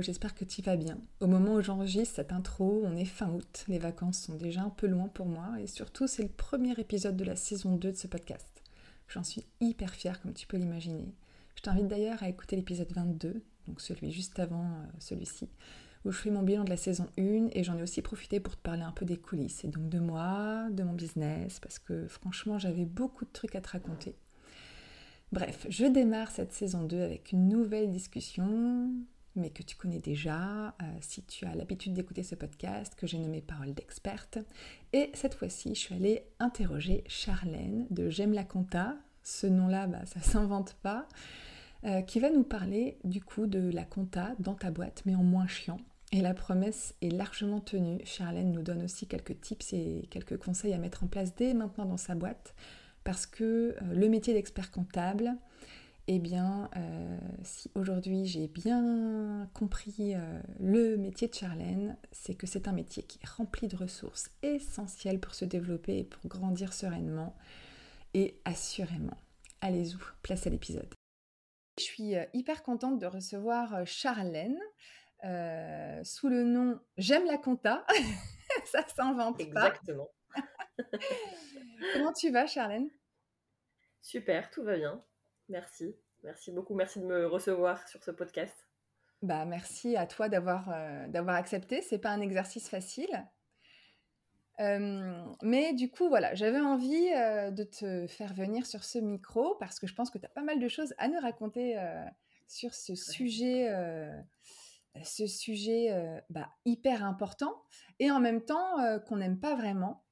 J'espère 0.00 0.34
que 0.34 0.44
tu 0.44 0.62
vas 0.62 0.76
bien. 0.76 0.98
Au 1.20 1.26
moment 1.26 1.54
où 1.54 1.62
j'enregistre 1.62 2.16
cette 2.16 2.32
intro, 2.32 2.82
on 2.84 2.96
est 2.96 3.04
fin 3.04 3.30
août, 3.30 3.64
les 3.68 3.78
vacances 3.78 4.20
sont 4.20 4.34
déjà 4.34 4.62
un 4.62 4.70
peu 4.70 4.86
loin 4.86 5.08
pour 5.08 5.26
moi 5.26 5.60
et 5.60 5.66
surtout 5.66 6.06
c'est 6.06 6.22
le 6.22 6.28
premier 6.28 6.72
épisode 6.78 7.16
de 7.16 7.24
la 7.24 7.36
saison 7.36 7.76
2 7.76 7.92
de 7.92 7.96
ce 7.96 8.06
podcast. 8.06 8.62
J'en 9.08 9.24
suis 9.24 9.44
hyper 9.60 9.94
fière 9.94 10.20
comme 10.20 10.34
tu 10.34 10.46
peux 10.46 10.56
l'imaginer. 10.56 11.14
Je 11.56 11.62
t'invite 11.62 11.88
d'ailleurs 11.88 12.22
à 12.22 12.28
écouter 12.28 12.56
l'épisode 12.56 12.92
22, 12.92 13.42
donc 13.66 13.80
celui 13.80 14.12
juste 14.12 14.38
avant 14.38 14.64
euh, 14.64 14.86
celui-ci, 15.00 15.48
où 16.04 16.12
je 16.12 16.18
fais 16.18 16.30
mon 16.30 16.42
bilan 16.42 16.64
de 16.64 16.70
la 16.70 16.76
saison 16.76 17.08
1 17.18 17.48
et 17.52 17.64
j'en 17.64 17.76
ai 17.78 17.82
aussi 17.82 18.02
profité 18.02 18.38
pour 18.38 18.56
te 18.56 18.62
parler 18.62 18.82
un 18.82 18.92
peu 18.92 19.04
des 19.04 19.16
coulisses 19.16 19.64
et 19.64 19.68
donc 19.68 19.88
de 19.88 19.98
moi, 19.98 20.68
de 20.70 20.82
mon 20.84 20.92
business, 20.92 21.58
parce 21.60 21.78
que 21.78 22.06
franchement 22.06 22.58
j'avais 22.58 22.84
beaucoup 22.84 23.24
de 23.24 23.32
trucs 23.32 23.56
à 23.56 23.60
te 23.60 23.70
raconter. 23.70 24.14
Bref, 25.32 25.66
je 25.68 25.84
démarre 25.84 26.30
cette 26.30 26.52
saison 26.52 26.84
2 26.84 27.00
avec 27.00 27.32
une 27.32 27.48
nouvelle 27.48 27.90
discussion 27.90 28.90
mais 29.38 29.50
que 29.50 29.62
tu 29.62 29.76
connais 29.76 29.98
déjà 29.98 30.68
euh, 30.68 30.84
si 31.00 31.22
tu 31.22 31.44
as 31.46 31.54
l'habitude 31.54 31.94
d'écouter 31.94 32.22
ce 32.22 32.34
podcast 32.34 32.94
que 32.96 33.06
j'ai 33.06 33.18
nommé 33.18 33.40
Parole 33.40 33.74
d'experte. 33.74 34.38
Et 34.92 35.10
cette 35.14 35.34
fois-ci, 35.34 35.74
je 35.74 35.80
suis 35.80 35.94
allée 35.94 36.24
interroger 36.38 37.04
Charlène 37.06 37.86
de 37.90 38.10
J'aime 38.10 38.32
la 38.32 38.44
compta. 38.44 38.96
Ce 39.22 39.46
nom-là, 39.46 39.86
bah, 39.86 40.04
ça 40.06 40.20
s'invente 40.20 40.74
pas. 40.82 41.06
Euh, 41.84 42.02
qui 42.02 42.18
va 42.18 42.30
nous 42.30 42.42
parler 42.42 42.98
du 43.04 43.20
coup 43.22 43.46
de 43.46 43.70
la 43.70 43.84
compta 43.84 44.34
dans 44.40 44.54
ta 44.54 44.72
boîte, 44.72 45.02
mais 45.06 45.14
en 45.14 45.22
moins 45.22 45.46
chiant. 45.46 45.78
Et 46.10 46.20
la 46.20 46.34
promesse 46.34 46.94
est 47.02 47.10
largement 47.10 47.60
tenue. 47.60 48.00
Charlène 48.04 48.50
nous 48.50 48.62
donne 48.62 48.82
aussi 48.82 49.06
quelques 49.06 49.40
tips 49.40 49.74
et 49.74 50.08
quelques 50.10 50.38
conseils 50.38 50.72
à 50.72 50.78
mettre 50.78 51.04
en 51.04 51.06
place 51.06 51.36
dès 51.36 51.54
maintenant 51.54 51.84
dans 51.84 51.96
sa 51.96 52.16
boîte, 52.16 52.54
parce 53.04 53.26
que 53.26 53.44
euh, 53.44 53.94
le 53.94 54.08
métier 54.08 54.34
d'expert 54.34 54.72
comptable, 54.72 55.36
eh 56.10 56.18
bien, 56.18 56.70
euh, 56.76 57.18
si 57.42 57.70
aujourd'hui 57.74 58.24
j'ai 58.24 58.48
bien 58.48 59.48
compris 59.52 60.14
euh, 60.14 60.40
le 60.58 60.96
métier 60.96 61.28
de 61.28 61.34
Charlène, 61.34 61.98
c'est 62.12 62.34
que 62.34 62.46
c'est 62.46 62.66
un 62.66 62.72
métier 62.72 63.02
qui 63.02 63.18
est 63.22 63.28
rempli 63.28 63.68
de 63.68 63.76
ressources 63.76 64.30
essentielles 64.42 65.20
pour 65.20 65.34
se 65.34 65.44
développer 65.44 65.98
et 65.98 66.04
pour 66.04 66.26
grandir 66.26 66.72
sereinement 66.72 67.36
et 68.14 68.40
assurément. 68.46 69.18
Allez-y, 69.60 69.96
place 70.22 70.46
à 70.46 70.50
l'épisode. 70.50 70.88
Je 71.78 71.84
suis 71.84 72.16
euh, 72.16 72.24
hyper 72.32 72.62
contente 72.62 72.98
de 72.98 73.06
recevoir 73.06 73.86
Charlène 73.86 74.58
sous 76.04 76.28
le 76.28 76.42
nom 76.42 76.80
J'aime 76.96 77.26
la 77.26 77.36
compta. 77.36 77.84
Ça 78.64 78.82
s'invente 78.88 79.36
pas. 79.36 79.44
Exactement. 79.44 80.08
Comment 81.92 82.14
tu 82.14 82.30
vas, 82.30 82.46
Charlène? 82.46 82.88
Super, 84.00 84.48
tout 84.50 84.64
va 84.64 84.76
bien. 84.76 85.04
Merci. 85.48 85.96
Merci 86.24 86.50
beaucoup. 86.50 86.74
Merci 86.74 87.00
de 87.00 87.04
me 87.04 87.26
recevoir 87.26 87.86
sur 87.88 88.02
ce 88.02 88.10
podcast. 88.10 88.66
Bah, 89.22 89.44
merci 89.44 89.96
à 89.96 90.06
toi 90.06 90.28
d'avoir 90.28 90.68
euh, 90.70 91.08
d'avoir 91.08 91.36
accepté. 91.36 91.82
C'est 91.82 91.98
pas 91.98 92.10
un 92.10 92.20
exercice 92.20 92.68
facile. 92.68 93.26
Euh, 94.60 95.24
mais 95.42 95.72
du 95.72 95.90
coup, 95.90 96.08
voilà, 96.08 96.34
j'avais 96.34 96.60
envie 96.60 97.08
euh, 97.14 97.50
de 97.50 97.62
te 97.62 98.06
faire 98.08 98.34
venir 98.34 98.66
sur 98.66 98.84
ce 98.84 98.98
micro 98.98 99.54
parce 99.56 99.78
que 99.78 99.86
je 99.86 99.94
pense 99.94 100.10
que 100.10 100.18
tu 100.18 100.26
as 100.26 100.30
pas 100.30 100.42
mal 100.42 100.58
de 100.58 100.68
choses 100.68 100.94
à 100.98 101.08
nous 101.08 101.20
raconter 101.20 101.76
sur 102.48 102.74
ce 102.74 102.96
sujet, 102.96 103.70
ce 105.04 105.26
sujet 105.28 106.22
bah, 106.28 106.50
hyper 106.64 107.04
important 107.04 107.54
et 108.00 108.10
en 108.10 108.18
même 108.18 108.44
temps 108.44 108.76
qu'on 109.06 109.16
n'aime 109.16 109.38
pas 109.38 109.54
vraiment. 109.54 110.04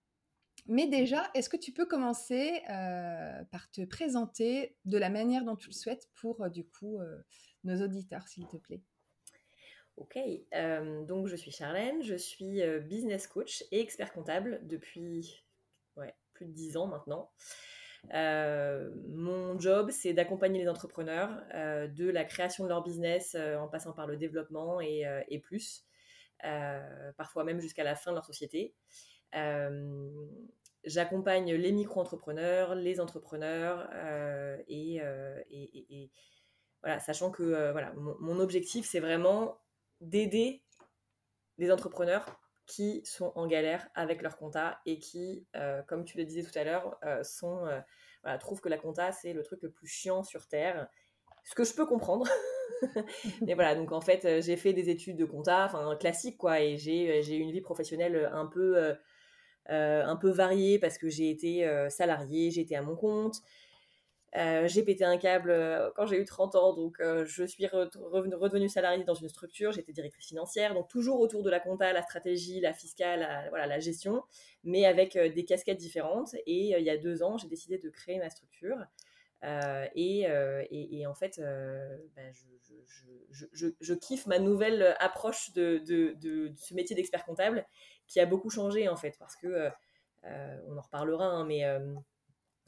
Mais 0.68 0.88
déjà, 0.88 1.30
est-ce 1.34 1.48
que 1.48 1.56
tu 1.56 1.72
peux 1.72 1.86
commencer 1.86 2.60
euh, 2.70 3.44
par 3.52 3.70
te 3.70 3.84
présenter 3.84 4.76
de 4.84 4.98
la 4.98 5.10
manière 5.10 5.44
dont 5.44 5.54
tu 5.54 5.68
le 5.68 5.74
souhaites 5.74 6.08
pour, 6.16 6.42
euh, 6.42 6.48
du 6.48 6.64
coup, 6.64 6.98
euh, 6.98 7.22
nos 7.62 7.84
auditeurs, 7.84 8.26
s'il 8.26 8.48
te 8.48 8.56
plaît? 8.56 8.82
Ok, 9.96 10.18
donc 11.06 11.26
je 11.26 11.36
suis 11.36 11.50
Charlène, 11.50 12.02
je 12.02 12.16
suis 12.16 12.60
business 12.80 13.26
coach 13.26 13.64
et 13.72 13.80
expert 13.80 14.12
comptable 14.12 14.60
depuis 14.64 15.42
plus 16.34 16.44
de 16.44 16.52
dix 16.52 16.76
ans 16.76 16.86
maintenant. 16.86 17.30
mon 18.12 19.58
job, 19.58 19.90
c'est 19.90 20.12
d'accompagner 20.12 20.60
les 20.60 20.68
entrepreneurs 20.68 21.30
de 21.54 22.10
la 22.10 22.24
création 22.26 22.64
de 22.64 22.68
leur 22.68 22.82
business 22.82 23.34
en 23.34 23.68
passant 23.68 23.94
par 23.94 24.06
le 24.06 24.18
développement 24.18 24.82
et 24.82 25.40
plus, 25.42 25.86
parfois 27.16 27.44
même 27.44 27.60
jusqu'à 27.60 27.82
la 27.82 27.96
fin 27.96 28.10
de 28.10 28.16
leur 28.16 28.26
société. 28.26 28.74
J'accompagne 30.86 31.52
les 31.52 31.72
micro-entrepreneurs, 31.72 32.76
les 32.76 33.00
entrepreneurs 33.00 33.90
euh, 33.92 34.56
euh, 34.70 35.42
et, 35.50 36.10
voilà, 36.80 37.00
sachant 37.00 37.32
que 37.32 37.42
euh, 37.42 37.72
voilà, 37.72 37.92
mon, 37.94 38.38
objectif 38.38 38.86
c'est 38.88 39.00
vraiment 39.00 39.58
d'aider 40.00 40.62
les 41.58 41.72
entrepreneurs 41.72 42.24
qui 42.66 43.04
sont 43.04 43.32
en 43.34 43.48
galère 43.48 43.88
avec 43.96 44.22
leur 44.22 44.36
compta 44.36 44.80
et 44.86 45.00
qui, 45.00 45.46
comme 45.88 46.04
tu 46.04 46.18
le 46.18 46.24
disais 46.24 46.42
tout 46.42 46.56
à 46.56 46.62
l'heure, 46.62 46.98
sont 47.22 47.66
voilà, 48.22 48.38
trouvent 48.38 48.60
que 48.60 48.68
la 48.68 48.78
compta 48.78 49.10
c'est 49.10 49.32
le 49.32 49.42
truc 49.42 49.62
le 49.62 49.70
plus 49.72 49.88
chiant 49.88 50.22
sur 50.22 50.46
terre. 50.46 50.88
Ce 51.42 51.54
que 51.54 51.64
je 51.64 51.74
peux 51.74 51.86
comprendre. 51.86 52.28
Mais 53.46 53.54
voilà, 53.54 53.74
donc 53.74 53.90
en 53.90 54.00
fait, 54.00 54.40
j'ai 54.40 54.56
fait 54.56 54.72
des 54.72 54.88
études 54.90 55.16
de 55.16 55.24
compta, 55.24 55.64
enfin 55.64 55.96
classique 55.96 56.38
quoi, 56.38 56.60
et 56.60 56.76
j'ai 56.76 57.36
une 57.36 57.50
vie 57.50 57.60
professionnelle 57.60 58.30
un 58.32 58.46
peu 58.46 58.76
euh, 58.76 58.94
un 59.68 60.16
peu 60.16 60.30
varié 60.30 60.78
parce 60.78 60.98
que 60.98 61.08
j'ai 61.08 61.30
été 61.30 61.66
euh, 61.66 61.88
salarié, 61.88 62.50
j'ai 62.50 62.62
été 62.62 62.76
à 62.76 62.82
mon 62.82 62.96
compte. 62.96 63.42
Euh, 64.36 64.68
j'ai 64.68 64.82
pété 64.82 65.04
un 65.04 65.16
câble 65.16 65.54
quand 65.94 66.04
j'ai 66.06 66.20
eu 66.20 66.24
30 66.24 66.56
ans, 66.56 66.74
donc 66.74 66.98
je 67.00 67.44
suis 67.44 67.66
redevenue 67.66 68.68
salariée 68.68 69.04
dans 69.04 69.14
une 69.14 69.28
structure, 69.30 69.72
j'étais 69.72 69.92
directrice 69.92 70.26
financière, 70.26 70.74
donc 70.74 70.88
toujours 70.88 71.20
autour 71.20 71.42
de 71.42 71.48
la 71.48 71.58
compta, 71.58 71.92
la 71.92 72.02
stratégie, 72.02 72.60
la 72.60 72.74
fiscale, 72.74 73.46
voilà, 73.48 73.66
la 73.66 73.80
gestion, 73.80 74.22
mais 74.62 74.84
avec 74.84 75.16
des 75.16 75.44
casquettes 75.44 75.78
différentes. 75.78 76.34
Et 76.46 76.76
il 76.78 76.84
y 76.84 76.90
a 76.90 76.98
deux 76.98 77.22
ans, 77.22 77.38
j'ai 77.38 77.48
décidé 77.48 77.78
de 77.78 77.88
créer 77.88 78.18
ma 78.18 78.28
structure. 78.28 78.76
Et, 79.42 80.26
et, 80.70 81.06
en 81.06 81.14
fait, 81.14 81.40
ben, 82.16 82.32
je, 83.30 83.94
kiffe 83.94 84.26
ma 84.26 84.38
nouvelle 84.38 84.96
approche 84.98 85.52
de, 85.52 85.82
ce 86.56 86.74
métier 86.74 86.96
d'expert 86.96 87.24
comptable 87.24 87.66
qui 88.06 88.20
a 88.20 88.26
beaucoup 88.26 88.50
changé 88.50 88.88
en 88.88 88.96
fait, 88.96 89.16
parce 89.18 89.36
que 89.36 89.46
euh, 89.46 89.70
euh, 90.24 90.58
on 90.66 90.76
en 90.76 90.80
reparlera, 90.80 91.26
hein, 91.26 91.44
mais 91.44 91.64
euh, 91.64 91.94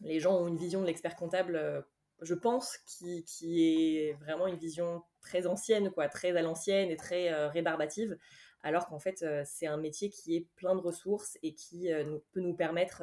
les 0.01 0.21
gens 0.21 0.37
ont 0.37 0.49
une 0.49 0.57
vision 0.57 0.81
de 0.81 0.87
l'expert 0.87 1.17
comptable, 1.17 1.85
je 2.21 2.35
pense, 2.35 2.77
qui, 2.87 3.25
qui, 3.25 3.65
est 3.65 4.13
vraiment 4.15 4.47
une 4.47 4.57
vision 4.57 5.03
très 5.21 5.47
ancienne, 5.47 5.91
quoi, 5.91 6.09
très 6.09 6.37
à 6.37 6.43
l'ancienne 6.43 6.91
et 6.91 6.97
très 6.97 7.33
rébarbative, 7.49 8.17
alors 8.63 8.87
qu'en 8.87 8.99
fait 8.99 9.25
c'est 9.45 9.67
un 9.67 9.77
métier 9.77 10.11
qui 10.11 10.37
est 10.37 10.47
plein 10.57 10.75
de 10.75 10.81
ressources 10.81 11.39
et 11.43 11.55
qui 11.55 11.91
peut 12.33 12.41
nous 12.41 12.55
permettre 12.55 13.03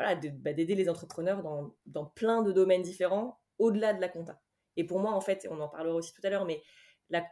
bah, 0.00 0.52
d'aider 0.52 0.74
les 0.74 0.88
entrepreneurs 0.88 1.42
dans, 1.42 1.74
dans, 1.86 2.06
plein 2.06 2.42
de 2.42 2.52
domaines 2.52 2.82
différents 2.82 3.40
au-delà 3.58 3.92
de 3.92 4.00
la 4.00 4.08
compta. 4.08 4.40
Et 4.76 4.84
pour 4.84 4.98
moi, 4.98 5.12
en 5.12 5.20
fait, 5.20 5.46
on 5.50 5.60
en 5.60 5.68
parlera 5.68 5.94
aussi 5.94 6.12
tout 6.12 6.22
à 6.24 6.30
l'heure, 6.30 6.46
mais 6.46 6.62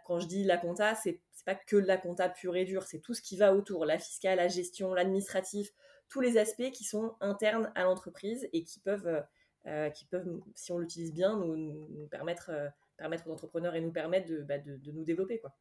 quand 0.05 0.19
je 0.19 0.26
dis 0.26 0.44
la 0.44 0.56
compta, 0.56 0.94
c'est 0.94 1.23
pas 1.44 1.55
que 1.55 1.76
la 1.76 1.97
compta 1.97 2.29
pure 2.29 2.56
et 2.56 2.65
dure, 2.65 2.82
c'est 2.82 3.00
tout 3.00 3.15
ce 3.15 3.23
qui 3.23 3.37
va 3.37 3.55
autour, 3.55 3.85
la 3.85 3.99
fiscale, 3.99 4.37
la 4.37 4.49
gestion, 4.49 4.93
l'administratif, 4.93 5.70
tous 6.09 6.20
les 6.20 6.38
aspects 6.38 6.70
qui 6.73 6.85
sont 6.85 7.15
internes 7.20 7.73
à 7.75 7.85
l'entreprise 7.85 8.49
et 8.53 8.65
qui 8.65 8.81
peuvent, 8.81 9.06
euh, 9.06 9.20
euh, 9.67 9.91
qui 9.91 10.05
peuvent, 10.06 10.41
si 10.55 10.73
on 10.73 10.79
l'utilise 10.79 11.12
bien, 11.12 11.37
nous, 11.37 12.06
permettre, 12.11 12.50
euh, 12.50 12.69
permettre 12.97 13.29
aux 13.29 13.32
entrepreneurs 13.32 13.75
et 13.76 13.81
nous 13.81 13.93
permettre 13.93 14.29
de, 14.29 14.43
bah, 14.43 14.59
de, 14.59 14.93
nous 14.93 15.05
développer, 15.05 15.38
quoi. 15.38 15.55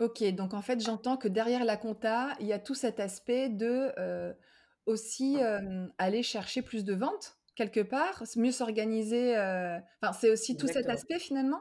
Ok, 0.00 0.24
donc 0.32 0.54
en 0.54 0.62
fait, 0.62 0.80
j'entends 0.80 1.16
que 1.16 1.28
derrière 1.28 1.64
la 1.64 1.76
compta, 1.76 2.30
il 2.40 2.46
y 2.46 2.52
a 2.52 2.58
tout 2.58 2.74
cet 2.74 2.98
aspect 2.98 3.50
de 3.50 3.92
aussi 4.86 5.38
aller 5.98 6.22
chercher 6.22 6.62
plus 6.62 6.84
de 6.84 6.94
ventes 6.94 7.38
quelque 7.54 7.80
part, 7.80 8.22
mieux 8.36 8.52
s'organiser. 8.52 9.36
Enfin, 9.36 10.12
c'est 10.12 10.30
aussi 10.30 10.56
tout 10.56 10.68
cet 10.68 10.88
aspect 10.88 11.18
finalement? 11.18 11.60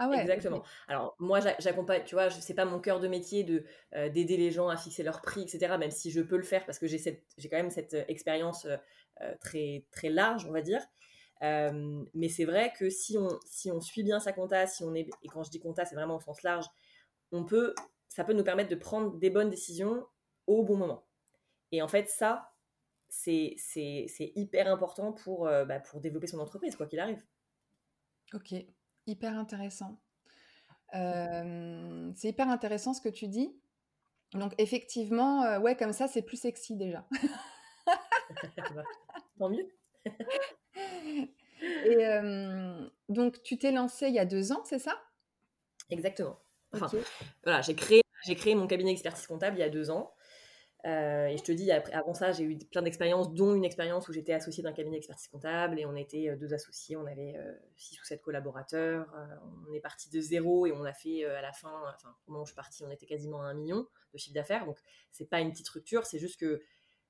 Ah 0.00 0.08
ouais, 0.08 0.20
Exactement. 0.20 0.62
Alors 0.86 1.16
moi 1.18 1.40
j'accompagne, 1.58 2.04
tu 2.04 2.14
vois, 2.14 2.30
c'est 2.30 2.54
pas 2.54 2.64
mon 2.64 2.78
cœur 2.78 3.00
de 3.00 3.08
métier 3.08 3.42
de 3.42 3.64
euh, 3.96 4.08
d'aider 4.08 4.36
les 4.36 4.52
gens 4.52 4.68
à 4.68 4.76
fixer 4.76 5.02
leur 5.02 5.20
prix, 5.22 5.42
etc. 5.42 5.76
Même 5.76 5.90
si 5.90 6.12
je 6.12 6.20
peux 6.20 6.36
le 6.36 6.44
faire 6.44 6.64
parce 6.64 6.78
que 6.78 6.86
j'ai 6.86 6.98
cette, 6.98 7.24
j'ai 7.36 7.48
quand 7.48 7.56
même 7.56 7.70
cette 7.70 7.94
expérience 8.08 8.66
très 9.40 9.84
très 9.90 10.08
large, 10.08 10.46
on 10.46 10.52
va 10.52 10.62
dire. 10.62 10.80
mais 11.42 12.28
c'est 12.28 12.44
vrai 12.44 12.72
que 12.78 12.88
si 12.90 13.18
on, 13.18 13.28
si 13.44 13.72
on 13.72 13.80
suit 13.80 14.04
bien 14.04 14.20
sa 14.20 14.32
compta, 14.32 14.68
si 14.68 14.84
on 14.84 14.94
est, 14.94 15.10
et 15.22 15.28
quand 15.28 15.42
je 15.42 15.50
dis 15.50 15.58
compta, 15.58 15.84
c'est 15.84 15.96
vraiment 15.96 16.16
au 16.16 16.20
sens 16.20 16.42
large, 16.44 16.66
on 17.32 17.44
peut, 17.44 17.74
ça 18.08 18.22
peut 18.22 18.34
nous 18.34 18.44
permettre 18.44 18.70
de 18.70 18.76
prendre 18.76 19.18
des 19.18 19.30
bonnes 19.30 19.50
décisions 19.50 20.06
au 20.46 20.62
bon 20.62 20.76
moment. 20.76 21.07
Et 21.72 21.82
en 21.82 21.88
fait, 21.88 22.08
ça, 22.08 22.52
c'est 23.08 23.56
hyper 24.34 24.68
important 24.68 25.12
pour, 25.12 25.44
bah, 25.44 25.80
pour 25.80 26.00
développer 26.00 26.26
son 26.26 26.38
entreprise, 26.38 26.76
quoi 26.76 26.86
qu'il 26.86 27.00
arrive. 27.00 27.22
Ok, 28.34 28.54
hyper 29.06 29.38
intéressant. 29.38 30.00
c'est 30.92 32.28
hyper 32.28 32.48
intéressant 32.48 32.94
ce 32.94 33.00
que 33.00 33.08
tu 33.08 33.28
dis. 33.28 33.58
Donc 34.32 34.54
effectivement, 34.58 35.58
ouais, 35.58 35.76
comme 35.76 35.92
ça, 35.92 36.08
c'est 36.08 36.22
plus 36.22 36.38
sexy 36.38 36.76
déjà. 36.76 37.06
Tant 39.38 39.48
mieux. 39.48 39.68
Et 41.60 42.04
donc, 43.08 43.42
tu 43.42 43.58
t'es 43.58 43.72
lancé 43.72 44.08
il 44.08 44.14
y 44.14 44.18
a 44.18 44.26
deux 44.26 44.52
ans, 44.52 44.62
c'est 44.64 44.78
ça? 44.78 45.02
Exactement. 45.90 46.38
voilà, 47.42 47.62
j'ai 47.62 47.74
créé, 47.74 48.02
j'ai 48.26 48.34
créé 48.34 48.54
mon 48.54 48.66
cabinet 48.66 48.90
d'expertise 48.90 49.26
comptable 49.26 49.56
il 49.56 49.60
y 49.60 49.64
a 49.64 49.70
deux 49.70 49.90
ans. 49.90 50.12
Euh, 50.86 51.26
et 51.26 51.36
je 51.36 51.42
te 51.42 51.50
dis, 51.50 51.70
avant 51.72 52.14
ça, 52.14 52.30
j'ai 52.32 52.44
eu 52.44 52.56
plein 52.56 52.82
d'expériences, 52.82 53.32
dont 53.34 53.54
une 53.54 53.64
expérience 53.64 54.08
où 54.08 54.12
j'étais 54.12 54.32
associée 54.32 54.62
d'un 54.62 54.72
cabinet 54.72 54.96
d'expertise 54.96 55.28
comptable 55.28 55.78
et 55.80 55.86
on 55.86 55.96
était 55.96 56.28
euh, 56.28 56.36
deux 56.36 56.54
associés, 56.54 56.96
on 56.96 57.06
avait 57.06 57.34
euh, 57.36 57.52
six 57.76 58.00
ou 58.00 58.04
sept 58.04 58.22
collaborateurs. 58.22 59.06
on 59.68 59.72
est 59.74 59.80
parti 59.80 60.08
de 60.08 60.20
zéro 60.20 60.66
et 60.66 60.72
on 60.72 60.84
a 60.84 60.92
fait 60.92 61.24
à 61.24 61.42
la 61.42 61.52
fin, 61.52 61.72
enfin, 61.94 62.14
au 62.26 62.30
moment 62.30 62.42
où 62.42 62.46
je 62.46 62.52
suis 62.52 62.56
partie, 62.56 62.84
on 62.84 62.90
était 62.90 63.06
quasiment 63.06 63.42
à 63.42 63.46
un 63.46 63.54
million 63.54 63.86
de 64.12 64.18
chiffre 64.18 64.34
d'affaires. 64.34 64.66
Donc, 64.66 64.78
c'est 65.10 65.28
pas 65.28 65.40
une 65.40 65.50
petite 65.50 65.66
structure, 65.66 66.06
c'est 66.06 66.18
juste 66.18 66.38
que 66.38 66.62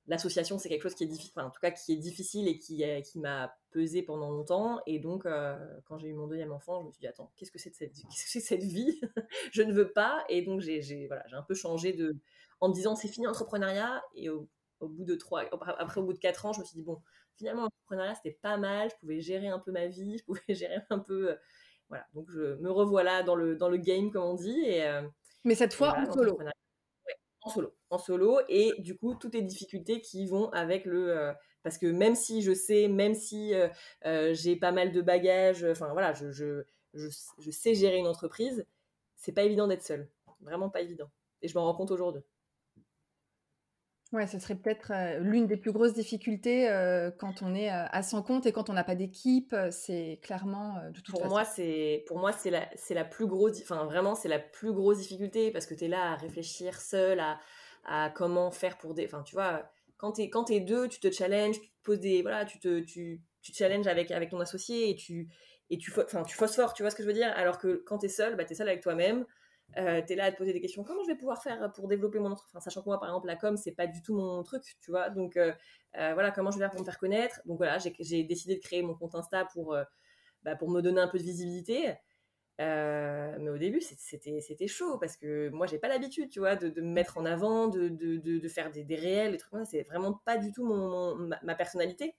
l'association, 0.07 0.57
c'est 0.57 0.69
quelque 0.69 0.81
chose 0.81 0.95
qui 0.95 1.03
est 1.03 1.07
difficile, 1.07 1.39
en 1.39 1.51
tout 1.51 1.59
cas 1.61 1.69
qui 1.69 1.93
est 1.93 1.97
difficile 1.97 2.47
et 2.47 2.57
qui, 2.57 2.83
qui 3.03 3.19
m'a 3.19 3.55
pesé 3.69 4.01
pendant 4.01 4.31
longtemps. 4.31 4.81
Et 4.87 4.97
donc, 4.97 5.27
quand 5.85 5.99
j'ai 5.99 6.07
eu 6.07 6.13
mon 6.13 6.25
deuxième 6.25 6.51
enfant, 6.51 6.81
je 6.81 6.87
me 6.87 6.91
suis 6.91 7.01
dit, 7.01 7.07
attends, 7.07 7.31
qu'est-ce 7.35 7.51
que 7.51 7.59
c'est 7.59 7.69
de 7.69 7.75
cette, 7.75 7.93
qu'est-ce 7.93 8.39
que 8.39 8.43
cette 8.43 8.63
vie? 8.63 8.99
Je 9.51 9.61
ne 9.61 9.71
veux 9.71 9.91
pas. 9.91 10.25
Et 10.27 10.41
donc, 10.41 10.61
j'ai, 10.61 11.05
voilà, 11.05 11.23
j'ai 11.27 11.35
un 11.35 11.43
peu 11.43 11.53
changé 11.53 11.93
de, 11.93 12.17
en 12.61 12.69
me 12.69 12.73
disant 12.73 12.95
c'est 12.95 13.07
fini 13.07 13.25
l'entrepreneuriat. 13.25 14.03
Et 14.15 14.29
au, 14.29 14.47
bout 14.81 15.03
de 15.03 15.15
trois, 15.15 15.43
après 15.77 15.99
au 15.99 16.05
bout 16.05 16.13
de 16.13 16.19
quatre 16.19 16.45
ans, 16.45 16.53
je 16.53 16.61
me 16.61 16.65
suis 16.65 16.75
dit 16.75 16.83
bon, 16.83 17.01
finalement 17.35 17.63
l'entrepreneuriat 17.63 18.15
c'était 18.15 18.37
pas 18.41 18.57
mal, 18.57 18.89
je 18.89 18.95
pouvais 18.97 19.19
gérer 19.19 19.47
un 19.47 19.59
peu 19.59 19.71
ma 19.71 19.87
vie, 19.87 20.17
je 20.17 20.23
pouvais 20.23 20.41
gérer 20.49 20.79
un 20.89 20.99
peu, 20.99 21.31
euh, 21.31 21.35
voilà. 21.89 22.05
Donc 22.13 22.29
je 22.29 22.55
me 22.55 22.71
revoilà 22.71 23.23
dans 23.23 23.35
le 23.35 23.55
dans 23.55 23.69
le 23.69 23.77
game 23.77 24.11
comme 24.11 24.23
on 24.23 24.35
dit. 24.35 24.61
Et, 24.65 24.83
euh, 24.83 25.01
Mais 25.43 25.55
cette 25.55 25.73
fois 25.73 25.97
en 25.97 26.11
solo. 26.11 26.39
en 27.41 27.49
solo, 27.49 27.75
en 27.89 27.97
solo, 27.97 28.39
et 28.47 28.73
du 28.79 28.97
coup 28.97 29.15
toutes 29.15 29.33
les 29.33 29.41
difficultés 29.41 30.01
qui 30.01 30.25
vont 30.25 30.49
avec 30.51 30.85
le, 30.85 31.17
euh, 31.17 31.33
parce 31.63 31.77
que 31.77 31.87
même 31.87 32.15
si 32.15 32.41
je 32.41 32.53
sais, 32.53 32.87
même 32.87 33.15
si 33.15 33.53
j'ai 34.31 34.55
pas 34.55 34.71
mal 34.71 34.91
de 34.91 35.01
bagages, 35.01 35.65
enfin 35.65 35.91
voilà, 35.91 36.13
je, 36.13 36.31
je, 36.31 36.63
je, 36.93 37.51
sais 37.51 37.75
gérer 37.75 37.97
une 37.97 38.07
entreprise, 38.07 38.65
c'est 39.15 39.33
pas 39.33 39.43
évident 39.43 39.67
d'être 39.67 39.83
seul, 39.83 40.09
vraiment 40.41 40.69
pas 40.69 40.81
évident. 40.81 41.09
Et 41.41 41.47
je 41.47 41.57
m'en 41.57 41.65
rends 41.65 41.75
compte 41.75 41.91
aujourd'hui. 41.91 42.23
Ouais, 44.11 44.25
ce 44.25 44.39
serait 44.39 44.55
peut-être 44.55 44.91
l'une 45.19 45.45
des 45.45 45.57
plus 45.57 45.71
grosses 45.71 45.93
difficultés 45.93 46.65
quand 47.19 47.43
on 47.43 47.53
est 47.53 47.69
à 47.69 48.01
son 48.01 48.23
compte 48.23 48.45
et 48.47 48.51
quand 48.51 48.69
on 48.69 48.73
n'a 48.73 48.83
pas 48.83 48.95
d'équipe. 48.95 49.55
C'est 49.69 50.19
clairement 50.23 50.75
de 50.89 50.99
toute 50.99 51.09
pour 51.11 51.25
Moi, 51.27 51.45
c'est, 51.45 52.03
pour 52.07 52.17
moi, 52.17 52.31
c'est 52.31 52.49
la, 52.49 52.67
c'est 52.75 52.93
la 52.93 53.05
plus 53.05 53.27
grosse, 53.27 53.61
enfin 53.61 53.85
vraiment, 53.85 54.15
c'est 54.15 54.27
la 54.29 54.39
plus 54.39 54.73
grosse 54.73 54.97
difficulté 54.97 55.51
parce 55.51 55.65
que 55.65 55.73
tu 55.73 55.85
es 55.85 55.87
là 55.87 56.13
à 56.13 56.15
réfléchir 56.15 56.79
seul 56.81 57.19
à, 57.19 57.39
à 57.85 58.09
comment 58.09 58.51
faire 58.51 58.77
pour 58.77 58.93
des. 58.93 59.05
Enfin, 59.05 59.23
tu 59.23 59.35
vois, 59.35 59.69
quand 59.97 60.13
tu 60.13 60.21
es, 60.23 60.29
quand 60.29 60.49
es 60.49 60.59
deux, 60.59 60.87
tu 60.87 60.99
te 60.99 61.11
challenges, 61.11 61.59
tu 61.59 61.67
te 61.69 61.83
poses 61.83 61.99
des. 61.99 62.21
Voilà, 62.21 62.45
tu 62.45 62.59
te, 62.59 62.79
tu, 62.79 63.21
tu 63.41 63.53
challenges 63.53 63.87
avec, 63.87 64.11
avec 64.11 64.29
ton 64.29 64.39
associé 64.39 64.89
et 64.89 64.95
tu, 64.95 65.29
et 65.69 65.77
tu, 65.77 65.93
enfin, 65.97 66.23
tu 66.23 66.35
phosphores, 66.35 66.73
tu 66.73 66.83
vois 66.83 66.89
ce 66.89 66.95
que 66.95 67.03
je 67.03 67.07
veux 67.07 67.13
dire? 67.13 67.31
Alors 67.35 67.59
que 67.59 67.83
quand 67.85 67.99
tu 67.99 68.07
es 68.07 68.09
seul, 68.09 68.35
bah, 68.35 68.43
tu 68.45 68.53
es 68.53 68.55
seul 68.55 68.67
avec 68.67 68.81
toi-même. 68.81 69.25
Euh, 69.77 70.01
tu 70.05 70.13
es 70.13 70.15
là 70.15 70.25
à 70.25 70.31
te 70.31 70.37
poser 70.37 70.53
des 70.53 70.61
questions. 70.61 70.83
Comment 70.83 71.03
je 71.03 71.07
vais 71.09 71.15
pouvoir 71.17 71.41
faire 71.41 71.71
pour 71.73 71.87
développer 71.87 72.19
mon 72.19 72.31
entreprise 72.31 72.61
Sachant 72.61 72.81
que 72.81 72.87
moi, 72.89 72.99
par 72.99 73.09
exemple, 73.09 73.27
la 73.27 73.35
com, 73.35 73.55
c'est 73.55 73.71
pas 73.71 73.87
du 73.87 74.01
tout 74.01 74.15
mon 74.15 74.43
truc, 74.43 74.63
tu 74.81 74.91
vois. 74.91 75.09
Donc, 75.09 75.37
euh, 75.37 75.53
euh, 75.97 76.13
voilà, 76.13 76.31
comment 76.31 76.51
je 76.51 76.57
vais 76.57 76.63
faire 76.63 76.71
pour 76.71 76.79
me 76.79 76.85
faire 76.85 76.97
connaître 76.97 77.41
Donc, 77.45 77.57
voilà, 77.57 77.77
j'ai 77.77 78.23
décidé 78.23 78.55
de 78.55 78.61
créer 78.61 78.81
mon 78.81 78.95
compte 78.95 79.15
Insta 79.15 79.45
pour, 79.45 79.77
bah, 80.43 80.55
pour 80.55 80.69
me 80.69 80.81
donner 80.81 81.01
un 81.01 81.07
peu 81.07 81.19
de 81.19 81.23
visibilité. 81.23 81.93
mais 82.57 83.49
au 83.49 83.57
début, 83.57 83.81
c'était 83.81 84.67
chaud 84.67 84.97
parce 84.97 85.17
que 85.17 85.49
moi, 85.49 85.67
j'ai 85.67 85.77
pas 85.79 85.87
l'habitude, 85.87 86.29
tu 86.29 86.39
vois, 86.39 86.55
de, 86.55 86.81
me 86.81 86.87
mettre 86.87 87.17
en 87.17 87.25
avant, 87.25 87.67
de, 87.67 87.89
de, 87.89 88.17
de 88.17 88.47
faire 88.49 88.71
des, 88.71 88.83
réels, 88.95 89.31
des 89.31 89.37
trucs 89.37 89.51
comme 89.51 89.65
ça. 89.65 89.71
C'est 89.71 89.83
vraiment 89.83 90.13
pas 90.25 90.37
du 90.37 90.51
tout 90.51 90.65
mon, 90.65 91.15
ma, 91.15 91.55
personnalité. 91.55 92.15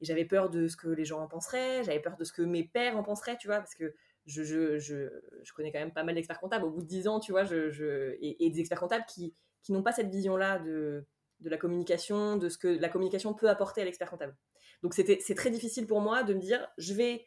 Et 0.00 0.04
j'avais 0.04 0.24
peur 0.26 0.48
de 0.50 0.68
ce 0.68 0.76
que 0.76 0.88
les 0.88 1.04
gens 1.04 1.20
en 1.20 1.26
penseraient, 1.26 1.82
j'avais 1.82 1.98
peur 1.98 2.16
de 2.16 2.24
ce 2.24 2.32
que 2.32 2.42
mes 2.42 2.62
pères 2.62 2.96
en 2.96 3.02
penseraient, 3.02 3.36
tu 3.36 3.48
vois, 3.48 3.58
parce 3.58 3.74
que 3.74 3.94
je, 4.28 5.52
connais 5.54 5.72
quand 5.72 5.78
même 5.78 5.92
pas 5.92 6.04
mal 6.04 6.14
d'experts 6.14 6.40
comptables. 6.40 6.64
Au 6.64 6.70
bout 6.70 6.82
de 6.82 6.86
10 6.86 7.08
ans, 7.08 7.20
tu 7.20 7.32
vois, 7.32 7.44
et, 7.50 8.50
des 8.50 8.60
experts 8.60 8.80
comptables 8.80 9.04
qui, 9.08 9.34
n'ont 9.70 9.82
pas 9.82 9.92
cette 9.92 10.10
vision-là 10.10 10.58
de, 10.60 11.04
la 11.42 11.56
communication, 11.56 12.36
de 12.36 12.48
ce 12.48 12.58
que 12.58 12.68
la 12.68 12.88
communication 12.88 13.34
peut 13.34 13.48
apporter 13.48 13.82
à 13.82 13.84
l'expert 13.84 14.10
comptable. 14.10 14.36
Donc 14.82 14.94
c'est 14.94 15.34
très 15.34 15.50
difficile 15.50 15.86
pour 15.86 16.00
moi 16.00 16.22
de 16.22 16.34
me 16.34 16.40
dire, 16.40 16.66
je 16.78 16.94
vais 16.94 17.24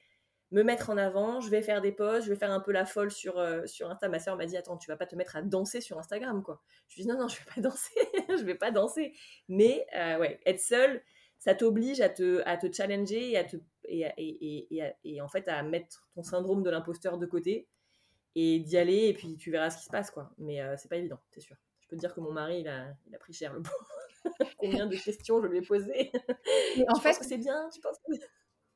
me 0.51 0.63
mettre 0.63 0.89
en 0.89 0.97
avant, 0.97 1.39
je 1.39 1.49
vais 1.49 1.61
faire 1.61 1.81
des 1.81 1.93
posts, 1.93 2.25
je 2.25 2.33
vais 2.33 2.37
faire 2.37 2.51
un 2.51 2.59
peu 2.59 2.71
la 2.71 2.85
folle 2.85 3.09
sur, 3.09 3.39
euh, 3.39 3.63
Insta. 3.63 4.09
Ma 4.09 4.19
soeur 4.19 4.35
m'a 4.35 4.45
dit, 4.45 4.57
attends, 4.57 4.77
tu 4.77 4.89
vas 4.91 4.97
pas 4.97 5.05
te 5.05 5.15
mettre 5.15 5.37
à 5.37 5.41
danser 5.41 5.79
sur 5.79 5.97
Instagram, 5.97 6.43
quoi. 6.43 6.61
Je 6.89 6.95
lui 6.97 7.03
dis, 7.03 7.09
non, 7.09 7.17
non, 7.17 7.27
je 7.27 7.37
vais 7.37 7.45
pas 7.55 7.61
danser, 7.61 7.93
je 8.29 8.43
vais 8.43 8.55
pas 8.55 8.71
danser. 8.71 9.13
Mais 9.47 9.85
euh, 9.95 10.27
être 10.45 10.59
seule, 10.59 11.01
ça 11.39 11.55
t'oblige 11.55 12.01
à 12.01 12.09
te 12.09 12.71
challenger 12.71 13.31
et, 13.31 13.37
à 13.37 13.45
te, 13.45 13.57
et, 13.85 14.05
et, 14.17 14.93
et, 15.03 15.21
en 15.21 15.27
fait 15.27 15.47
à 15.47 15.61
mettre 15.63 16.07
ton 16.15 16.23
syndrome 16.23 16.63
de 16.63 16.69
l'imposteur 16.69 17.17
de 17.17 17.25
côté 17.25 17.67
et 18.35 18.59
d'y 18.59 18.77
aller 18.77 19.07
et 19.07 19.13
puis 19.13 19.37
tu 19.37 19.51
verras 19.51 19.69
ce 19.69 19.77
qui 19.77 19.85
se 19.85 19.89
passe 19.89 20.11
quoi. 20.11 20.31
Mais 20.37 20.61
euh, 20.61 20.75
c'est 20.77 20.89
pas 20.89 20.97
évident, 20.97 21.19
c'est 21.29 21.41
sûr. 21.41 21.55
Je 21.81 21.87
peux 21.87 21.95
te 21.95 22.01
dire 22.01 22.13
que 22.13 22.19
mon 22.19 22.31
mari 22.31 22.61
il 22.61 22.67
a, 22.67 22.87
il 23.07 23.15
a 23.15 23.17
pris 23.17 23.33
cher 23.33 23.53
le 23.53 23.59
bon. 23.59 23.69
Combien 24.57 24.87
de 24.87 24.95
questions 24.95 25.41
je 25.41 25.47
lui 25.47 25.57
ai 25.59 25.61
posées? 25.61 26.11
en 26.87 26.99
fait, 26.99 27.13
c'est 27.13 27.37
bien, 27.37 27.69
tu 27.73 27.81
penses 27.81 27.97
que... 28.07 28.13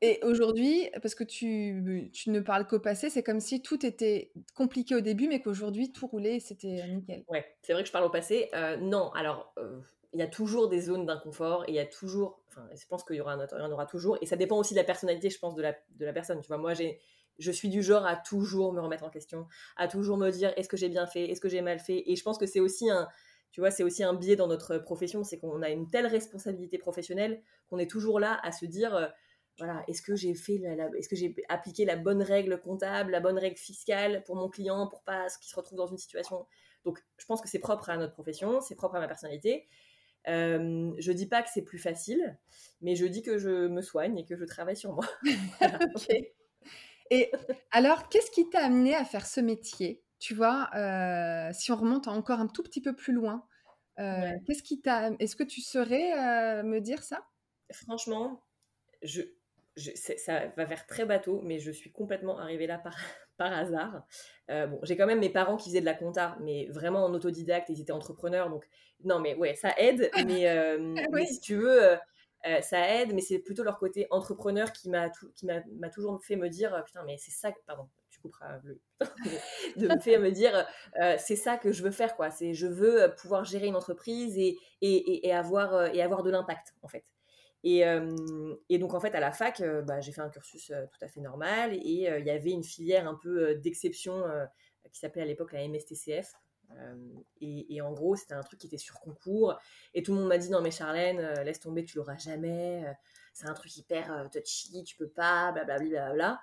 Et 0.02 0.18
aujourd'hui, 0.22 0.90
parce 1.00 1.14
que 1.14 1.24
tu, 1.24 2.10
tu 2.12 2.30
ne 2.30 2.40
parles 2.40 2.66
qu'au 2.66 2.78
passé, 2.78 3.08
c'est 3.08 3.22
comme 3.22 3.40
si 3.40 3.62
tout 3.62 3.86
était 3.86 4.30
compliqué 4.54 4.94
au 4.94 5.00
début, 5.00 5.26
mais 5.26 5.40
qu'aujourd'hui 5.40 5.90
tout 5.90 6.06
roulait 6.06 6.36
et 6.36 6.40
c'était 6.40 6.86
nickel. 6.88 7.24
Ouais, 7.28 7.46
c'est 7.62 7.72
vrai 7.72 7.82
que 7.82 7.86
je 7.86 7.92
parle 7.92 8.04
au 8.04 8.10
passé. 8.10 8.50
Euh, 8.54 8.76
non, 8.76 9.10
alors 9.12 9.54
euh, 9.58 9.80
il 10.16 10.20
y 10.20 10.22
a 10.22 10.26
toujours 10.26 10.70
des 10.70 10.80
zones 10.80 11.04
d'inconfort 11.04 11.64
et 11.68 11.72
il 11.72 11.74
y 11.74 11.78
a 11.78 11.84
toujours, 11.84 12.40
enfin, 12.48 12.66
je 12.74 12.86
pense 12.86 13.04
qu'il 13.04 13.16
y, 13.16 13.20
aura 13.20 13.36
y 13.36 13.62
en 13.62 13.70
aura 13.70 13.84
toujours. 13.84 14.16
Et 14.22 14.26
ça 14.26 14.36
dépend 14.36 14.56
aussi 14.56 14.72
de 14.72 14.78
la 14.78 14.84
personnalité, 14.84 15.28
je 15.28 15.38
pense, 15.38 15.54
de 15.54 15.60
la, 15.60 15.76
de 15.90 16.06
la 16.06 16.12
personne. 16.14 16.40
Tu 16.40 16.48
vois, 16.48 16.56
moi, 16.56 16.72
j'ai, 16.72 16.98
je 17.38 17.52
suis 17.52 17.68
du 17.68 17.82
genre 17.82 18.06
à 18.06 18.16
toujours 18.16 18.72
me 18.72 18.80
remettre 18.80 19.04
en 19.04 19.10
question, 19.10 19.46
à 19.76 19.88
toujours 19.88 20.16
me 20.16 20.30
dire 20.30 20.54
est-ce 20.56 20.70
que 20.70 20.78
j'ai 20.78 20.88
bien 20.88 21.06
fait, 21.06 21.30
est-ce 21.30 21.42
que 21.42 21.50
j'ai 21.50 21.60
mal 21.60 21.80
fait. 21.80 22.02
Et 22.06 22.16
je 22.16 22.22
pense 22.22 22.38
que 22.38 22.46
c'est 22.46 22.60
aussi 22.60 22.88
un, 22.88 23.06
tu 23.50 23.60
vois, 23.60 23.70
c'est 23.70 23.82
aussi 23.82 24.04
un 24.04 24.14
biais 24.14 24.36
dans 24.36 24.46
notre 24.46 24.78
profession, 24.78 25.22
c'est 25.22 25.38
qu'on 25.38 25.60
a 25.60 25.68
une 25.68 25.90
telle 25.90 26.06
responsabilité 26.06 26.78
professionnelle 26.78 27.42
qu'on 27.68 27.76
est 27.78 27.90
toujours 27.90 28.18
là 28.18 28.40
à 28.42 28.52
se 28.52 28.64
dire, 28.64 28.96
euh, 28.96 29.08
voilà, 29.58 29.84
est-ce 29.86 30.00
que 30.00 30.16
j'ai 30.16 30.34
fait, 30.34 30.62
est-ce 30.96 31.10
que 31.10 31.16
j'ai 31.16 31.36
appliqué 31.50 31.84
la 31.84 31.96
bonne 31.96 32.22
règle 32.22 32.58
comptable, 32.58 33.10
la 33.10 33.20
bonne 33.20 33.38
règle 33.38 33.58
fiscale 33.58 34.24
pour 34.24 34.36
mon 34.36 34.48
client, 34.48 34.86
pour 34.86 35.02
pas 35.02 35.26
qu'il 35.42 35.50
se 35.50 35.56
retrouve 35.56 35.76
dans 35.76 35.86
une 35.86 35.98
situation? 35.98 36.46
Donc, 36.86 37.02
je 37.18 37.26
pense 37.26 37.40
que 37.42 37.48
c'est 37.48 37.58
propre 37.58 37.90
à 37.90 37.96
notre 37.96 38.12
profession, 38.12 38.60
c'est 38.60 38.76
propre 38.76 38.94
à 38.94 39.00
ma 39.00 39.08
personnalité. 39.08 39.66
Euh, 40.28 40.92
je 40.98 41.12
dis 41.12 41.26
pas 41.26 41.42
que 41.42 41.48
c'est 41.52 41.62
plus 41.62 41.78
facile, 41.78 42.36
mais 42.80 42.96
je 42.96 43.06
dis 43.06 43.22
que 43.22 43.38
je 43.38 43.68
me 43.68 43.80
soigne 43.80 44.18
et 44.18 44.24
que 44.24 44.36
je 44.36 44.44
travaille 44.44 44.76
sur 44.76 44.92
moi. 44.92 45.06
Et 47.10 47.30
alors, 47.70 48.08
qu'est-ce 48.08 48.30
qui 48.30 48.48
t'a 48.50 48.64
amené 48.64 48.94
à 48.94 49.04
faire 49.04 49.26
ce 49.26 49.40
métier? 49.40 50.02
Tu 50.18 50.34
vois, 50.34 50.70
euh, 50.74 51.50
si 51.52 51.70
on 51.72 51.76
remonte 51.76 52.08
encore 52.08 52.40
un 52.40 52.48
tout 52.48 52.62
petit 52.62 52.80
peu 52.80 52.94
plus 52.94 53.12
loin, 53.12 53.46
euh, 53.98 54.32
qu'est-ce 54.46 54.62
qui 54.62 54.80
t'a 54.80 55.10
Est-ce 55.18 55.36
que 55.36 55.44
tu 55.44 55.60
saurais 55.60 56.12
euh, 56.12 56.62
me 56.62 56.80
dire 56.80 57.02
ça? 57.02 57.26
Franchement, 57.70 58.42
je, 59.02 59.22
ça 59.76 60.46
va 60.56 60.66
faire 60.66 60.86
très 60.86 61.04
bateau, 61.04 61.40
mais 61.42 61.58
je 61.58 61.70
suis 61.70 61.92
complètement 61.92 62.38
arrivée 62.38 62.66
là 62.66 62.78
par, 62.78 62.96
par 63.36 63.52
hasard. 63.52 64.02
Euh, 64.50 64.66
bon, 64.66 64.78
j'ai 64.82 64.96
quand 64.96 65.06
même 65.06 65.20
mes 65.20 65.28
parents 65.28 65.56
qui 65.56 65.70
faisaient 65.70 65.80
de 65.80 65.86
la 65.86 65.94
compta, 65.94 66.36
mais 66.40 66.66
vraiment 66.70 67.04
en 67.04 67.14
autodidacte, 67.14 67.68
ils 67.68 67.80
étaient 67.80 67.92
entrepreneurs, 67.92 68.50
donc 68.50 68.66
non, 69.04 69.18
mais 69.18 69.34
ouais, 69.34 69.54
ça 69.54 69.74
aide, 69.78 70.10
mais, 70.26 70.48
euh, 70.48 70.94
si 71.26 71.40
tu 71.40 71.56
veux, 71.56 71.82
euh, 71.82 72.60
ça 72.60 72.88
aide, 73.00 73.14
mais 73.14 73.20
c'est 73.20 73.38
plutôt 73.38 73.62
leur 73.62 73.78
côté 73.78 74.06
entrepreneur 74.10 74.72
qui 74.72 74.88
m'a 74.88 75.10
toujours 75.92 76.22
fait 76.24 76.36
me 76.36 76.48
dire, 76.48 76.82
putain, 76.84 77.02
mais 77.04 77.16
c'est 77.18 77.32
ça, 77.32 77.52
pardon, 77.66 77.88
tu 78.10 78.20
couperas 78.20 78.60
le, 78.64 78.80
de 79.76 79.88
me 79.88 79.98
faire 79.98 80.20
me 80.20 80.30
dire, 80.30 80.66
c'est 81.18 81.36
ça 81.36 81.56
que 81.56 81.72
je 81.72 81.82
veux 81.82 81.90
faire, 81.90 82.16
quoi, 82.16 82.30
c'est 82.30 82.54
je 82.54 82.66
veux 82.66 83.14
pouvoir 83.16 83.44
gérer 83.44 83.66
une 83.66 83.76
entreprise 83.76 84.38
et, 84.38 84.56
et, 84.80 85.26
et 85.26 85.32
avoir, 85.32 85.94
et 85.94 86.02
avoir 86.02 86.22
de 86.22 86.30
l'impact, 86.30 86.74
en 86.82 86.88
fait. 86.88 87.04
Et, 87.64 88.78
donc, 88.78 88.94
en 88.94 89.00
fait, 89.00 89.14
à 89.14 89.20
la 89.20 89.32
fac, 89.32 89.62
bah, 89.84 90.00
j'ai 90.00 90.12
fait 90.12 90.20
un 90.20 90.30
cursus 90.30 90.66
tout 90.66 91.04
à 91.04 91.08
fait 91.08 91.20
normal 91.20 91.74
et 91.74 92.08
il 92.18 92.26
y 92.26 92.30
avait 92.30 92.52
une 92.52 92.64
filière 92.64 93.08
un 93.08 93.14
peu 93.14 93.54
d'exception 93.56 94.24
qui 94.92 95.00
s'appelait 95.00 95.22
à 95.22 95.26
l'époque 95.26 95.52
la 95.52 95.66
MSTCF. 95.66 96.34
Et, 97.40 97.80
en 97.80 97.92
gros, 97.92 98.16
c'était 98.16 98.34
un 98.34 98.42
truc 98.42 98.60
qui 98.60 98.66
était 98.66 98.78
sur 98.78 99.00
concours. 99.00 99.58
Et 99.94 100.02
tout 100.02 100.12
le 100.12 100.20
monde 100.20 100.28
m'a 100.28 100.38
dit 100.38 100.50
Non, 100.50 100.60
mais 100.60 100.70
Charlène, 100.70 101.20
laisse 101.42 101.60
tomber, 101.60 101.84
tu 101.84 101.96
l'auras 101.96 102.16
jamais. 102.16 102.84
c'est 103.32 103.48
un 103.48 103.54
truc 103.54 103.76
hyper 103.76 104.28
touchy, 104.30 104.84
tu 104.84 104.96
peux 104.96 105.08
pas, 105.08 105.52
blablabla. 105.52 106.12
Bla, 106.12 106.40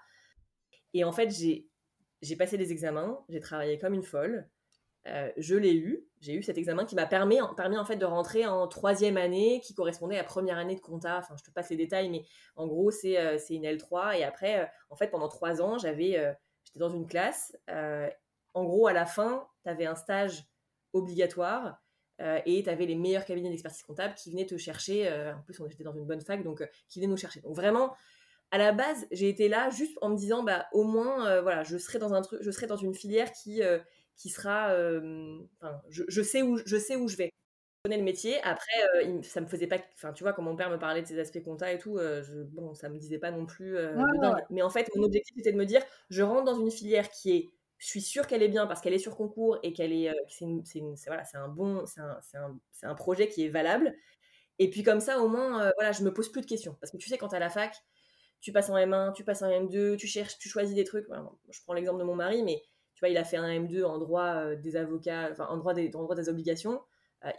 Et 0.94 1.04
en 1.04 1.12
fait, 1.12 1.30
j'ai 1.30 2.36
passé 2.36 2.58
des 2.58 2.72
examens, 2.72 3.24
j'ai 3.30 3.40
travaillé 3.40 3.78
comme 3.80 3.94
une 3.94 4.04
folle. 4.04 4.50
Je 5.06 5.56
l'ai 5.56 5.76
eu, 5.76 6.08
j'ai 6.22 6.34
eu 6.34 6.44
cet 6.44 6.58
examen 6.58 6.86
qui 6.86 6.96
m'a 6.96 7.06
permis, 7.06 7.40
permis 7.58 7.78
en 7.78 7.86
fait 7.86 7.98
de 7.98 8.06
rentrer 8.06 8.46
en 8.46 8.68
troisième 8.68 9.18
année 9.18 9.60
qui 9.62 9.74
correspondait 9.74 10.18
à 10.18 10.24
première 10.24 10.58
année 10.58 10.76
de 10.76 10.82
compta. 10.82 11.18
Enfin, 11.18 11.36
je 11.38 11.44
te 11.44 11.52
passe 11.52 11.70
les 11.70 11.76
détails, 11.76 12.10
mais 12.10 12.24
en 12.56 12.68
gros, 12.68 12.90
c'est 12.92 13.16
une 13.50 13.66
L3. 13.66 14.18
Et 14.18 14.24
après, 14.24 14.72
en 14.90 14.96
fait, 14.96 15.08
pendant 15.08 15.28
trois 15.28 15.62
ans, 15.62 15.78
j'avais, 15.78 16.36
j'étais 16.64 16.80
dans 16.80 16.90
une 16.90 17.06
classe. 17.06 17.56
en 18.54 18.64
gros, 18.64 18.88
à 18.88 18.94
la 18.94 19.06
fin, 19.06 19.48
tu 19.64 19.70
avais 19.70 19.86
un 19.86 19.96
stage 19.96 20.46
obligatoire 20.94 21.84
euh, 22.22 22.40
et 22.46 22.64
tu 22.64 22.70
avais 22.70 22.86
les 22.86 22.96
meilleurs 22.96 23.26
cabinets 23.26 23.50
d'expertise 23.50 23.84
comptable 23.84 24.14
qui 24.16 24.32
venaient 24.32 24.46
te 24.46 24.58
chercher. 24.58 25.10
Euh, 25.10 25.36
en 25.36 25.42
plus, 25.42 25.60
on 25.60 25.66
était 25.66 25.84
dans 25.84 25.94
une 25.94 26.06
bonne 26.06 26.22
fac, 26.22 26.44
donc 26.44 26.62
euh, 26.62 26.68
qui 26.88 27.00
venaient 27.00 27.10
nous 27.10 27.18
chercher. 27.18 27.42
Donc 27.42 27.56
vraiment, 27.56 27.96
à 28.52 28.58
la 28.58 28.72
base, 28.72 29.08
j'ai 29.12 29.30
été 29.30 29.50
là 29.50 29.70
juste 29.72 29.98
en 30.02 30.10
me 30.10 30.16
disant, 30.16 30.44
bah 30.44 30.68
au 30.74 30.84
moins, 30.84 31.42
voilà, 31.42 31.64
je 31.64 31.78
serai 31.78 31.98
dans 31.98 32.14
un 32.14 32.22
je 32.40 32.52
serai 32.52 32.68
dans 32.68 32.78
une 32.78 32.94
filière 32.94 33.32
qui 33.32 33.62
qui 34.16 34.30
sera, 34.30 34.76
je, 35.90 36.04
je, 36.08 36.22
sais 36.22 36.42
où 36.42 36.60
je 36.66 36.78
sais 36.78 36.96
où 36.96 37.08
je 37.08 37.18
vais. 37.18 37.30
Je 37.86 37.90
connais 37.90 37.98
le 37.98 38.04
métier. 38.04 38.42
Après, 38.44 38.72
ça 39.24 39.42
me 39.42 39.48
faisait 39.48 39.68
pas, 39.68 39.78
enfin 39.96 40.14
tu 40.14 40.24
vois, 40.24 40.34
quand 40.34 40.42
mon 40.42 40.56
père 40.56 40.70
me 40.70 40.78
parlait 40.78 41.02
de 41.02 41.08
ses 41.08 41.20
aspects 41.20 41.44
comptables 41.44 41.76
et 41.76 41.80
tout, 41.80 41.98
je, 41.98 42.44
bon, 42.44 42.74
ça 42.74 42.90
me 42.90 42.98
disait 42.98 43.20
pas 43.20 43.32
non 43.32 43.46
plus 43.46 43.78
Mais 44.50 44.62
en 44.62 44.70
fait, 44.70 44.90
mon 44.96 45.04
objectif 45.04 45.38
était 45.38 45.52
de 45.52 45.58
me 45.58 45.66
dire, 45.66 45.82
je 46.10 46.24
rentre 46.24 46.46
dans 46.46 46.60
une 46.60 46.72
filière 46.72 47.10
qui 47.10 47.36
est 47.36 47.54
je 47.84 47.90
suis 47.90 48.02
sûre 48.02 48.28
qu'elle 48.28 48.42
est 48.42 48.50
bien 48.50 48.66
parce 48.66 48.80
qu'elle 48.80 48.94
est 48.94 48.98
sur 48.98 49.18
concours 49.18 49.60
et 49.62 49.74
qu'elle 49.74 49.92
est, 49.92 50.10
euh, 50.10 50.14
c'est, 50.30 50.80
voilà, 51.08 51.24
un 51.34 51.50
bon, 51.50 51.86
c'est 51.86 52.00
un, 52.00 52.18
un, 52.36 52.60
un, 52.84 52.96
projet 52.96 53.28
qui 53.28 53.46
est 53.46 53.50
valable. 53.50 53.94
Et 54.58 54.70
puis 54.70 54.84
comme 54.84 55.02
ça, 55.02 55.20
au 55.20 55.28
moins, 55.28 55.66
euh, 55.66 55.72
voilà, 55.76 55.92
je 55.92 56.02
me 56.04 56.14
pose 56.14 56.32
plus 56.32 56.40
de 56.40 56.46
questions. 56.46 56.78
Parce 56.80 56.94
que 56.94 56.98
tu 56.98 57.10
sais, 57.10 57.18
quand 57.18 57.28
tu 57.28 57.36
à 57.36 57.40
la 57.40 57.50
fac, 57.50 57.76
tu 58.40 58.54
passes 58.54 58.70
en 58.70 58.78
M1, 58.78 59.12
tu 59.14 59.26
passes 59.26 59.42
en 59.42 59.50
M2, 59.50 59.98
tu 59.98 60.08
cherches, 60.08 60.38
tu 60.38 60.48
choisis 60.48 60.74
des 60.76 60.86
trucs. 60.86 61.08
je 61.50 61.60
prends 61.64 61.74
l'exemple 61.74 62.00
de 62.00 62.06
mon 62.06 62.16
mari, 62.16 62.42
mais 62.44 62.62
il 63.10 63.18
a 63.18 63.24
fait 63.24 63.38
un 63.38 63.48
M2 63.48 63.84
en 63.84 63.98
droit 63.98 64.36
euh, 64.36 64.56
des 64.56 64.76
avocats, 64.76 65.30
enfin 65.32 65.48
en 65.48 65.58
droit 65.58 65.74
des, 65.74 65.92
obligations. 66.30 66.82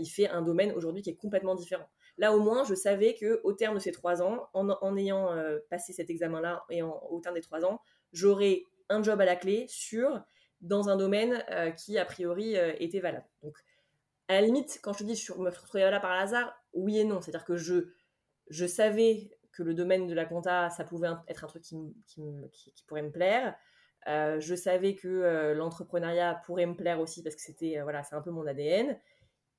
il 0.01 0.07
fait 0.07 0.29
un 0.29 0.43
domaine 0.43 0.73
aujourd'hui 0.73 1.03
qui 1.03 1.11
est 1.11 1.17
complètement 1.17 1.55
différent. 1.55 1.89
Là, 2.17 2.33
au 2.35 2.41
moins, 2.41 2.65
je 2.65 2.75
savais 2.75 3.15
que 3.15 3.41
au 3.45 3.53
terme 3.53 3.75
de 3.75 3.81
ces 3.81 3.93
trois 3.93 4.23
ans, 4.23 4.49
en, 4.55 4.97
ayant 4.97 5.29
passé 5.69 5.93
cet 5.93 6.11
examen-là 6.11 6.65
et 6.71 6.83
en, 6.83 7.03
au 7.11 7.21
terme 7.21 7.35
des 7.35 7.41
trois 7.41 7.65
ans, 7.65 7.81
j'aurais 8.13 8.63
un 8.89 9.03
job 9.03 9.21
à 9.21 9.25
la 9.25 9.37
clé 9.37 9.67
sur 9.69 10.23
dans 10.65 10.89
un 10.89 10.97
domaine 10.97 11.45
euh, 11.51 11.71
qui, 11.71 11.99
a 11.99 12.05
priori, 12.05 12.57
euh, 12.57 12.73
était 12.79 13.01
valable. 13.01 13.27
Donc, 13.43 13.57
à 14.29 14.35
la 14.35 14.41
limite, 14.41 14.81
quand 14.83 14.95
je 14.95 15.01
te 15.01 15.05
dis 15.05 15.15
je 15.15 15.33
me 15.35 15.51
retrouvais 15.51 15.89
là 15.91 16.01
par 16.01 16.13
hasard, 16.13 16.55
oui 16.73 16.99
et 16.99 17.05
non. 17.05 17.21
C'est-à-dire 17.21 17.45
que 17.45 17.57
je, 17.57 17.91
je 18.49 18.67
savais 18.67 19.31
que 19.53 19.63
le 19.63 19.75
domaine 19.75 20.07
de 20.07 20.15
la 20.15 20.25
compta, 20.25 20.71
ça 20.71 20.85
pouvait 20.85 21.11
être 21.29 21.45
un 21.45 21.47
truc 21.47 21.63
qui, 21.63 21.77
pourrait 22.87 23.03
me 23.03 23.13
plaire. 23.13 23.55
Euh, 24.07 24.39
je 24.41 24.55
savais 24.55 24.95
que 24.95 25.53
l'entrepreneuriat 25.55 26.43
pourrait 26.47 26.67
me 26.67 26.75
plaire 26.75 27.01
aussi 27.01 27.23
parce 27.23 27.35
que 27.35 27.43
c'était 27.43 27.81
voilà, 27.83 28.03
c'est 28.03 28.15
un 28.15 28.23
peu 28.23 28.31
mon 28.31 28.47
ADN. 28.47 28.99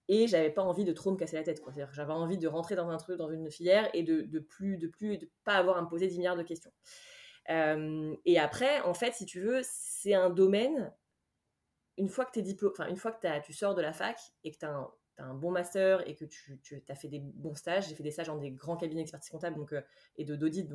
Et 0.07 0.27
j'avais 0.27 0.51
pas 0.51 0.61
envie 0.61 0.85
de 0.85 0.93
trop 0.93 1.11
me 1.11 1.17
casser 1.17 1.35
la 1.35 1.43
tête. 1.43 1.63
J'avais 1.93 2.13
envie 2.13 2.37
de 2.37 2.47
rentrer 2.47 2.75
dans 2.75 2.89
un 2.89 2.97
truc, 2.97 3.17
dans 3.17 3.31
une 3.31 3.49
filière 3.49 3.89
et 3.93 4.03
de, 4.03 4.21
de 4.21 4.39
plus, 4.39 4.77
de 4.77 4.87
plus, 4.87 5.17
de 5.17 5.27
pas 5.43 5.55
avoir 5.55 5.77
à 5.77 5.81
me 5.81 5.87
poser 5.87 6.07
10 6.07 6.19
milliards 6.19 6.37
de 6.37 6.43
questions. 6.43 6.71
et 7.49 8.39
après, 8.39 8.81
en 8.81 8.93
fait, 8.93 9.13
si 9.13 9.25
tu 9.25 9.41
veux, 9.41 9.61
c'est 9.63 10.13
un 10.13 10.29
domaine, 10.29 10.93
une 11.97 12.09
fois 12.09 12.25
que, 12.25 12.31
tu 12.31 12.43
diplôme, 12.43 12.73
une 12.87 12.97
fois 12.97 13.11
que 13.11 13.41
tu 13.41 13.53
sors 13.53 13.73
de 13.73 13.81
la 13.81 13.93
fac 13.93 14.19
et 14.43 14.51
que 14.51 14.57
tu 14.59 14.65
as, 14.65 14.87
un 15.17 15.33
bon 15.33 15.51
master 15.51 16.07
et 16.07 16.15
que 16.15 16.25
tu, 16.25 16.83
as 16.89 16.95
fait 16.95 17.07
des 17.07 17.19
bons 17.19 17.55
stages, 17.55 17.87
j'ai 17.87 17.95
fait 17.95 18.03
des 18.03 18.11
stages 18.11 18.27
dans 18.27 18.37
des 18.37 18.51
grands 18.51 18.77
cabinets 18.77 19.01
d'expertise 19.01 19.29
comptable 19.29 19.55
donc, 19.55 19.73
euh, 19.73 19.81
et 20.17 20.25
de 20.25 20.35
d'audit. 20.35 20.69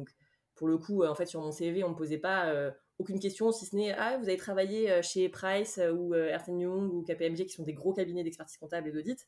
Pour 0.60 0.68
le 0.68 0.76
coup, 0.76 1.06
en 1.06 1.14
fait, 1.14 1.24
sur 1.24 1.40
mon 1.40 1.52
CV, 1.52 1.82
on 1.84 1.88
me 1.88 1.94
posait 1.94 2.18
pas 2.18 2.50
euh, 2.50 2.70
aucune 2.98 3.18
question, 3.18 3.50
si 3.50 3.64
ce 3.64 3.74
n'est 3.74 3.92
Ah, 3.92 4.18
vous 4.18 4.28
avez 4.28 4.36
travaillé 4.36 4.90
euh, 4.90 5.00
chez 5.00 5.30
Price 5.30 5.80
ou 5.94 6.14
Ernst 6.14 6.48
Young 6.48 6.92
ou 6.92 7.02
KPMG, 7.02 7.46
qui 7.46 7.54
sont 7.54 7.62
des 7.62 7.72
gros 7.72 7.94
cabinets 7.94 8.22
d'expertise 8.24 8.58
comptable 8.58 8.88
et 8.88 8.92
d'audit. 8.92 9.26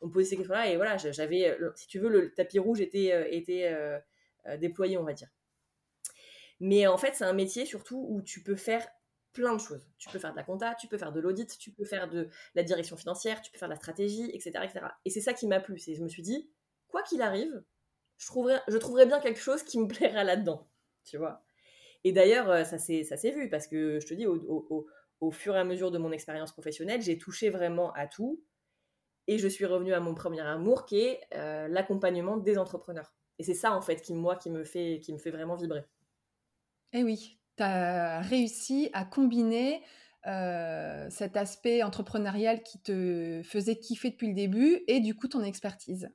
On 0.00 0.08
me 0.08 0.10
posait 0.10 0.30
ces 0.30 0.36
questions-là 0.36 0.68
et 0.70 0.74
voilà, 0.74 0.96
j'avais, 0.96 1.56
si 1.76 1.86
tu 1.86 2.00
veux, 2.00 2.08
le 2.08 2.34
tapis 2.34 2.58
rouge 2.58 2.80
était, 2.80 3.32
était 3.32 3.72
déployé, 4.58 4.98
on 4.98 5.04
va 5.04 5.12
dire. 5.12 5.28
Mais 6.58 6.88
en 6.88 6.96
fait, 6.96 7.12
c'est 7.14 7.24
un 7.24 7.32
métier 7.34 7.66
surtout 7.66 8.04
où 8.10 8.20
tu 8.20 8.42
peux 8.42 8.56
faire 8.56 8.84
plein 9.32 9.54
de 9.54 9.60
choses. 9.60 9.88
Tu 9.96 10.08
peux 10.08 10.18
faire 10.18 10.32
de 10.32 10.36
la 10.36 10.42
compta, 10.42 10.74
tu 10.74 10.88
peux 10.88 10.98
faire 10.98 11.12
de 11.12 11.20
l'audit, 11.20 11.56
tu 11.56 11.70
peux 11.70 11.84
faire 11.84 12.08
de 12.10 12.28
la 12.56 12.64
direction 12.64 12.96
financière, 12.96 13.42
tu 13.42 13.52
peux 13.52 13.58
faire 13.58 13.68
de 13.68 13.74
la 13.74 13.78
stratégie, 13.78 14.28
etc. 14.32 14.50
etc. 14.64 14.86
Et 15.04 15.10
c'est 15.10 15.20
ça 15.20 15.34
qui 15.34 15.46
m'a 15.46 15.60
plu. 15.60 15.78
C'est 15.78 15.94
je 15.94 16.02
me 16.02 16.08
suis 16.08 16.22
dit, 16.22 16.50
quoi 16.88 17.04
qu'il 17.04 17.22
arrive, 17.22 17.62
je 18.18 18.26
trouverai, 18.26 18.58
je 18.68 18.76
trouverai 18.76 19.06
bien 19.06 19.20
quelque 19.20 19.40
chose 19.40 19.62
qui 19.62 19.78
me 19.78 19.86
plaira 19.88 20.24
là-dedans. 20.24 20.68
Tu 21.04 21.18
vois 21.18 21.44
Et 22.04 22.12
d'ailleurs, 22.12 22.50
euh, 22.50 22.64
ça 22.64 22.78
s'est 22.78 23.30
vu 23.34 23.48
parce 23.48 23.66
que 23.66 24.00
je 24.00 24.06
te 24.06 24.14
dis, 24.14 24.26
au, 24.26 25.30
fur 25.30 25.56
et 25.56 25.58
à 25.58 25.64
mesure 25.64 25.90
de 25.90 25.98
mon 25.98 26.12
expérience 26.12 26.52
professionnelle, 26.52 27.00
j'ai 27.00 27.18
touché 27.18 27.50
vraiment 27.50 27.92
à 27.92 28.06
tout. 28.06 28.42
Et 29.26 29.38
je 29.38 29.48
suis 29.48 29.64
revenue 29.64 29.94
à 29.94 30.00
mon 30.00 30.14
premier 30.14 30.42
amour 30.42 30.84
qui 30.84 31.00
est 31.00 31.20
euh, 31.34 31.66
l'accompagnement 31.68 32.36
des 32.36 32.58
entrepreneurs. 32.58 33.14
Et 33.38 33.42
c'est 33.42 33.54
ça, 33.54 33.72
en 33.72 33.80
fait, 33.80 34.02
qui, 34.02 34.12
moi, 34.12 34.36
qui 34.36 34.50
me 34.50 34.64
fait, 34.64 35.00
qui 35.02 35.12
me 35.12 35.18
fait 35.18 35.30
vraiment 35.30 35.56
vibrer. 35.56 35.82
Eh 36.92 37.02
oui, 37.02 37.38
tu 37.56 37.62
as 37.62 38.20
réussi 38.20 38.90
à 38.92 39.04
combiner 39.04 39.82
cet 41.10 41.36
aspect 41.36 41.82
entrepreneurial 41.82 42.62
qui 42.62 42.80
te 42.80 43.42
faisait 43.44 43.76
kiffer 43.76 44.10
depuis 44.10 44.28
le 44.28 44.34
début 44.34 44.82
et 44.88 45.00
du 45.00 45.14
coup 45.14 45.28
ton 45.28 45.42
expertise. 45.42 46.08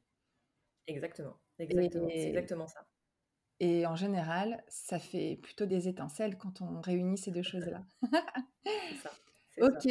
Exactement, 0.88 1.38
exactement, 1.60 2.10
c'est 2.10 2.30
exactement 2.30 2.68
ça. 2.68 2.86
Et 3.60 3.86
en 3.86 3.96
général, 3.96 4.64
ça 4.70 5.00
fait 5.00 5.38
plutôt 5.42 5.66
des 5.66 5.88
étincelles 5.90 6.38
quand 6.38 6.62
on 6.62 6.80
réunit 6.80 7.18
ces 7.18 7.32
deux 7.32 7.44
choses-là. 7.44 7.84
c'est 8.64 8.98
ça. 9.04 9.12
Ok. 9.62 9.88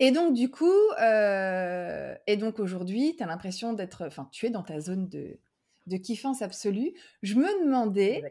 et 0.00 0.10
donc, 0.10 0.34
du 0.34 0.50
coup, 0.50 0.74
et 0.98 2.36
donc 2.36 2.58
aujourd'hui, 2.58 3.14
tu 3.16 3.22
as 3.22 3.26
l'impression 3.26 3.72
d'être, 3.72 4.04
enfin, 4.04 4.28
tu 4.32 4.46
es 4.46 4.50
dans 4.50 4.64
ta 4.64 4.80
zone 4.80 5.08
de, 5.08 5.38
de 5.86 5.96
kiffance 5.96 6.42
absolue. 6.42 6.92
Je 7.22 7.34
me 7.34 7.64
demandais, 7.64 8.24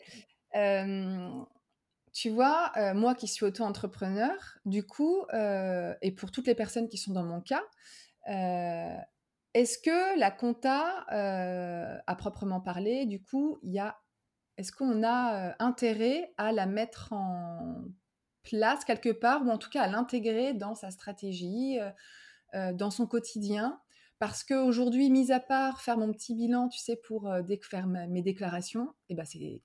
tu 2.11 2.29
vois, 2.29 2.73
moi 2.93 3.15
qui 3.15 3.29
suis 3.29 3.45
auto-entrepreneur, 3.45 4.35
du 4.65 4.85
coup, 4.85 5.25
et 6.01 6.11
pour 6.11 6.31
toutes 6.31 6.47
les 6.47 6.55
personnes 6.55 6.89
qui 6.89 6.97
sont 6.97 7.13
dans 7.13 7.23
mon 7.23 7.39
cas, 7.39 7.63
est-ce 9.55 9.79
que 9.79 10.19
la 10.19 10.29
compta, 10.29 11.05
à 11.07 12.15
proprement 12.15 12.61
parler, 12.61 13.05
du 13.07 13.23
coup, 13.23 13.57
il 13.63 13.71
y 13.71 13.79
a, 13.79 13.97
est-ce 14.57 14.71
qu'on 14.71 15.01
a 15.03 15.55
intérêt 15.63 16.33
à 16.37 16.51
la 16.51 16.65
mettre 16.65 17.13
en 17.13 17.85
place 18.43 18.85
quelque 18.85 19.09
part, 19.11 19.43
ou 19.45 19.49
en 19.49 19.57
tout 19.57 19.69
cas 19.69 19.81
à 19.81 19.87
l'intégrer 19.87 20.53
dans 20.53 20.75
sa 20.75 20.91
stratégie, 20.91 21.79
dans 22.53 22.91
son 22.91 23.07
quotidien? 23.07 23.79
Parce 24.19 24.43
qu'aujourd'hui, 24.43 25.09
mis 25.09 25.31
à 25.31 25.39
part 25.39 25.81
faire 25.81 25.97
mon 25.97 26.11
petit 26.11 26.35
bilan, 26.35 26.67
tu 26.67 26.79
sais, 26.79 26.97
pour 27.07 27.33
faire 27.61 27.87
mes 27.87 28.21
déclarations, 28.21 28.93
eh 29.09 29.15
ben 29.15 29.25
c'est 29.25 29.61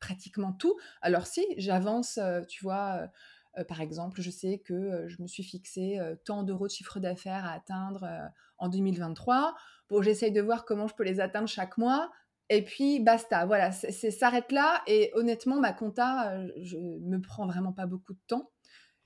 pratiquement 0.00 0.52
tout. 0.52 0.76
Alors 1.02 1.26
si, 1.26 1.44
j'avance, 1.56 2.18
tu 2.48 2.64
vois, 2.64 3.08
par 3.68 3.80
exemple, 3.80 4.20
je 4.20 4.30
sais 4.30 4.58
que 4.64 5.08
je 5.08 5.22
me 5.22 5.26
suis 5.26 5.42
fixé 5.42 5.98
tant 6.24 6.42
d'euros 6.42 6.66
de 6.66 6.72
chiffre 6.72 7.00
d'affaires 7.00 7.44
à 7.44 7.52
atteindre 7.52 8.06
en 8.58 8.68
2023. 8.68 9.54
Bon, 9.88 10.02
j'essaye 10.02 10.32
de 10.32 10.40
voir 10.40 10.64
comment 10.64 10.86
je 10.86 10.94
peux 10.94 11.04
les 11.04 11.20
atteindre 11.20 11.48
chaque 11.48 11.78
mois. 11.78 12.10
Et 12.48 12.64
puis, 12.64 13.00
basta, 13.00 13.46
voilà, 13.46 13.70
c'est 13.72 14.10
s'arrête 14.10 14.50
là. 14.52 14.82
Et 14.86 15.10
honnêtement, 15.14 15.60
ma 15.60 15.72
compta, 15.72 16.44
je 16.62 16.76
me 16.78 17.20
prend 17.20 17.46
vraiment 17.46 17.72
pas 17.72 17.86
beaucoup 17.86 18.12
de 18.12 18.20
temps. 18.26 18.50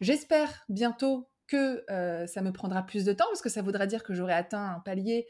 J'espère 0.00 0.64
bientôt 0.68 1.30
que 1.46 1.84
ça 2.26 2.42
me 2.42 2.52
prendra 2.52 2.82
plus 2.82 3.04
de 3.04 3.12
temps, 3.12 3.26
parce 3.28 3.42
que 3.42 3.48
ça 3.48 3.62
voudra 3.62 3.86
dire 3.86 4.02
que 4.02 4.14
j'aurai 4.14 4.34
atteint 4.34 4.74
un 4.76 4.80
palier 4.80 5.26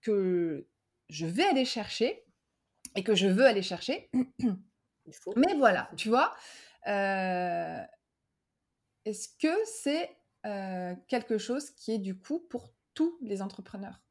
que 0.00 0.66
je 1.08 1.26
vais 1.26 1.44
aller 1.44 1.64
chercher 1.64 2.24
et 2.94 3.02
que 3.02 3.14
je 3.14 3.28
veux 3.28 3.46
aller 3.46 3.62
chercher. 3.62 4.10
Mais 5.36 5.54
voilà, 5.56 5.90
tu 5.96 6.08
vois, 6.08 6.34
euh, 6.86 7.82
est-ce 9.08 9.28
que 9.38 9.64
c'est 9.64 10.10
euh, 10.44 10.94
quelque 11.08 11.38
chose 11.38 11.70
qui 11.70 11.92
est 11.92 11.98
du 11.98 12.18
coup 12.18 12.40
pour 12.40 12.74
tous 12.92 13.18
les 13.22 13.40
entrepreneurs? 13.40 14.02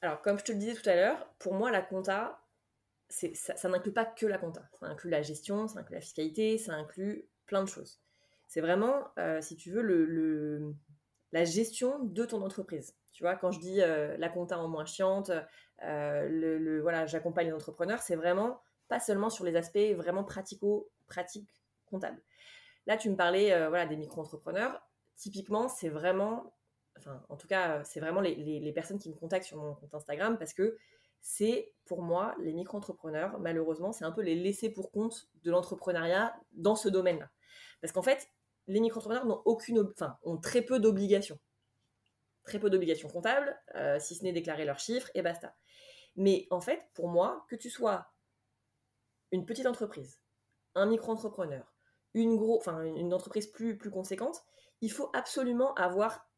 Alors, 0.00 0.22
comme 0.22 0.38
je 0.38 0.44
te 0.44 0.52
le 0.52 0.58
disais 0.58 0.74
tout 0.74 0.88
à 0.88 0.94
l'heure, 0.94 1.34
pour 1.40 1.54
moi, 1.54 1.72
la 1.72 1.82
compta, 1.82 2.40
ça, 3.08 3.68
n'inclut 3.68 3.92
pas 3.92 4.04
que 4.04 4.26
la 4.26 4.38
compta. 4.38 4.62
Ça 4.78 4.86
inclut 4.86 5.10
la 5.10 5.22
gestion, 5.22 5.66
ça 5.66 5.80
inclut 5.80 5.96
la 5.96 6.00
fiscalité, 6.00 6.56
ça 6.56 6.74
inclut 6.74 7.28
plein 7.46 7.64
de 7.64 7.68
choses. 7.68 8.00
C'est 8.46 8.60
vraiment, 8.60 9.08
euh, 9.18 9.40
si 9.40 9.56
tu 9.56 9.72
veux, 9.72 9.82
le, 9.82 10.72
la 11.32 11.44
gestion 11.44 11.98
de 12.04 12.24
ton 12.24 12.42
entreprise. 12.42 12.94
Tu 13.12 13.24
vois, 13.24 13.34
quand 13.34 13.50
je 13.50 13.58
dis 13.58 13.78
la 13.78 14.28
compta 14.28 14.56
en 14.56 14.68
moins 14.68 14.86
chiante, 14.86 15.32
le, 15.82 16.78
voilà, 16.80 17.06
j'accompagne 17.06 17.48
les 17.48 17.52
entrepreneurs, 17.52 18.00
c'est 18.00 18.14
vraiment 18.14 18.62
pas 18.86 19.00
seulement 19.00 19.30
sur 19.30 19.44
les 19.44 19.56
aspects 19.56 19.94
vraiment 19.96 20.22
pratico-pratiques 20.22 21.52
comptables. 21.86 22.22
Là, 22.88 22.96
tu 22.96 23.08
me 23.08 23.16
parlais 23.16 23.68
voilà, 23.68 23.86
des 23.86 23.96
micro-entrepreneurs. 23.96 24.82
Typiquement, 25.14 25.68
c'est 25.68 25.88
vraiment, 25.88 26.52
enfin, 26.96 27.22
en 27.28 27.36
tout 27.36 27.46
cas, 27.46 27.84
c'est 27.84 28.00
vraiment 28.00 28.20
les, 28.20 28.34
les, 28.34 28.72
personnes 28.72 28.98
qui 28.98 29.10
me 29.10 29.14
contactent 29.14 29.46
sur 29.46 29.58
mon 29.58 29.74
compte 29.74 29.94
Instagram 29.94 30.38
parce 30.38 30.54
que 30.54 30.76
c'est 31.20 31.72
pour 31.84 32.02
moi, 32.02 32.34
les 32.38 32.52
micro-entrepreneurs, 32.52 33.38
malheureusement, 33.38 33.92
c'est 33.92 34.04
un 34.04 34.12
peu 34.12 34.22
les 34.22 34.34
laissés 34.34 34.70
pour 34.70 34.90
compte 34.90 35.28
de 35.42 35.50
l'entrepreneuriat 35.50 36.34
dans 36.52 36.76
ce 36.76 36.88
domaine-là. 36.88 37.30
Parce 37.80 37.92
qu'en 37.92 38.02
fait, 38.02 38.28
les 38.66 38.80
micro-entrepreneurs 38.80 39.26
n'ont 39.26 39.42
aucune, 39.44 39.80
enfin, 39.80 40.18
ont 40.22 40.38
très 40.38 40.62
peu 40.62 40.80
d'obligations. 40.80 41.38
Très 42.44 42.58
peu 42.58 42.70
d'obligations 42.70 43.08
comptables, 43.08 43.60
euh, 43.74 43.98
si 43.98 44.14
ce 44.14 44.24
n'est 44.24 44.32
déclarer 44.32 44.64
leurs 44.64 44.78
chiffres 44.78 45.10
et 45.14 45.22
basta. 45.22 45.54
Mais 46.16 46.46
en 46.50 46.60
fait, 46.60 46.88
pour 46.94 47.08
moi, 47.08 47.44
que 47.48 47.56
tu 47.56 47.70
sois 47.70 48.12
une 49.30 49.44
petite 49.44 49.66
entreprise, 49.66 50.20
un 50.74 50.86
micro-entrepreneur, 50.86 51.77
une, 52.14 53.12
entreprise 53.14 53.46
plus, 53.46 53.76
plus 53.76 53.90
conséquente, 53.90 54.42
il 54.80 54.90
faut 54.90 55.10
absolument 55.12 55.74
avoir 55.74 56.28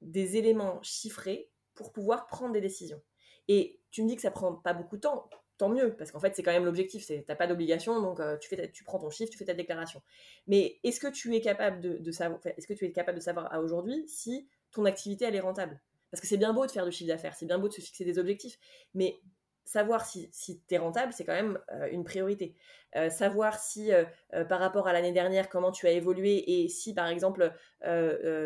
des 0.00 0.36
éléments 0.36 0.82
chiffrés 0.82 1.50
pour 1.74 1.92
pouvoir 1.92 2.26
prendre 2.26 2.52
des 2.52 2.60
décisions. 2.60 3.00
Et 3.48 3.80
tu 3.90 4.02
me 4.02 4.08
dis 4.08 4.16
que 4.16 4.22
ça 4.22 4.30
prend 4.30 4.54
pas 4.54 4.74
beaucoup 4.74 4.96
de 4.96 5.02
temps, 5.02 5.28
tant 5.58 5.68
mieux, 5.68 5.94
parce 5.96 6.10
qu'en 6.10 6.20
fait, 6.20 6.34
c'est 6.34 6.42
quand 6.42 6.52
même 6.52 6.64
l'objectif. 6.64 7.06
Tu 7.06 7.24
n'as 7.28 7.36
pas 7.36 7.46
d'obligation, 7.46 8.00
donc 8.00 8.20
euh, 8.20 8.36
tu 8.72 8.84
prends 8.84 8.98
ton 8.98 9.10
chiffre, 9.10 9.30
tu 9.30 9.38
fais 9.38 9.44
ta 9.44 9.54
déclaration. 9.54 10.02
Mais 10.46 10.78
est-ce 10.82 11.00
que 11.00 11.08
tu 11.08 11.34
es 11.34 11.40
capable 11.40 11.80
de, 11.80 12.10
savoir, 12.10 12.40
est-ce 12.44 12.66
que 12.66 12.74
tu 12.74 12.84
es 12.84 12.92
capable 12.92 13.18
de 13.18 13.22
savoir 13.22 13.52
à 13.52 13.60
aujourd'hui 13.60 14.06
si 14.08 14.48
ton 14.72 14.84
activité 14.84 15.24
elle 15.26 15.36
est 15.36 15.40
rentable? 15.40 15.80
Parce 16.10 16.20
que 16.20 16.26
c'est 16.26 16.36
bien 16.36 16.52
beau 16.52 16.64
de 16.66 16.70
faire 16.70 16.84
du 16.84 16.92
chiffre 16.92 17.08
d'affaires, 17.08 17.34
c'est 17.34 17.46
bien 17.46 17.58
beau 17.58 17.68
de 17.68 17.72
se 17.72 17.80
fixer 17.80 18.04
des 18.04 18.18
objectifs, 18.18 18.58
mais 18.94 19.20
savoir 19.64 20.04
si, 20.04 20.28
si 20.32 20.60
tu 20.68 20.74
es 20.74 20.78
rentable, 20.78 21.12
c'est 21.12 21.24
quand 21.24 21.34
même 21.34 21.58
euh, 21.72 21.88
une 21.90 22.04
priorité. 22.04 22.54
Euh, 22.96 23.10
savoir 23.10 23.58
si, 23.58 23.92
euh, 23.92 24.04
par 24.48 24.60
rapport 24.60 24.86
à 24.86 24.92
l'année 24.92 25.12
dernière, 25.12 25.48
comment 25.48 25.72
tu 25.72 25.86
as 25.86 25.90
évolué 25.90 26.62
et 26.62 26.68
si, 26.68 26.94
par 26.94 27.08
exemple, 27.08 27.52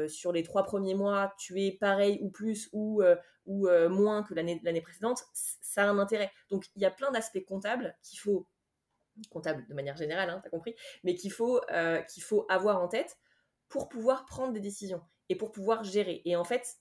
sur 0.09 0.33
les 0.33 0.43
trois 0.43 0.65
premiers 0.65 0.95
mois, 0.95 1.35
tu 1.39 1.61
es 1.63 1.73
pareil 1.73 2.19
ou 2.23 2.31
plus 2.31 2.69
ou, 2.73 3.03
ou 3.47 3.69
moins 3.89 4.23
que 4.23 4.35
l'année 4.35 4.81
précédente, 4.81 5.23
ça 5.35 5.83
a 5.83 5.87
un 5.87 5.99
intérêt. 5.99 6.31
Donc, 6.51 6.67
il 6.77 6.83
y 6.83 6.87
a 6.87 6.91
plein 6.91 7.11
d'aspects 7.11 7.45
comptables 7.45 7.97
qu'il 8.03 8.19
faut, 8.19 8.49
comptables 9.31 9.67
de 9.69 9.75
manière 9.75 9.97
générale, 9.97 10.31
hein, 10.31 10.41
tu 10.43 10.49
as 10.49 10.51
compris, 10.51 10.75
mais 11.05 11.15
qu'il 11.15 11.33
faut, 11.33 11.61
qu'il 12.09 12.23
faut 12.23 12.47
avoir 12.49 12.81
en 12.83 12.89
tête 12.89 13.19
pour 13.69 13.89
pouvoir 13.89 14.25
prendre 14.25 14.53
des 14.53 14.61
décisions 14.61 15.03
et 15.29 15.37
pour 15.37 15.53
pouvoir 15.53 15.85
gérer. 15.85 16.23
Et 16.25 16.37
en 16.37 16.45
fait, 16.45 16.79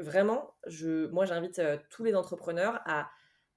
vraiment, 0.00 0.54
je, 0.66 1.06
moi, 1.06 1.24
j'invite 1.24 1.62
tous 1.88 2.04
les 2.04 2.14
entrepreneurs 2.14 2.80
à 2.84 3.08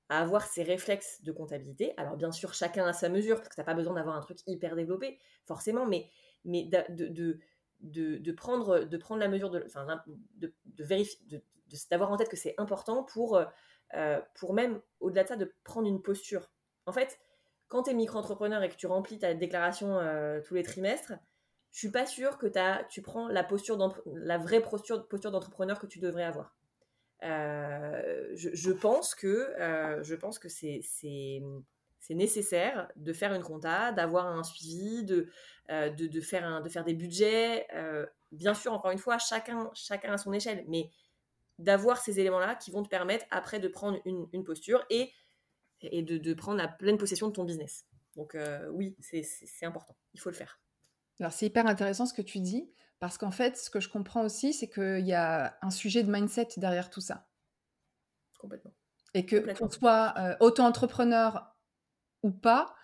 à 0.09 0.21
avoir 0.21 0.43
ces 0.43 0.63
réflexes 0.63 1.21
de 1.23 1.31
comptabilité. 1.31 1.93
Alors 1.97 2.15
bien 2.15 2.31
sûr, 2.31 2.53
chacun 2.53 2.85
à 2.85 2.93
sa 2.93 3.09
mesure, 3.09 3.37
parce 3.37 3.49
que 3.49 3.55
tu 3.55 3.59
n'as 3.59 3.65
pas 3.65 3.73
besoin 3.73 3.93
d'avoir 3.93 4.15
un 4.15 4.21
truc 4.21 4.39
hyper 4.47 4.75
développé, 4.75 5.19
forcément, 5.45 5.85
mais, 5.85 6.09
mais 6.45 6.63
de, 6.63 7.39
de, 7.79 8.17
de, 8.17 8.31
prendre, 8.31 8.79
de 8.79 8.97
prendre 8.97 9.19
la 9.19 9.27
mesure, 9.27 9.49
de, 9.49 9.63
enfin, 9.65 9.85
de, 10.35 10.53
vérifier, 10.79 11.41
d'avoir 11.89 12.11
en 12.11 12.17
tête 12.17 12.29
que 12.29 12.37
c'est 12.37 12.55
important 12.57 13.03
pour, 13.03 13.41
euh, 13.95 14.19
pour 14.35 14.53
même, 14.53 14.81
au-delà 14.99 15.23
de 15.23 15.27
ça, 15.27 15.35
de 15.35 15.53
prendre 15.63 15.87
une 15.87 16.01
posture. 16.01 16.51
En 16.85 16.93
fait, 16.93 17.19
quand 17.67 17.83
tu 17.83 17.91
es 17.91 17.93
micro-entrepreneur 17.93 18.63
et 18.63 18.69
que 18.69 18.75
tu 18.75 18.87
remplis 18.87 19.19
ta 19.19 19.33
déclaration 19.33 19.99
euh, 19.99 20.41
tous 20.41 20.55
les 20.55 20.63
trimestres, 20.63 21.13
je 21.71 21.79
suis 21.79 21.91
pas 21.91 22.05
sûre 22.05 22.37
que 22.37 22.47
as, 22.57 22.85
tu 22.85 23.01
prends 23.01 23.27
la, 23.27 23.43
posture 23.43 23.77
la 24.05 24.37
vraie 24.37 24.61
posture, 24.61 25.07
posture 25.07 25.31
d'entrepreneur 25.31 25.79
que 25.79 25.85
tu 25.85 25.99
devrais 25.99 26.23
avoir. 26.23 26.56
Euh, 27.24 28.29
je, 28.36 28.71
pense 28.71 29.15
que, 29.15 29.27
euh, 29.27 30.03
je 30.03 30.15
pense 30.15 30.39
que 30.39 30.50
c'est, 30.50 30.81
nécessaire 32.09 32.89
de 32.95 33.12
faire 33.12 33.33
une 33.33 33.41
compta, 33.41 33.91
d'avoir 33.91 34.27
un 34.27 34.43
suivi, 34.43 35.03
de, 35.03 35.29
euh, 35.69 36.21
faire 36.21 36.83
des 36.86 36.93
budgets. 36.93 37.67
bien 38.31 38.53
sûr, 38.53 38.74
encore 38.74 38.91
une 38.91 38.97
fois, 38.97 39.17
chacun, 39.17 39.69
chacun 39.74 40.13
à 40.13 40.17
son 40.17 40.33
échelle, 40.33 40.63
mais 40.67 40.89
d'avoir 41.59 41.97
ces 41.97 42.19
éléments-là 42.19 42.55
qui 42.55 42.69
vont 42.71 42.83
te 42.83 42.89
permettre 42.89 43.25
après 43.31 43.59
de 43.59 43.68
prendre 43.68 44.00
une, 44.05 44.44
posture 44.44 44.85
et, 44.89 45.11
de, 45.81 46.18
de, 46.18 46.33
prendre 46.33 46.57
la 46.57 46.68
pleine 46.68 46.98
possession 46.98 47.27
de 47.27 47.33
ton 47.33 47.44
business. 47.44 47.85
Donc 48.15 48.37
oui, 48.72 48.96
c'est 49.00 49.65
important, 49.65 49.96
il 50.13 50.20
faut 50.20 50.29
le 50.29 50.35
faire. 50.35 50.59
Alors 51.20 51.33
c'est 51.33 51.48
hyper 51.48 51.65
intéressant 51.65 52.05
ce 52.05 52.13
que 52.13 52.22
tu 52.22 52.39
dis, 52.39 52.72
parce 53.00 53.18
qu'en 53.18 53.31
fait, 53.31 53.57
ce 53.57 53.70
que 53.70 53.79
je 53.79 53.90
comprends 53.90 54.24
aussi, 54.24 54.53
c'est 54.53 54.70
qu'il 54.70 55.05
y 55.05 55.14
a 55.14 55.57
un 55.62 55.70
sujet 55.70 56.03
de 56.03 56.12
mindset 56.12 56.50
derrière 56.57 56.90
tout 56.90 57.01
ça. 57.01 57.27
Complètement. 58.40 58.74
Et 59.14 59.25
que 59.25 59.38
qu'on 59.53 59.70
soit 59.70 60.14
euh, 60.18 60.36
auto-entrepreneur 60.40 61.55
ou 62.24 62.31
pas, 62.31 62.75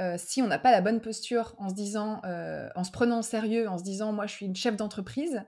euh, 0.00 0.16
si 0.18 0.42
on 0.42 0.46
n'a 0.46 0.58
pas 0.58 0.70
la 0.70 0.80
bonne 0.80 1.00
posture 1.00 1.54
en 1.58 1.68
se 1.68 1.74
disant, 1.74 2.20
euh, 2.24 2.68
en 2.74 2.84
se 2.84 2.90
prenant 2.90 3.20
au 3.20 3.22
sérieux, 3.22 3.68
en 3.68 3.78
se 3.78 3.82
disant, 3.82 4.12
moi, 4.12 4.26
je 4.26 4.32
suis 4.32 4.46
une 4.46 4.56
chef 4.56 4.76
d'entreprise, 4.76 5.42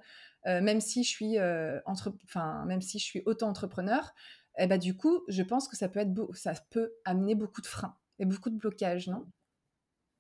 même 0.47 0.83
si 0.83 1.05
je 1.05 1.09
suis 1.09 1.39
entre... 1.87 2.15
enfin, 2.25 2.67
même 2.67 2.83
si 2.83 2.99
je 2.99 3.05
suis 3.05 3.23
auto-entrepreneur, 3.25 4.13
eh 4.59 4.67
ben, 4.67 4.79
du 4.79 4.95
coup, 4.95 5.25
je 5.29 5.43
pense 5.43 5.69
que 5.69 5.77
ça 5.77 5.89
peut 5.89 6.01
être 6.01 6.15
ça 6.35 6.53
peut 6.69 6.93
amener 7.07 7.35
beaucoup 7.35 7.63
de 7.63 7.67
freins 7.67 7.97
et 8.19 8.27
beaucoup 8.27 8.51
de 8.51 8.59
blocages, 8.59 9.09
non? 9.09 9.25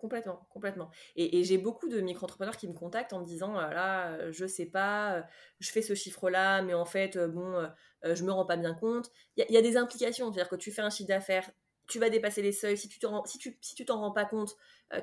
Complètement, 0.04 0.46
complètement. 0.50 0.90
Et, 1.16 1.44
j'ai 1.44 1.56
beaucoup 1.56 1.88
de 1.88 1.98
micro-entrepreneurs 2.02 2.58
qui 2.58 2.68
me 2.68 2.74
contactent 2.74 3.14
en 3.14 3.20
me 3.20 3.24
disant 3.24 3.58
euh, 3.58 3.70
là, 3.70 4.10
euh, 4.10 4.32
je 4.32 4.44
sais 4.44 4.66
pas, 4.66 5.14
euh, 5.14 5.22
je 5.60 5.70
fais 5.70 5.80
ce 5.80 5.94
chiffre-là, 5.94 6.60
mais 6.60 6.74
en 6.74 6.84
fait, 6.84 7.16
bon, 7.16 7.66
je 8.02 8.22
me 8.22 8.30
rends 8.30 8.44
pas 8.44 8.58
bien 8.58 8.74
compte. 8.74 9.10
Il 9.38 9.46
y, 9.48 9.56
a 9.56 9.62
des 9.62 9.78
implications, 9.78 10.30
c'est-à-dire 10.30 10.50
que 10.50 10.56
tu 10.56 10.72
fais 10.72 10.82
un 10.82 10.90
chiffre 10.90 11.08
d'affaires, 11.08 11.50
tu 11.88 11.98
vas 11.98 12.10
dépasser 12.10 12.42
les 12.42 12.52
seuils. 12.52 12.76
Si 12.76 12.86
tu 12.90 12.98
t'en 12.98 13.24
si 13.24 13.38
tu, 13.38 13.56
si 13.62 13.74
tu 13.74 13.90
rends 13.90 14.10
pas 14.10 14.26
compte, 14.26 14.54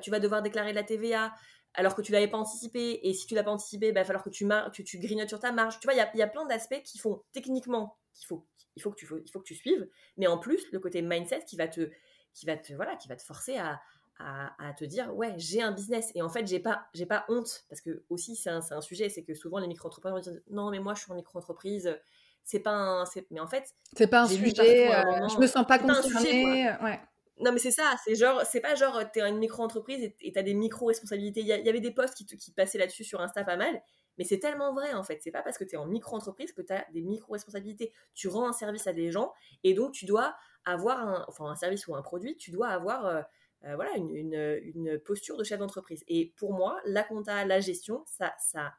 tu 0.02 0.12
vas 0.12 0.20
devoir 0.20 0.40
déclarer 0.40 0.70
de 0.70 0.76
la 0.76 0.84
TVA 0.84 1.34
alors 1.74 1.96
que 1.96 2.02
tu 2.02 2.12
l'avais 2.12 2.28
pas 2.28 2.38
anticipé. 2.38 3.00
Et 3.02 3.12
si 3.12 3.26
tu 3.26 3.34
l'as 3.34 3.42
pas 3.42 3.50
anticipé, 3.50 3.88
il 3.88 3.92
bah, 3.92 4.02
va 4.02 4.04
falloir 4.04 4.22
que 4.22 4.30
tu, 4.30 4.46
que 4.46 4.82
tu 4.82 5.00
grignotes 5.00 5.30
sur 5.30 5.40
ta 5.40 5.50
marge. 5.50 5.80
Tu 5.80 5.88
vois, 5.88 5.94
il 5.94 5.98
y 5.98 6.00
a, 6.00 6.16
y 6.16 6.22
a, 6.22 6.28
plein 6.28 6.46
d'aspects 6.46 6.82
qui 6.84 6.98
font 6.98 7.24
techniquement 7.32 7.98
qu'il 8.14 8.28
faut, 8.28 8.46
il 8.76 8.82
faut, 8.82 8.92
que 8.92 8.96
tu, 8.96 9.08
il 9.24 9.30
faut 9.32 9.40
que 9.40 9.48
tu 9.48 9.56
suives, 9.56 9.88
mais 10.16 10.28
en 10.28 10.38
plus, 10.38 10.70
le 10.70 10.78
côté 10.78 11.02
mindset 11.02 11.44
qui 11.44 11.56
va 11.56 11.66
te, 11.66 11.90
qui 12.34 12.46
va 12.46 12.56
te, 12.56 12.72
voilà, 12.74 12.96
qui 12.96 13.08
va 13.08 13.16
te 13.16 13.22
forcer 13.22 13.56
à 13.56 13.80
à, 14.18 14.72
te 14.78 14.84
dire 14.84 15.14
ouais 15.16 15.34
j'ai 15.36 15.62
un 15.62 15.72
business. 15.72 16.12
Et 16.14 16.22
en 16.22 16.28
fait 16.28 16.46
j'ai 16.46 16.60
pas 16.60 16.86
j'ai 16.94 17.06
pas 17.06 17.24
honte 17.28 17.64
parce 17.68 17.80
que 17.80 18.04
aussi 18.08 18.36
c'est 18.36 18.50
un, 18.50 18.60
un, 18.70 18.80
sujet 18.80 19.08
c'est 19.08 19.24
que 19.24 19.34
souvent 19.34 19.58
les 19.58 19.66
micro-entrepreneurs 19.66 20.20
disent 20.20 20.42
non 20.50 20.70
mais 20.70 20.78
moi 20.78 20.94
je 20.94 21.02
suis 21.02 21.12
en 21.12 21.16
micro-entreprise 21.16 21.98
c'est 22.44 22.60
pas 22.60 22.72
un 22.72 23.04
mais 23.30 23.40
en 23.40 23.46
fait 23.46 23.74
c'est 23.96 24.06
pas 24.06 24.22
un 24.22 24.28
sujet 24.28 24.94
euh, 24.94 25.28
je 25.28 25.38
me 25.38 25.46
sens 25.46 25.66
pas 25.66 25.78
concernée 25.78 26.70
ouais. 26.82 27.00
Non 27.40 27.50
mais 27.50 27.58
c'est 27.58 27.72
ça 27.72 27.96
c'est 28.04 28.14
genre 28.14 28.42
c'est 28.44 28.60
pas 28.60 28.74
genre 28.74 29.02
t'es 29.12 29.20
une 29.22 29.38
micro-entreprise 29.38 30.12
et 30.20 30.32
t'as 30.32 30.42
des 30.42 30.54
micro-responsabilités. 30.54 31.40
Il 31.40 31.46
y, 31.46 31.68
avait 31.68 31.80
des 31.80 31.90
posts 31.90 32.14
qui, 32.14 32.26
qui 32.26 32.52
passaient 32.52 32.78
là-dessus 32.78 33.04
sur 33.04 33.20
Insta 33.20 33.42
pas 33.42 33.56
mal 33.56 33.82
mais 34.18 34.24
c'est 34.24 34.38
tellement 34.38 34.72
vrai 34.74 34.92
en 34.92 35.02
fait. 35.02 35.20
C'est 35.22 35.30
pas 35.30 35.42
parce 35.42 35.58
que 35.58 35.64
t'es 35.64 35.76
en 35.76 35.86
micro-entreprise 35.86 36.52
que 36.52 36.62
t'as 36.62 36.84
des 36.92 37.00
micro-responsabilités. 37.00 37.92
Tu 38.14 38.28
rends 38.28 38.48
un 38.48 38.52
service 38.52 38.86
à 38.86 38.92
des 38.92 39.10
gens 39.10 39.32
et 39.64 39.74
donc 39.74 39.92
tu 39.92 40.04
dois 40.04 40.36
avoir 40.64 41.00
un 41.00 41.24
enfin 41.28 41.46
un 41.46 41.56
service 41.56 41.86
ou 41.88 41.96
un 41.96 42.02
produit 42.02 42.36
tu 42.36 42.52
dois 42.52 42.68
avoir 42.68 43.24
euh, 43.64 43.76
voilà, 43.76 43.96
une, 43.96 44.60
une, 44.74 44.98
posture 44.98 45.36
de 45.36 45.44
chef 45.44 45.58
d'entreprise. 45.58 46.02
Et 46.08 46.32
pour 46.36 46.52
moi, 46.52 46.80
la 46.84 47.04
compta, 47.04 47.44
la 47.44 47.60
gestion, 47.60 48.04
ça, 48.06 48.34
ça, 48.38 48.74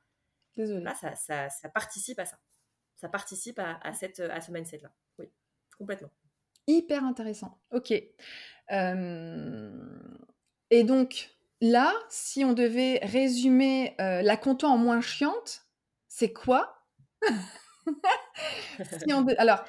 ça, 0.55 1.15
ça, 1.15 1.49
ça, 1.49 1.69
participe 1.69 2.19
à 2.19 2.25
ça. 2.25 2.37
Ça 2.95 3.09
participe 3.09 3.59
à, 3.59 3.79
à 3.81 3.93
cette, 3.93 4.19
à 4.19 4.41
ce 4.41 4.51
mindset-là. 4.51 4.91
Oui, 5.19 5.31
complètement. 5.77 6.11
Hyper 6.67 7.03
intéressant. 7.03 7.59
Ok. 7.71 7.93
Euh, 8.71 9.71
et 10.69 10.83
donc, 10.83 11.29
là, 11.61 11.93
si 12.09 12.43
on 12.43 12.53
devait 12.53 12.99
résumer 13.03 13.95
euh, 13.99 14.21
la 14.21 14.37
compta 14.37 14.67
en 14.67 14.77
moins 14.77 15.01
chiante, 15.01 15.65
c'est 16.07 16.33
quoi? 16.33 16.85
Si 19.05 19.13
on 19.13 19.27
Alors, 19.37 19.63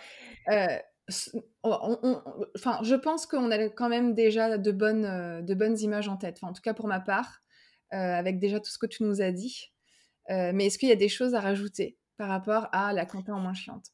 enfin, 1.63 2.81
je 2.83 2.95
pense 2.95 3.27
qu'on 3.27 3.51
a 3.51 3.69
quand 3.69 3.89
même 3.89 4.15
déjà 4.15 4.59
de 4.59 4.73
bonnes, 4.73 5.05
euh, 5.05 5.43
de 5.43 5.55
bonnes 5.55 5.79
images 5.79 6.09
en 6.09 6.17
tête. 6.17 6.39
en 6.43 6.53
tout 6.53 6.63
cas 6.63 6.75
pour 6.75 6.87
ma 6.87 7.01
part, 7.01 7.43
euh, 7.93 7.97
avec 7.97 8.39
déjà 8.39 8.61
tout 8.61 8.71
ce 8.71 8.79
que 8.79 8.87
tu 8.87 9.03
nous 9.03 9.21
as 9.21 9.33
dit. 9.33 9.73
Euh, 10.31 10.53
mais 10.55 10.67
est-ce 10.67 10.79
qu'il 10.79 10.89
y 10.89 10.93
a 10.93 10.97
des 10.97 11.09
choses 11.09 11.35
à 11.35 11.41
rajouter 11.41 11.99
par 12.17 12.29
rapport 12.29 12.69
à 12.73 12.93
la 12.93 13.05
compta 13.05 13.35
en 13.35 13.41
moins 13.41 13.55
chiante? 13.55 13.93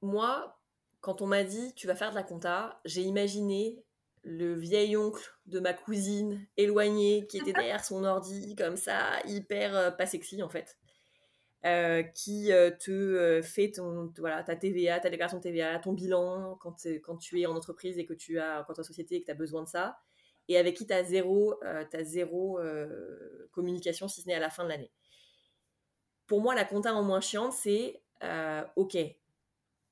Moi, 0.00 0.58
quand 1.00 1.20
on 1.20 1.26
m'a 1.26 1.44
dit 1.44 1.74
tu 1.74 1.86
vas 1.86 1.94
faire 1.94 2.10
de 2.10 2.14
la 2.14 2.22
compta, 2.22 2.80
j'ai 2.84 3.02
imaginé 3.02 3.84
le 4.22 4.54
vieil 4.54 4.96
oncle 4.96 5.22
de 5.44 5.60
ma 5.60 5.74
cousine 5.74 6.46
éloignée 6.56 7.26
qui 7.26 7.36
était 7.36 7.52
derrière 7.52 7.84
son 7.84 8.04
ordi 8.04 8.56
comme 8.56 8.76
ça, 8.76 9.20
hyper 9.26 9.94
pas 9.98 10.06
sexy 10.06 10.42
en 10.42 10.48
fait. 10.48 10.78
Euh, 11.64 12.02
qui 12.02 12.52
euh, 12.52 12.70
te 12.70 12.90
euh, 12.90 13.40
fait 13.40 13.70
ton, 13.70 14.12
voilà, 14.18 14.42
ta 14.42 14.54
TVA, 14.54 15.00
ta 15.00 15.08
déclaration 15.08 15.38
de 15.38 15.42
TVA, 15.42 15.78
ton 15.78 15.94
bilan 15.94 16.58
quand, 16.60 16.74
tu 17.18 17.40
es 17.40 17.46
en 17.46 17.56
entreprise 17.56 17.98
et 17.98 18.04
que 18.04 18.12
tu 18.12 18.38
as, 18.38 18.64
quand 18.66 18.74
tu 18.74 18.84
société 18.84 19.22
que 19.22 19.30
tu 19.30 19.34
besoin 19.34 19.62
de 19.62 19.68
ça, 19.68 19.98
et 20.48 20.58
avec 20.58 20.76
qui 20.76 20.86
tu 20.86 20.92
zéro, 21.04 21.58
as 21.64 22.02
zéro 22.02 22.60
communication 23.52 24.08
si 24.08 24.20
ce 24.20 24.26
n'est 24.26 24.34
à 24.34 24.40
la 24.40 24.50
fin 24.50 24.64
de 24.64 24.68
l'année. 24.68 24.92
Pour 26.26 26.42
moi, 26.42 26.54
la 26.54 26.66
compta 26.66 26.92
en 26.92 27.02
moins 27.02 27.22
chiante, 27.22 27.54
c'est 27.54 28.02
OK, 28.76 28.98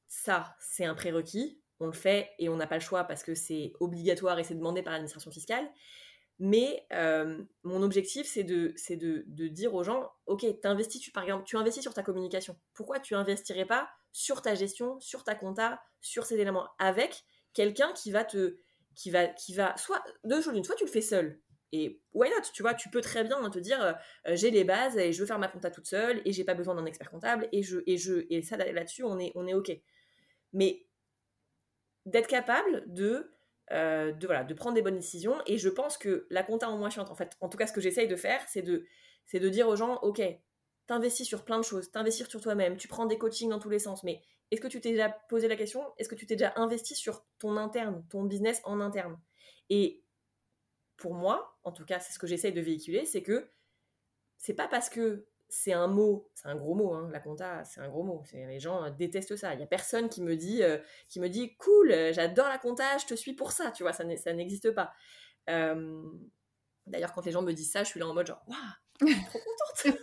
ça, 0.09 0.55
c'est 0.61 0.85
un 0.85 0.95
prérequis, 0.95 1.59
on 1.81 1.87
le 1.87 1.93
fait 1.93 2.33
et 2.39 2.51
on 2.51 2.57
n'a 2.57 2.67
pas 2.67 2.77
le 2.77 2.83
choix 2.83 3.05
parce 3.05 3.23
que 3.23 3.35
c'est 3.35 3.73
obligatoire 3.81 4.39
et 4.39 4.45
c'est 4.45 4.57
demandé 4.57 4.83
par 4.83 4.93
l'administration 4.93 5.31
fiscale. 5.31 5.67
Mais 6.45 6.85
mon 7.63 7.85
objectif, 7.85 8.27
c'est 8.27 8.43
de, 8.43 8.75
de, 8.89 9.47
dire 9.47 9.75
aux 9.75 9.85
gens, 9.85 10.11
ok, 10.27 10.45
investis, 10.65 11.01
tu, 11.01 11.13
par 11.13 11.23
exemple, 11.23 11.45
tu 11.45 11.57
investis 11.57 11.85
sur 11.85 11.95
ta 11.95 12.03
communication. 12.03 12.59
Pourquoi 12.75 12.99
tu 12.99 13.15
investirais 13.15 13.65
pas 13.65 13.89
sur 14.11 14.43
ta 14.43 14.57
gestion, 14.57 14.99
sur 14.99 15.23
ta 15.23 15.37
compta, 15.37 15.81
sur 16.01 16.27
ces 16.27 16.41
éléments, 16.41 16.69
avec 16.81 17.25
quelqu'un 17.55 17.93
qui 17.93 18.11
va 18.11 18.25
te, 18.25 18.59
qui 18.97 19.11
va, 19.11 19.29
qui 19.29 19.55
va, 19.55 19.77
soit 19.77 20.03
deux 20.25 20.43
choses 20.43 20.61
soit 20.67 20.75
tu 20.75 20.85
le 20.85 20.91
fais 20.91 21.01
seul, 21.01 21.41
et 21.71 22.01
why 22.13 22.29
not 22.29 22.43
Tu 22.53 22.63
vois, 22.63 22.75
tu 22.75 22.89
peux 22.91 23.03
très 23.03 23.23
bien 23.23 23.49
te 23.49 23.61
dire 23.61 23.97
j'ai 24.27 24.51
les 24.51 24.65
bases 24.65 24.99
et 24.99 25.13
je 25.13 25.21
veux 25.21 25.27
faire 25.27 25.39
ma 25.39 25.47
compta 25.47 25.71
toute 25.71 25.87
seule 25.87 26.23
et 26.25 26.33
j'ai 26.33 26.43
pas 26.43 26.55
besoin 26.55 26.75
d'un 26.75 26.87
expert 26.87 27.09
comptable 27.09 27.49
et 27.53 27.63
je 27.63 27.79
et 27.87 27.99
je 27.99 28.27
et 28.31 28.43
ça 28.43 28.57
là-dessus 28.57 29.05
on 29.05 29.21
est 29.21 29.31
on 29.37 29.47
est 29.47 29.55
ok. 29.55 29.71
Mais 30.53 30.85
d'être 32.05 32.27
capable 32.27 32.93
de 32.93 33.33
euh, 33.73 34.13
de, 34.13 34.27
voilà, 34.27 34.45
de 34.45 34.55
prendre 34.55 34.75
des 34.75 34.83
bonnes 34.83 34.97
décisions. 34.97 35.37
Et 35.47 35.59
je 35.59 35.69
pense 35.69 35.97
que 35.99 36.27
la 36.31 36.43
compta 36.43 36.69
en 36.69 36.77
moins 36.77 36.91
chiante, 36.91 37.11
en 37.11 37.15
fait, 37.15 37.37
en 37.41 37.49
tout 37.49 37.59
cas, 37.59 37.67
ce 37.67 37.73
que 37.73 37.81
j'essaye 37.81 38.09
de 38.09 38.17
faire, 38.17 38.41
c'est 38.49 38.63
de, 38.63 38.85
c'est 39.27 39.41
de 39.41 39.49
dire 39.49 39.69
aux 39.69 39.77
gens, 39.77 39.99
OK, 40.03 40.23
t'investis 40.87 41.27
sur 41.27 41.45
plein 41.45 41.59
de 41.59 41.65
choses, 41.65 41.91
t'investis 41.91 42.27
sur 42.29 42.41
toi-même, 42.41 42.77
tu 42.77 42.89
prends 42.89 43.07
des 43.07 43.19
coachings 43.19 43.51
dans 43.51 43.59
tous 43.59 43.71
les 43.71 43.79
sens, 43.79 44.05
mais 44.05 44.21
est-ce 44.51 44.61
que 44.61 44.69
tu 44.69 44.81
t'es 44.81 44.91
déjà 44.91 45.09
posé 45.09 45.49
la 45.49 45.57
question 45.57 45.83
Est-ce 45.97 46.09
que 46.09 46.15
tu 46.15 46.27
t'es 46.27 46.37
déjà 46.37 46.53
investi 46.57 46.95
sur 46.95 47.25
ton 47.39 47.57
interne, 47.57 48.05
ton 48.11 48.25
business 48.25 48.61
en 48.65 48.81
interne? 48.81 49.19
Et 49.71 50.03
pour 50.99 51.15
moi, 51.15 51.59
en 51.65 51.73
tout 51.73 51.87
cas, 51.87 51.99
c'est 52.01 52.13
ce 52.13 52.19
que 52.19 52.27
j'essaye 52.27 52.53
de 52.53 52.61
véhiculer, 52.61 53.07
c'est 53.07 53.23
que 53.23 53.49
c'est 54.37 54.55
pas 54.55 54.69
parce 54.69 54.91
que 54.91 55.27
c'est 55.55 55.75
un 55.75 55.87
mot, 55.87 56.31
c'est 56.35 56.49
un 56.49 56.57
gros 56.57 56.75
mot, 56.75 56.95
hein, 56.95 57.11
la 57.13 57.21
compta, 57.21 57.63
c'est 57.65 57.83
un 57.83 57.89
gros 57.91 58.03
mot. 58.03 58.25
Les 58.33 58.59
gens 58.59 58.85
euh, 58.85 58.91
détestent 58.91 59.37
ça. 59.37 59.53
Il 59.53 59.61
y 59.61 59.63
a 59.63 59.67
personne 59.67 60.09
qui 60.09 60.23
me 60.23 60.35
dit, 60.35 60.63
euh, 60.63 60.79
qui 61.11 61.21
me 61.21 61.29
dit, 61.29 61.55
cool, 61.57 61.93
euh, 61.93 62.11
j'adore 62.11 62.49
la 62.49 62.57
compta, 62.57 62.97
je 62.97 63.05
te 63.05 63.13
suis 63.13 63.35
pour 63.35 63.53
ça. 63.53 63.71
Tu 63.71 63.83
vois, 63.83 63.93
ça 63.93 64.03
n'existe 64.03 64.71
pas. 64.71 64.95
D'ailleurs, 65.47 67.13
quand 67.13 67.27
les 67.27 67.33
gens 67.33 67.43
me 67.43 67.53
disent 67.53 67.71
ça, 67.71 67.85
je 67.85 67.91
suis 67.91 68.01
là 68.01 68.07
en 68.07 68.15
mode 68.15 68.27
genre, 68.27 68.43
waouh, 68.47 69.15
trop 69.27 69.39
contente. 69.39 69.99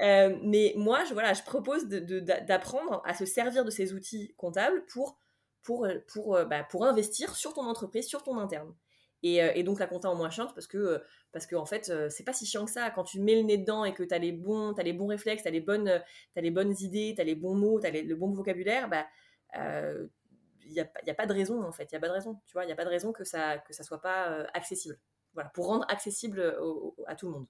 mais 0.42 0.74
moi, 0.76 1.04
je, 1.04 1.14
voilà, 1.14 1.32
je 1.32 1.42
propose 1.42 1.86
d'apprendre 1.86 3.00
à 3.06 3.14
se 3.14 3.24
servir 3.24 3.64
de 3.64 3.70
ces 3.70 3.94
outils 3.94 4.34
comptables 4.36 4.84
pour, 4.84 5.18
pour, 5.62 5.88
pour, 6.12 6.44
bah, 6.44 6.62
pour 6.62 6.84
investir 6.84 7.34
sur 7.34 7.54
ton 7.54 7.64
entreprise, 7.64 8.06
sur 8.06 8.22
ton 8.22 8.36
interne. 8.36 8.74
Euh, 9.24 9.52
et, 9.54 9.62
donc 9.62 9.78
la 9.78 9.86
compta 9.86 10.10
en 10.10 10.14
moins 10.14 10.30
chiante 10.30 10.54
parce 10.54 10.66
que, 10.66 10.76
euh, 10.76 10.98
parce 11.32 11.46
que 11.46 11.56
en 11.56 11.64
fait, 11.64 11.88
euh, 11.88 12.08
c'est 12.10 12.24
pas 12.24 12.32
si 12.32 12.44
chiant 12.46 12.64
que 12.64 12.70
ça. 12.70 12.90
Quand 12.90 13.04
tu 13.04 13.20
mets 13.20 13.36
le 13.36 13.42
nez 13.42 13.56
dedans 13.56 13.84
et 13.84 13.94
que 13.94 14.02
tu 14.02 14.14
as 14.14 14.18
les 14.18 14.32
bons, 14.32 14.74
as 14.74 14.82
les 14.82 14.92
bons 14.92 15.06
réflexes, 15.06 15.42
tu 15.42 15.48
as 15.48 15.52
les 15.52 15.60
bonnes, 15.60 15.88
as 15.88 16.40
les 16.40 16.50
bonnes 16.50 16.74
idées, 16.80 17.14
tu 17.16 17.20
as 17.20 17.24
les 17.24 17.34
bons 17.34 17.54
mots, 17.54 17.80
tu 17.80 17.86
as 17.86 17.90
le 17.90 18.14
bon 18.14 18.30
vocabulaire, 18.32 18.88
bah, 18.88 19.06
il 20.66 20.72
n'y 20.72 20.80
a, 20.80 20.90
y 21.06 21.10
a, 21.10 21.14
pas 21.14 21.26
de 21.26 21.32
raison 21.32 21.62
en 21.62 21.72
fait. 21.72 21.84
Il 21.84 21.94
n'y 21.94 21.98
a 21.98 22.00
pas 22.00 22.08
de 22.08 22.12
raison. 22.12 22.38
Tu 22.46 22.52
vois, 22.52 22.64
il 22.64 22.66
n'y 22.66 22.72
a 22.72 22.76
pas 22.76 22.84
de 22.84 22.90
raison 22.90 23.12
que 23.12 23.24
ça 23.24 23.58
que 23.58 23.72
ça 23.72 23.82
soit 23.82 24.00
pas 24.00 24.46
accessible. 24.52 24.98
Voilà, 25.32 25.48
pour 25.50 25.66
rendre 25.66 25.86
accessible 25.88 26.56
à 27.06 27.16
tout 27.16 27.26
le 27.26 27.32
monde. 27.32 27.46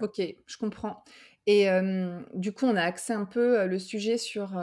Ok, 0.00 0.20
je 0.46 0.56
comprends. 0.58 1.04
Et 1.46 1.68
du 2.34 2.52
coup, 2.52 2.66
on 2.66 2.74
a 2.74 2.82
axé 2.82 3.12
un 3.12 3.24
peu 3.24 3.66
le 3.66 3.78
sujet 3.78 4.18
sur 4.18 4.58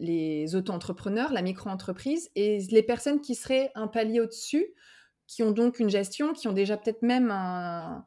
les 0.00 0.56
auto-entrepreneurs, 0.56 1.32
la 1.32 1.42
micro-entreprise, 1.42 2.30
et 2.34 2.58
les 2.70 2.82
personnes 2.82 3.20
qui 3.20 3.34
seraient 3.34 3.70
un 3.74 3.86
palier 3.86 4.20
au-dessus, 4.20 4.66
qui 5.26 5.42
ont 5.42 5.52
donc 5.52 5.78
une 5.78 5.90
gestion, 5.90 6.32
qui 6.32 6.48
ont 6.48 6.52
déjà 6.52 6.76
peut-être 6.76 7.02
même 7.02 7.30
un... 7.30 8.04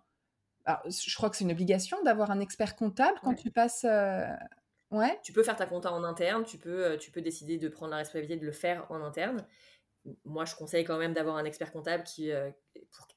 je 0.66 1.16
crois 1.16 1.30
que 1.30 1.38
c'est 1.38 1.46
une 1.46 1.52
obligation 1.52 2.02
d'avoir 2.04 2.32
un 2.32 2.40
expert 2.40 2.76
comptable 2.76 3.18
quand 3.24 3.36
tu 3.36 3.52
passes... 3.52 3.86
Euh, 3.86 4.26
ouais. 4.92 5.20
Tu 5.24 5.32
peux 5.34 5.44
faire 5.44 5.56
ta 5.56 5.68
compta 5.68 5.94
en 5.94 6.04
interne, 6.04 6.44
tu 6.44 6.58
peux, 6.58 6.84
euh, 6.84 6.98
tu 6.98 7.12
peux 7.12 7.22
décider 7.22 7.58
de 7.58 7.70
prendre 7.70 7.92
la 7.92 7.98
responsabilité 7.98 8.38
de 8.38 8.46
le 8.46 8.52
faire 8.52 8.88
en 8.90 9.02
interne. 9.02 9.46
Moi, 10.26 10.46
je 10.46 10.56
conseille 10.56 10.84
quand 10.84 10.98
même 10.98 11.14
d'avoir 11.14 11.38
un 11.38 11.46
expert 11.46 11.72
comptable 11.72 12.04
qui, 12.04 12.32
euh, 12.32 12.50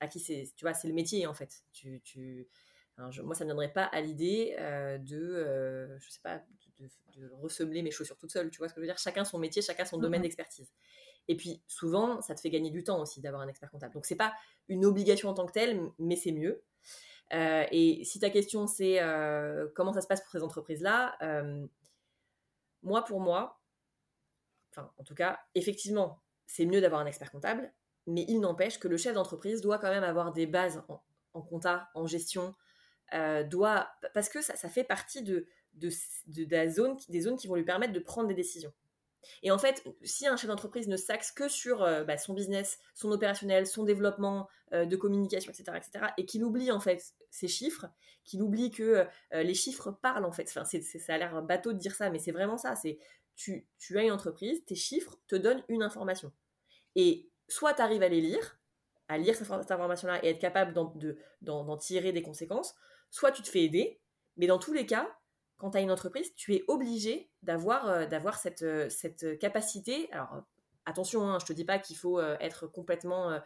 à 0.00 0.06
qui 0.06 0.20
c'est, 0.20 0.52
tu 0.54 0.64
vois, 0.66 0.74
c'est 0.74 0.86
le 0.86 0.94
métier 0.94 1.26
en 1.26 1.34
fait. 1.34 1.62
Tu, 1.72 2.00
tu, 2.04 2.46
moi, 2.98 3.34
ça 3.34 3.44
ne 3.44 3.48
viendrait 3.48 3.72
pas 3.72 3.84
à 3.84 4.02
l'idée 4.02 4.54
de, 5.00 5.96
je 5.98 6.10
sais 6.10 6.20
pas, 6.22 6.42
de, 6.78 7.30
ressembler 7.40 7.82
mes 7.82 7.90
chaussures 7.90 8.18
toute 8.18 8.30
seule. 8.30 8.50
Tu 8.50 8.58
vois 8.58 8.68
ce 8.68 8.74
que 8.74 8.80
je 8.80 8.82
veux 8.82 8.88
dire? 8.90 8.98
Chacun 8.98 9.24
son 9.24 9.38
métier, 9.38 9.62
chacun 9.62 9.84
son 9.84 9.98
domaine 9.98 10.22
d'expertise. 10.22 10.72
Et 11.28 11.36
puis 11.36 11.62
souvent, 11.66 12.20
ça 12.20 12.34
te 12.34 12.40
fait 12.40 12.50
gagner 12.50 12.70
du 12.70 12.84
temps 12.84 13.00
aussi 13.00 13.20
d'avoir 13.20 13.42
un 13.42 13.48
expert 13.48 13.70
comptable. 13.70 13.94
Donc 13.94 14.06
c'est 14.06 14.16
pas 14.16 14.34
une 14.68 14.84
obligation 14.84 15.28
en 15.28 15.34
tant 15.34 15.46
que 15.46 15.52
telle, 15.52 15.80
mais 15.98 16.16
c'est 16.16 16.32
mieux. 16.32 16.62
Euh, 17.32 17.64
et 17.72 18.04
si 18.04 18.20
ta 18.20 18.30
question 18.30 18.68
c'est 18.68 19.02
euh, 19.02 19.66
comment 19.74 19.92
ça 19.92 20.00
se 20.00 20.06
passe 20.06 20.20
pour 20.20 20.30
ces 20.30 20.42
entreprises-là, 20.42 21.16
euh, 21.22 21.66
moi 22.82 23.04
pour 23.04 23.20
moi, 23.20 23.60
enfin 24.70 24.92
en 24.98 25.04
tout 25.04 25.14
cas, 25.14 25.40
effectivement, 25.54 26.22
c'est 26.46 26.66
mieux 26.66 26.80
d'avoir 26.80 27.00
un 27.00 27.06
expert 27.06 27.32
comptable, 27.32 27.72
mais 28.06 28.24
il 28.28 28.38
n'empêche 28.38 28.78
que 28.78 28.86
le 28.86 28.96
chef 28.96 29.14
d'entreprise 29.14 29.60
doit 29.60 29.78
quand 29.78 29.90
même 29.90 30.04
avoir 30.04 30.32
des 30.32 30.46
bases 30.46 30.84
en, 30.88 31.02
en 31.34 31.42
compta, 31.42 31.90
en 31.94 32.06
gestion, 32.06 32.54
doit 33.46 33.88
parce 34.14 34.28
que 34.28 34.40
ça, 34.40 34.54
ça 34.56 34.68
fait 34.68 34.84
partie 34.84 35.22
de, 35.22 35.48
de, 35.76 35.90
la 36.50 36.68
zone, 36.68 36.96
des 37.08 37.20
zones 37.20 37.36
qui 37.36 37.46
vont 37.46 37.54
lui 37.54 37.64
permettre 37.64 37.92
de 37.92 38.00
prendre 38.00 38.28
des 38.28 38.34
décisions. 38.34 38.72
Et 39.42 39.50
en 39.50 39.58
fait, 39.58 39.84
si 40.02 40.26
un 40.26 40.36
chef 40.36 40.48
d'entreprise 40.48 40.88
ne 40.88 40.96
s'axe 40.96 41.32
que 41.32 41.48
sur 41.48 41.82
euh, 41.82 42.04
bah, 42.04 42.16
son 42.16 42.32
business, 42.32 42.78
son 42.94 43.10
opérationnel, 43.10 43.66
son 43.66 43.82
développement 43.82 44.48
euh, 44.72 44.84
de 44.84 44.96
communication, 44.96 45.50
etc., 45.50 45.76
etc., 45.76 46.06
et 46.16 46.26
qu'il 46.26 46.44
oublie 46.44 46.70
en 46.70 46.80
fait 46.80 47.14
ses 47.30 47.48
chiffres, 47.48 47.86
qu'il 48.24 48.42
oublie 48.42 48.70
que 48.70 48.82
euh, 49.32 49.42
les 49.42 49.54
chiffres 49.54 49.90
parlent 49.90 50.24
en 50.24 50.32
fait. 50.32 50.48
Ça 50.48 50.64
a 51.08 51.18
l'air 51.18 51.42
bateau 51.42 51.72
de 51.72 51.78
dire 51.78 51.94
ça, 51.94 52.10
mais 52.10 52.18
c'est 52.18 52.32
vraiment 52.32 52.56
ça. 52.56 52.76
C'est 52.76 52.98
tu, 53.34 53.66
tu 53.78 53.98
as 53.98 54.04
une 54.04 54.12
entreprise, 54.12 54.64
tes 54.64 54.74
chiffres 54.74 55.18
te 55.26 55.36
donnent 55.36 55.62
une 55.68 55.82
information. 55.82 56.32
Et 56.94 57.28
soit 57.48 57.74
tu 57.74 57.82
arrives 57.82 58.02
à 58.02 58.08
les 58.08 58.20
lire, 58.20 58.58
à 59.08 59.18
lire 59.18 59.36
cette, 59.36 59.50
information-là 59.50 60.24
et 60.24 60.30
être 60.30 60.38
capable 60.38 60.72
d'en 60.72 61.76
tirer 61.76 62.12
des 62.12 62.22
conséquences, 62.22 62.74
soit 63.10 63.32
tu 63.32 63.42
te 63.42 63.48
fais 63.48 63.62
aider, 63.62 64.00
mais 64.36 64.46
dans 64.46 64.58
tous 64.58 64.72
les 64.72 64.86
cas, 64.86 65.08
quand 65.58 65.70
tu 65.70 65.78
as 65.78 65.80
une 65.80 65.90
entreprise, 65.90 66.34
tu 66.34 66.54
es 66.54 66.64
obligé 66.68 67.30
d'avoir 67.42 67.88
euh, 67.88 68.06
cette, 68.34 68.62
euh, 68.62 68.88
cette 68.88 69.38
capacité. 69.38 70.08
Alors, 70.12 70.42
attention, 70.84 71.28
hein, 71.28 71.38
je 71.40 71.46
te 71.46 71.52
dis 71.52 71.64
pas 71.64 71.78
qu'il 71.78 71.96
faut 71.96 72.18
euh, 72.18 72.36
être 72.40 72.66
complètement 72.66 73.40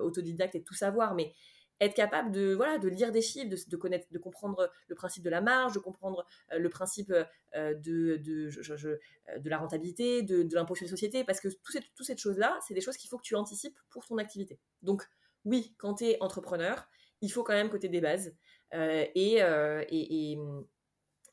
autodidacte 0.00 0.54
et 0.54 0.62
tout 0.62 0.74
savoir, 0.74 1.14
mais 1.14 1.32
être 1.80 1.94
capable 1.94 2.32
de 2.32 2.54
voilà 2.54 2.78
de 2.78 2.88
lire 2.88 3.12
des 3.12 3.22
chiffres, 3.22 3.48
de, 3.48 3.76
connaître, 3.76 4.08
de 4.10 4.18
comprendre 4.18 4.68
le 4.88 4.96
principe 4.96 5.22
de 5.22 5.30
la 5.30 5.40
marge, 5.40 5.74
de 5.74 5.78
comprendre 5.78 6.26
le 6.50 6.68
principe 6.68 7.12
de, 7.54 8.16
de, 8.16 9.48
la 9.48 9.58
rentabilité, 9.58 10.22
de, 10.22 10.54
l'impôt 10.54 10.74
sur 10.74 10.84
les 10.84 10.90
sociétés, 10.90 11.22
parce 11.22 11.38
que 11.38 11.48
toutes 11.48 11.72
ces, 11.72 11.80
toutes 11.94 12.18
choses-là, 12.18 12.58
c'est 12.66 12.74
des 12.74 12.80
choses 12.80 12.96
qu'il 12.96 13.08
faut 13.08 13.16
que 13.16 13.22
tu 13.22 13.36
anticipes 13.36 13.78
pour 13.90 14.04
ton 14.06 14.18
activité. 14.18 14.58
Donc, 14.82 15.04
oui, 15.44 15.76
quand 15.78 15.94
tu 15.94 16.06
es 16.06 16.16
entrepreneur, 16.20 16.88
il 17.20 17.30
faut 17.30 17.44
quand 17.44 17.54
même 17.54 17.70
côté 17.70 17.88
des 17.88 18.00
bases. 18.00 18.34
et, 18.72 19.36
et 19.36 20.38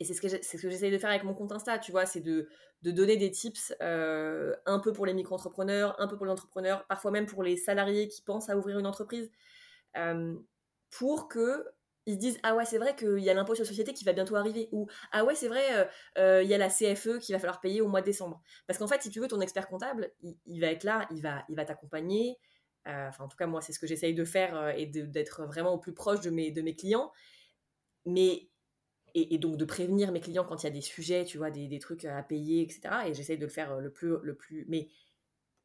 c'est 0.01 0.13
ce 0.13 0.21
que 0.21 0.69
j'essaye 0.69 0.91
de 0.91 0.97
faire 0.97 1.09
avec 1.09 1.23
mon 1.23 1.33
compte 1.33 1.51
Insta, 1.51 1.79
tu 1.79 1.91
vois, 1.91 2.05
c'est 2.05 2.19
de, 2.19 2.49
de, 2.81 2.91
donner 2.91 3.17
des 3.17 3.31
tips 3.31 3.73
euh, 3.81 4.53
un 4.65 4.79
peu 4.79 4.91
pour 4.91 5.05
les 5.05 5.13
micro-entrepreneurs, 5.13 5.95
un 5.99 6.07
peu 6.07 6.17
pour 6.17 6.25
les 6.25 6.31
entrepreneurs, 6.31 6.85
parfois 6.87 7.11
même 7.11 7.25
pour 7.25 7.43
les 7.43 7.55
salariés 7.55 8.07
qui 8.07 8.21
pensent 8.21 8.49
à 8.49 8.57
ouvrir 8.57 8.77
une 8.77 8.87
entreprise, 8.87 9.31
euh, 9.97 10.35
pour 10.91 11.27
que 11.27 11.65
ils 12.07 12.15
se 12.15 12.19
disent 12.19 12.39
ah 12.43 12.55
ouais 12.55 12.65
c'est 12.65 12.77
vrai 12.77 12.95
qu'il 12.95 13.19
y 13.19 13.31
a 13.31 13.33
l'impôt 13.33 13.55
sur 13.55 13.63
la 13.63 13.67
société 13.67 13.91
qui 13.91 14.03
va 14.03 14.13
bientôt 14.13 14.35
arriver 14.35 14.69
ou 14.71 14.87
ah 15.11 15.25
ouais 15.25 15.33
c'est 15.33 15.47
vrai 15.47 15.89
euh, 16.19 16.43
il 16.43 16.47
y 16.47 16.53
a 16.53 16.57
la 16.59 16.69
CFE 16.69 17.17
qui 17.17 17.31
va 17.31 17.39
falloir 17.39 17.59
payer 17.61 17.81
au 17.81 17.87
mois 17.87 18.01
de 18.01 18.05
décembre. 18.05 18.43
Parce 18.67 18.77
qu'en 18.77 18.85
fait 18.85 19.01
si 19.01 19.09
tu 19.09 19.19
veux 19.19 19.27
ton 19.27 19.41
expert 19.41 19.67
comptable 19.67 20.11
il, 20.21 20.61
va 20.61 20.67
être 20.67 20.83
là 20.83 21.07
il 21.09 21.23
va 21.23 21.43
il 21.49 21.55
va 21.55 21.65
t'accompagner 21.65 22.37
enfin 22.85 23.23
en 23.23 23.27
tout 23.27 23.37
cas 23.37 23.47
moi 23.47 23.59
c'est 23.61 23.73
ce 23.73 23.79
que 23.79 23.87
j'essaye 23.87 24.13
de 24.13 24.23
faire 24.23 24.75
et 24.77 24.85
d'être 24.85 25.45
vraiment 25.45 25.73
au 25.73 25.79
plus 25.79 25.95
proche 25.95 26.21
de 26.21 26.29
mes 26.29 26.51
de 26.51 26.61
mes 26.61 26.75
clients. 26.75 27.11
Mais 28.05 28.49
et, 29.15 29.37
donc 29.37 29.55
de 29.55 29.65
prévenir 29.65 30.11
mes 30.11 30.19
clients 30.19 30.43
quand 30.43 30.61
il 30.61 30.65
y 30.65 30.69
a 30.69 30.73
des 30.73 30.81
sujets, 30.81 31.23
tu 31.23 31.37
vois, 31.37 31.49
des, 31.49 31.79
trucs 31.79 32.03
à 32.03 32.21
payer, 32.21 32.61
etc. 32.61 32.81
Et 33.07 33.13
j'essaye 33.13 33.37
de 33.37 33.45
le 33.45 33.51
faire 33.51 33.79
le 33.79 33.89
plus, 33.89 34.17
le 34.21 34.35
plus. 34.35 34.65
Mais, 34.67 34.89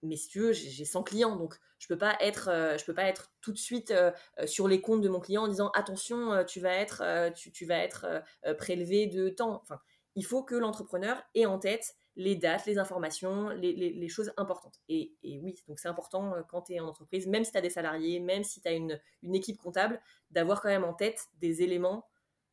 mais 0.03 0.17
si 0.17 0.29
tu 0.29 0.39
veux, 0.39 0.53
j'ai 0.53 0.85
100 0.85 1.03
clients, 1.03 1.37
donc 1.37 1.57
je 1.79 1.89
peux 1.89 1.95
euh, 1.95 2.77
peux 2.87 2.95
pas 2.95 3.05
être 3.05 3.33
tout 3.41 3.53
de 3.53 3.59
suite 3.59 3.91
euh, 3.91 4.13
sur 4.47 4.69
les 4.69 4.81
comptes 4.81 5.03
de 5.03 5.09
mon 5.09 5.19
client 5.19 5.43
en 5.43 5.49
disant 5.49 5.71
attention, 5.71 6.33
euh, 6.33 6.45
tu 6.45 6.61
vas 6.61 6.73
être, 6.75 7.33
tu, 7.35 7.67
vas 7.67 7.79
être 7.79 8.23
prélevé 8.57 9.09
de 9.09 9.29
temps. 9.29 9.61
Enfin, 9.63 9.81
il 10.15 10.25
faut 10.25 10.45
que 10.45 10.55
l'entrepreneur 10.55 11.21
ait 11.35 11.47
en 11.47 11.59
tête 11.59 11.97
les 12.17 12.37
dates, 12.37 12.67
les 12.67 12.79
informations, 12.79 13.49
les, 13.49 14.09
choses 14.09 14.33
importantes. 14.37 14.81
Et, 14.89 15.13
oui, 15.43 15.57
donc 15.67 15.81
c'est 15.81 15.89
important 15.89 16.35
quand 16.49 16.63
tu 16.63 16.75
es 16.75 16.81
en 16.81 16.87
entreprise, 16.87 17.27
même 17.27 17.45
si 17.45 17.51
tu 17.51 17.59
as 17.59 17.63
des 17.63 17.71
salariés, 17.71 18.21
même 18.21 18.45
si 18.45 18.61
tu 18.61 18.69
as 18.69 18.73
une 18.73 19.35
équipe 19.35 19.59
comptable, 19.59 20.01
d'avoir 20.31 20.61
quand 20.61 20.69
même 20.69 20.85
en 20.85 20.95
tête 20.95 21.27
des 21.41 21.63
éléments 21.63 22.05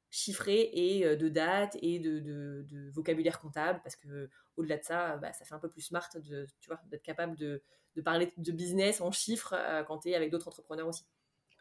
chiffré 0.10 0.70
et 0.74 1.06
euh, 1.06 1.16
de 1.16 1.30
dates 1.30 1.78
et 1.82 2.00
de, 2.00 2.20
de, 2.20 2.90
vocabulaire 2.92 3.40
comptable 3.40 3.80
parce 3.84 3.96
que 3.96 4.30
au-delà 4.56 4.78
de 4.78 4.84
ça, 4.84 5.18
bah, 5.18 5.34
ça 5.34 5.46
fait 5.46 5.54
un 5.54 5.60
peu 5.60 5.70
plus 5.70 5.82
smart 5.82 6.10
de, 6.16 6.48
tu 6.60 6.70
vois, 6.70 6.80
d'être 6.90 7.04
capable 7.04 7.36
de, 7.38 7.62
de, 7.96 8.02
parler 8.02 8.34
de 8.38 8.52
business 8.52 9.02
en 9.02 9.12
chiffres 9.12 9.54
euh, 9.58 9.84
quand 9.84 10.00
tu 10.00 10.10
es 10.10 10.16
avec 10.16 10.32
d'autres 10.32 10.48
entrepreneurs 10.48 10.88
aussi. 10.88 11.06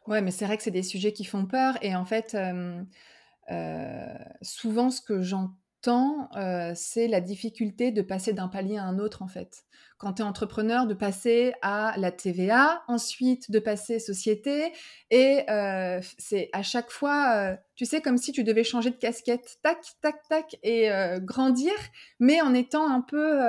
Ouais, 0.07 0.21
mais 0.21 0.31
c'est 0.31 0.45
vrai 0.45 0.57
que 0.57 0.63
c'est 0.63 0.71
des 0.71 0.83
sujets 0.83 1.13
qui 1.13 1.25
font 1.25 1.45
peur 1.45 1.77
et 1.81 1.95
en 1.95 2.05
fait, 2.05 2.35
euh, 2.35 4.17
souvent 4.41 4.89
ce 4.89 5.01
que 5.01 5.21
j'entends 5.21 5.53
temps, 5.87 6.29
euh, 6.35 6.73
c'est 6.75 7.07
la 7.07 7.21
difficulté 7.21 7.91
de 7.91 8.01
passer 8.01 8.33
d'un 8.33 8.49
palier 8.49 8.75
à 8.75 8.83
un 8.83 8.99
autre, 8.99 9.21
en 9.21 9.29
fait. 9.29 9.63
Quand 9.97 10.15
tu 10.15 10.21
es 10.21 10.25
entrepreneur, 10.25 10.85
de 10.85 10.93
passer 10.93 11.53
à 11.61 11.93
la 11.97 12.11
TVA, 12.11 12.83
ensuite 12.89 13.49
de 13.51 13.59
passer 13.59 13.97
société, 13.99 14.73
et 15.11 15.49
euh, 15.49 16.01
c'est 16.17 16.49
à 16.51 16.61
chaque 16.61 16.91
fois, 16.91 17.35
euh, 17.37 17.55
tu 17.75 17.85
sais, 17.85 18.01
comme 18.01 18.17
si 18.17 18.33
tu 18.33 18.43
devais 18.43 18.65
changer 18.65 18.89
de 18.89 18.97
casquette, 18.97 19.59
tac, 19.63 19.77
tac, 20.01 20.15
tac, 20.27 20.57
et 20.61 20.89
grandir, 21.21 21.71
mais 22.19 22.41
en 22.41 22.53
étant 22.53 22.91
un 22.91 22.99
peu, 22.99 23.39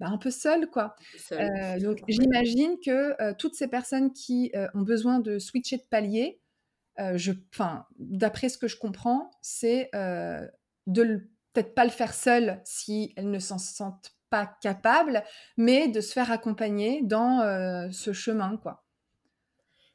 bah, 0.00 0.08
un 0.08 0.18
peu 0.18 0.32
seul, 0.32 0.68
quoi. 0.68 0.96
donc 1.80 2.02
j'imagine 2.08 2.76
que 2.84 3.32
toutes 3.34 3.54
ces 3.54 3.68
personnes 3.68 4.12
qui 4.12 4.50
ont 4.74 4.82
besoin 4.82 5.20
de 5.20 5.38
switcher 5.38 5.76
de 5.76 5.86
palier, 5.88 6.40
je, 7.14 7.30
d'après 8.00 8.48
ce 8.48 8.58
que 8.58 8.66
je 8.66 8.76
comprends, 8.78 9.30
c'est 9.42 9.90
de 10.88 11.28
peut-être 11.52 11.74
pas 11.74 11.84
le 11.84 11.90
faire 11.90 12.14
seule 12.14 12.60
si 12.64 13.12
elles 13.16 13.30
ne 13.30 13.38
s'en 13.38 13.58
sentent 13.58 14.12
pas 14.30 14.46
capables, 14.60 15.24
mais 15.56 15.88
de 15.88 16.00
se 16.00 16.12
faire 16.12 16.30
accompagner 16.30 17.00
dans 17.02 17.40
euh, 17.40 17.88
ce 17.90 18.12
chemin, 18.12 18.56
quoi. 18.58 18.84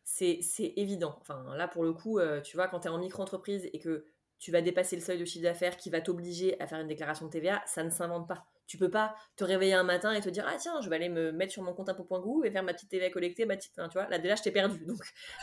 C'est 0.06 0.74
évident. 0.76 1.18
Enfin, 1.22 1.56
là, 1.56 1.68
pour 1.68 1.84
le 1.84 1.92
coup, 1.92 2.20
euh, 2.20 2.40
tu 2.42 2.56
vois, 2.56 2.68
quand 2.68 2.82
tu 2.82 2.88
es 2.88 2.92
en 2.92 3.00
micro-entreprise 3.00 3.68
et 3.74 3.80
que 3.80 4.06
tu 4.38 4.52
vas 4.52 4.62
dépasser 4.62 4.96
le 4.96 5.02
seuil 5.02 5.18
de 5.18 5.26
chiffre 5.26 5.44
d'affaires 5.44 5.78
qui 5.78 5.90
va 5.90 6.02
t'obliger 6.02 6.60
à 6.62 6.68
faire 6.68 6.80
une 6.80 6.88
déclaration 6.88 7.26
de 7.26 7.32
TVA, 7.32 7.64
ça 7.66 7.84
ne 7.84 7.90
s'invente 7.90 8.28
pas. 8.28 8.46
Tu 8.68 8.78
peux 8.78 8.92
pas 8.92 9.16
te 9.36 9.44
réveiller 9.44 9.74
un 9.74 9.84
matin 9.84 10.12
et 10.12 10.22
te 10.22 10.30
dire 10.30 10.46
ah 10.48 10.56
tiens 10.58 10.80
je 10.82 10.90
vais 10.90 10.96
aller 10.96 11.10
me 11.10 11.32
mettre 11.32 11.52
sur 11.52 11.64
mon 11.64 11.74
compte 11.74 11.90
impôt.gouv 11.90 12.46
et 12.46 12.52
faire 12.52 12.64
ma 12.64 12.74
petite 12.74 12.90
TVA 12.90 13.10
collectée 13.10 13.46
ma 13.46 13.58
petite 13.58 13.74
tu 13.74 13.82
vois 13.94 14.08
là 14.08 14.20
déjà 14.20 14.36
je 14.36 14.42
t'ai 14.42 14.52
perdu 14.52 14.86
donc 14.86 15.02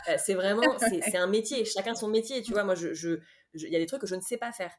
euh, 0.09 0.15
c'est 0.17 0.33
vraiment 0.33 0.77
c'est 0.79 1.17
un 1.17 1.27
métier 1.27 1.63
chacun 1.63 1.93
son 1.93 2.07
métier 2.07 2.41
tu 2.41 2.51
vois 2.51 2.63
moi 2.63 2.73
je 2.73 3.19
il 3.53 3.69
y 3.69 3.75
a 3.75 3.79
des 3.79 3.85
trucs 3.85 4.01
que 4.01 4.07
je 4.07 4.15
ne 4.15 4.21
sais 4.21 4.37
pas 4.37 4.51
faire 4.51 4.71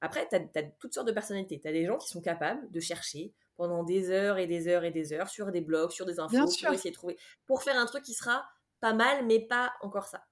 après, 0.00 0.28
tu 0.28 0.36
as, 0.36 0.62
toutes 0.78 0.94
sortes 0.94 1.08
de 1.08 1.12
personnalités. 1.12 1.58
Tu 1.60 1.68
as 1.68 1.72
des 1.72 1.84
gens 1.84 1.98
qui 1.98 2.08
sont 2.08 2.20
capables 2.20 2.70
de 2.70 2.80
chercher 2.80 3.32
pendant 3.56 3.82
des 3.82 4.10
heures 4.10 4.38
et 4.38 4.46
des 4.46 4.68
heures 4.68 4.84
et 4.84 4.92
des 4.92 5.12
heures 5.12 5.28
sur 5.28 5.50
des 5.50 5.60
blogs, 5.60 5.90
sur 5.90 6.06
des 6.06 6.20
infos, 6.20 6.36
pour 6.62 6.72
essayer 6.72 6.90
de 6.90 6.94
trouver, 6.94 7.18
pour 7.46 7.62
faire 7.62 7.76
un 7.76 7.86
truc 7.86 8.04
qui 8.04 8.14
sera 8.14 8.48
pas 8.80 8.92
mal, 8.92 9.26
mais 9.26 9.40
pas 9.40 9.72
encore 9.80 10.06
ça. 10.06 10.24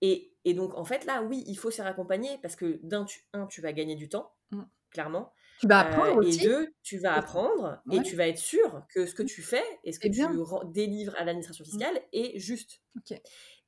Et, 0.00 0.32
et 0.44 0.54
donc, 0.54 0.74
en 0.74 0.84
fait, 0.84 1.04
là, 1.04 1.22
oui, 1.22 1.44
il 1.46 1.56
faut 1.56 1.70
se 1.70 1.76
faire 1.76 1.86
accompagner 1.86 2.38
parce 2.40 2.56
que 2.56 2.80
d'un, 2.82 3.04
tu, 3.04 3.26
un, 3.34 3.46
tu 3.46 3.60
vas 3.60 3.72
gagner 3.72 3.96
du 3.96 4.08
temps, 4.08 4.32
mmh. 4.50 4.62
clairement. 4.90 5.32
Tu 5.60 5.66
vas 5.66 5.80
apprendre 5.80 6.22
euh, 6.22 6.26
aussi. 6.26 6.40
Et 6.40 6.48
deux, 6.48 6.74
tu 6.82 6.98
vas 6.98 7.14
apprendre 7.14 7.82
et 7.90 8.00
tu 8.02 8.14
vas 8.14 8.28
être 8.28 8.38
sûr 8.38 8.86
que 8.94 9.06
ce 9.06 9.14
que 9.14 9.24
tu 9.24 9.42
fais 9.42 9.64
et 9.82 9.92
ce 9.92 9.98
que 9.98 10.08
tu 10.08 10.24
délivres 10.72 11.14
à 11.18 11.24
l'administration 11.24 11.64
mmh. 11.64 11.70
fiscale 11.70 12.00
est 12.12 12.38
juste. 12.38 12.80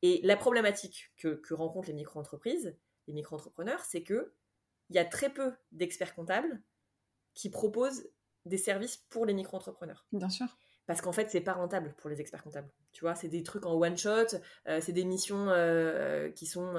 Et 0.03 0.21
la 0.23 0.37
problématique 0.37 1.13
que, 1.19 1.35
que 1.35 1.53
rencontrent 1.53 1.89
les 1.89 1.95
micro-entreprises, 1.95 2.77
les 3.09 3.13
micro-entrepreneurs, 3.13 3.81
c'est 3.85 4.03
que 4.03 4.33
il 4.91 4.97
y 4.97 4.99
a 4.99 5.05
très 5.05 5.31
peu 5.31 5.53
d'experts 5.73 6.15
comptables 6.15 6.63
qui 7.35 7.49
proposent 7.49 8.09
des 8.45 8.59
services 8.59 8.99
pour 9.09 9.27
les 9.27 9.35
micro-entrepreneurs. 9.35 10.07
Bien 10.13 10.29
sûr. 10.29 10.47
Parce 10.87 11.01
qu'en 11.01 11.13
fait, 11.13 11.31
c'est 11.31 11.41
pas 11.41 11.53
rentable 11.53 11.95
pour 11.99 12.11
les 12.11 12.21
experts 12.21 12.43
comptables. 12.43 12.71
Tu 12.93 13.03
vois, 13.03 13.15
c'est 13.15 13.29
des 13.29 13.43
trucs 13.43 13.65
en 13.65 13.75
one 13.75 13.97
shot, 13.97 14.37
euh, 14.67 14.81
c'est 14.81 14.93
des 14.93 15.05
missions 15.05 15.49
euh, 15.49 16.31
qui 16.31 16.47
sont 16.47 16.75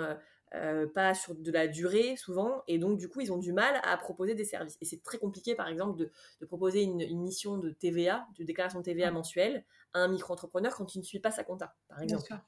euh, 0.53 0.85
pas 0.85 1.13
sur 1.13 1.33
de 1.33 1.49
la 1.49 1.69
durée 1.69 2.17
souvent, 2.17 2.61
et 2.67 2.77
donc 2.77 2.97
du 2.97 3.07
coup, 3.07 3.21
ils 3.21 3.31
ont 3.31 3.37
du 3.37 3.53
mal 3.53 3.79
à 3.83 3.95
proposer 3.95 4.35
des 4.35 4.43
services. 4.43 4.77
Et 4.81 4.85
c'est 4.85 5.01
très 5.01 5.17
compliqué, 5.17 5.55
par 5.55 5.69
exemple, 5.69 5.97
de, 5.97 6.45
proposer 6.45 6.81
une, 6.81 7.21
mission 7.21 7.57
de 7.57 7.69
TVA, 7.69 8.27
de 8.37 8.43
déclaration 8.43 8.79
de 8.79 8.83
TVA 8.83 9.11
mensuelle, 9.11 9.63
à 9.93 9.99
un 9.99 10.09
micro-entrepreneur 10.09 10.75
quand 10.75 10.93
il 10.93 10.99
ne 10.99 11.05
suit 11.05 11.21
pas 11.21 11.31
sa 11.31 11.45
compta, 11.45 11.73
par 11.87 12.01
exemple. 12.01 12.27
Bien 12.27 12.37
sûr. 12.37 12.45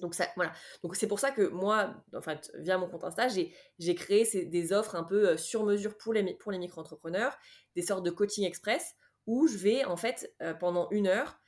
Donc 0.00 0.14
ça, 0.14 0.28
voilà. 0.36 0.52
Donc 0.82 0.96
c'est 0.96 1.06
pour 1.06 1.18
ça 1.18 1.30
que 1.30 1.42
moi, 1.48 1.94
en 2.14 2.20
fait, 2.20 2.50
via 2.56 2.78
mon 2.78 2.88
compte 2.88 3.04
Insta, 3.04 3.28
j'ai 3.28 3.94
créé 3.94 4.24
des 4.46 4.72
offres 4.72 4.96
un 4.96 5.04
peu 5.04 5.30
euh, 5.30 5.36
sur 5.36 5.64
mesure 5.64 5.96
pour 5.96 6.12
les, 6.12 6.34
pour 6.34 6.52
les 6.52 6.58
micro-entrepreneurs, 6.58 7.36
des 7.76 7.82
sortes 7.82 8.04
de 8.04 8.10
coaching 8.10 8.44
express 8.44 8.94
où 9.26 9.46
je 9.46 9.56
vais 9.56 9.84
en 9.84 9.96
fait 9.96 10.34
euh, 10.42 10.54
pendant 10.54 10.88
une 10.90 11.06
heure, 11.06 11.38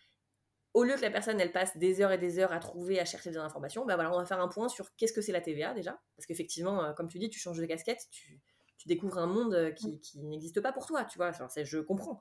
au 0.75 0.85
lieu 0.85 0.95
que 0.95 1.01
la 1.01 1.11
personne 1.11 1.41
elle 1.41 1.53
passe 1.53 1.77
des 1.77 2.01
heures 2.01 2.13
et 2.13 2.19
des 2.19 2.39
heures 2.39 2.53
à 2.53 2.59
trouver, 2.59 3.01
à 3.01 3.05
chercher 3.05 3.31
des 3.31 3.37
informations, 3.39 3.85
bah 3.85 3.95
voilà, 3.95 4.13
on 4.13 4.19
va 4.19 4.27
faire 4.27 4.41
un 4.41 4.49
point 4.49 4.69
sur 4.69 4.95
qu'est-ce 4.97 5.13
que 5.13 5.21
c'est 5.21 5.33
la 5.33 5.41
TVA 5.41 5.75
déjà, 5.75 6.01
parce 6.17 6.27
qu'effectivement, 6.27 6.85
euh, 6.85 6.93
comme 6.93 7.09
tu 7.09 7.19
dis, 7.19 7.31
tu 7.31 7.39
changes 7.39 7.59
de 7.59 7.67
casquette, 7.67 8.07
tu, 8.11 8.41
tu 8.79 8.89
découvres 8.89 9.19
un 9.19 9.27
monde 9.27 9.75
qui, 9.75 10.01
qui 10.01 10.23
n'existe 10.23 10.61
pas 10.61 10.73
pour 10.73 10.87
toi, 10.87 11.05
tu 11.05 11.19
vois. 11.19 11.29
Enfin, 11.29 11.49
je 11.65 11.79
comprends. 11.79 12.21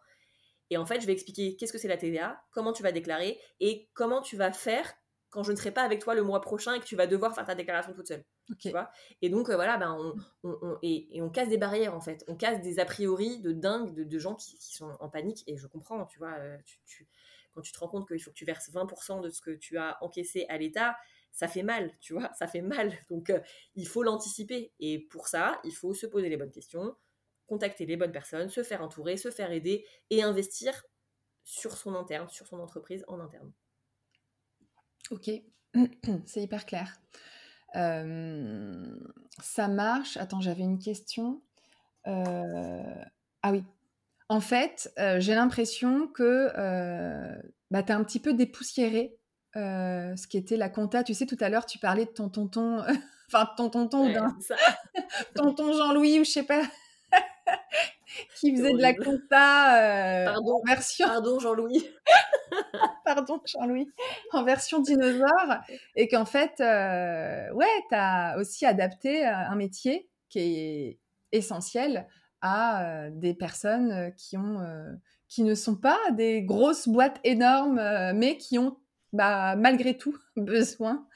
Et 0.70 0.78
en 0.78 0.86
fait, 0.86 1.00
je 1.00 1.06
vais 1.06 1.14
expliquer 1.14 1.56
qu'est-ce 1.56 1.72
que 1.72 1.78
c'est 1.78 1.88
la 1.88 1.98
TVA, 1.98 2.42
comment 2.52 2.74
tu 2.74 2.84
vas 2.84 2.92
déclarer 2.92 3.40
et 3.60 3.90
comment 3.94 4.22
tu 4.22 4.36
vas 4.36 4.52
faire 4.52 4.94
quand 5.30 5.44
je 5.44 5.52
ne 5.52 5.58
serai 5.58 5.72
pas 5.72 5.84
avec 5.84 6.00
toi 6.00 6.16
le 6.16 6.24
mois 6.24 6.42
prochain 6.42 6.74
et 6.74 6.80
que 6.80 6.86
tu 6.86 6.96
vas 6.96 7.08
devoir 7.08 7.36
faire 7.36 7.46
ta 7.46 7.56
déclaration 7.56 7.94
toute 7.94 8.08
seule. 8.08 8.24
Tu 8.60 8.70
vois 8.70 8.90
et 9.22 9.30
donc, 9.30 9.50
euh, 9.50 9.56
voilà, 9.56 9.78
ben, 9.78 9.98
on, 10.44 10.78
et, 10.82 11.22
on 11.22 11.30
casse 11.30 11.50
des 11.50 11.58
barrières, 11.58 11.96
en 11.96 12.02
fait. 12.02 12.24
On 12.28 12.36
casse 12.36 12.62
des 12.62 12.80
a 12.80 12.86
priori 12.86 13.40
de 13.40 13.52
dingue 13.52 13.94
de, 13.94 14.20
gens 14.20 14.36
qui, 14.36 14.58
sont 14.60 14.96
en 15.00 15.10
panique. 15.10 15.44
Et 15.48 15.58
je 15.58 15.68
comprends, 15.68 16.06
tu 16.06 16.20
vois, 16.20 16.34
euh, 16.40 16.58
tu, 16.86 17.08
quand 17.54 17.62
tu 17.62 17.72
te 17.72 17.80
rends 17.80 17.88
compte 17.88 18.08
qu'il 18.08 18.22
faut 18.22 18.32
que 18.32 18.36
tu 18.36 18.46
verses 18.46 18.72
20% 18.72 19.22
de 19.22 19.30
ce 19.30 19.42
que 19.42 19.52
tu 19.52 19.78
as 19.78 19.98
encaissé 20.02 20.46
à 20.50 20.58
l'État, 20.58 20.96
ça 21.32 21.48
fait 21.48 21.64
mal, 21.64 21.92
tu 22.00 22.14
vois, 22.14 22.32
ça 22.34 22.48
fait 22.48 22.62
mal. 22.62 22.92
Donc, 23.10 23.30
euh, 23.30 23.40
il 23.76 23.88
faut 23.88 24.04
l'anticiper. 24.04 24.74
Et 24.80 25.00
pour 25.00 25.28
ça, 25.28 25.60
il 25.64 25.74
faut 25.74 25.94
se 25.94 26.06
poser 26.06 26.30
les 26.30 26.38
bonnes 26.38 26.52
questions, 26.52 26.96
contacter 27.48 27.86
les 27.86 27.98
bonnes 27.98 28.12
personnes, 28.12 28.50
se 28.50 28.64
faire 28.64 28.82
entourer, 28.82 29.18
se 29.18 29.32
faire 29.32 29.52
aider 29.52 29.86
et 30.10 30.24
investir 30.24 30.86
sur 31.44 31.78
son 31.78 31.96
interne, 31.96 32.28
sur 32.30 32.48
son 32.48 32.60
entreprise 32.60 33.04
en 33.08 33.20
interne. 33.20 33.52
Ok, 35.12 35.30
c'est 36.26 36.42
hyper 36.42 36.66
clair. 36.66 37.00
ça 37.74 39.68
marche. 39.68 40.18
Attends, 40.18 40.42
j'avais 40.42 40.64
une 40.64 40.80
question. 40.80 41.42
Ah 42.06 43.52
oui. 43.52 43.64
En 44.28 44.40
fait, 44.40 44.92
j'ai 45.18 45.36
l'impression 45.36 46.08
que 46.08 46.52
bah, 47.72 47.84
tu 47.84 47.92
as 47.92 47.96
un 47.96 48.04
petit 48.04 48.20
peu 48.20 48.34
dépoussiéré 48.34 49.18
ce 49.56 50.28
qui 50.28 50.38
était 50.38 50.58
la 50.58 50.70
compta. 50.70 51.04
Tu 51.04 51.14
sais, 51.14 51.26
tout 51.26 51.38
à 51.40 51.50
l'heure, 51.50 51.66
tu 51.66 51.78
parlais 51.80 52.06
de 52.06 52.12
ton 52.12 52.30
tonton, 52.30 52.84
enfin, 53.28 53.50
ton 53.58 53.70
tonton 53.70 54.10
ou 54.10 54.14
d'un 54.14 54.36
tonton 55.36 55.74
Jean-Louis 55.74 56.20
ou 56.20 56.24
je 56.24 56.32
sais 56.32 56.44
pas, 56.44 56.64
qui 58.36 58.56
faisait 58.56 58.74
de 58.74 58.82
la 58.82 58.94
compta 58.94 60.26
pardon, 60.26 60.62
version. 60.66 61.08
Pardon, 61.08 61.40
Jean-Louis. 61.40 61.86
pardon 63.06 63.40
Jean-Louis, 63.46 63.90
en 64.32 64.44
version 64.44 64.80
dinosaure, 64.80 65.60
et 65.96 66.08
qu'en 66.08 66.26
fait, 66.26 66.60
euh, 66.60 67.52
ouais, 67.54 67.84
tu 67.90 67.96
as 67.96 68.38
aussi 68.38 68.66
adapté 68.66 69.26
euh, 69.26 69.34
un 69.34 69.56
métier 69.56 70.10
qui 70.30 70.40
est 70.40 71.00
essentiel 71.32 72.08
à 72.42 72.84
euh, 72.84 73.10
des 73.12 73.34
personnes 73.34 74.14
qui, 74.18 74.38
ont, 74.38 74.60
qui 75.28 75.44
ne 75.44 75.56
sont 75.56 75.76
pas 75.76 76.00
des 76.12 76.44
grosses 76.44 76.88
boîtes 76.88 77.20
énormes, 77.24 77.82
mais 78.14 78.38
qui 78.38 78.60
ont 78.60 78.78
bah, 79.14 79.56
malgré 79.56 79.98
tout 79.98 80.18
besoin 80.36 81.08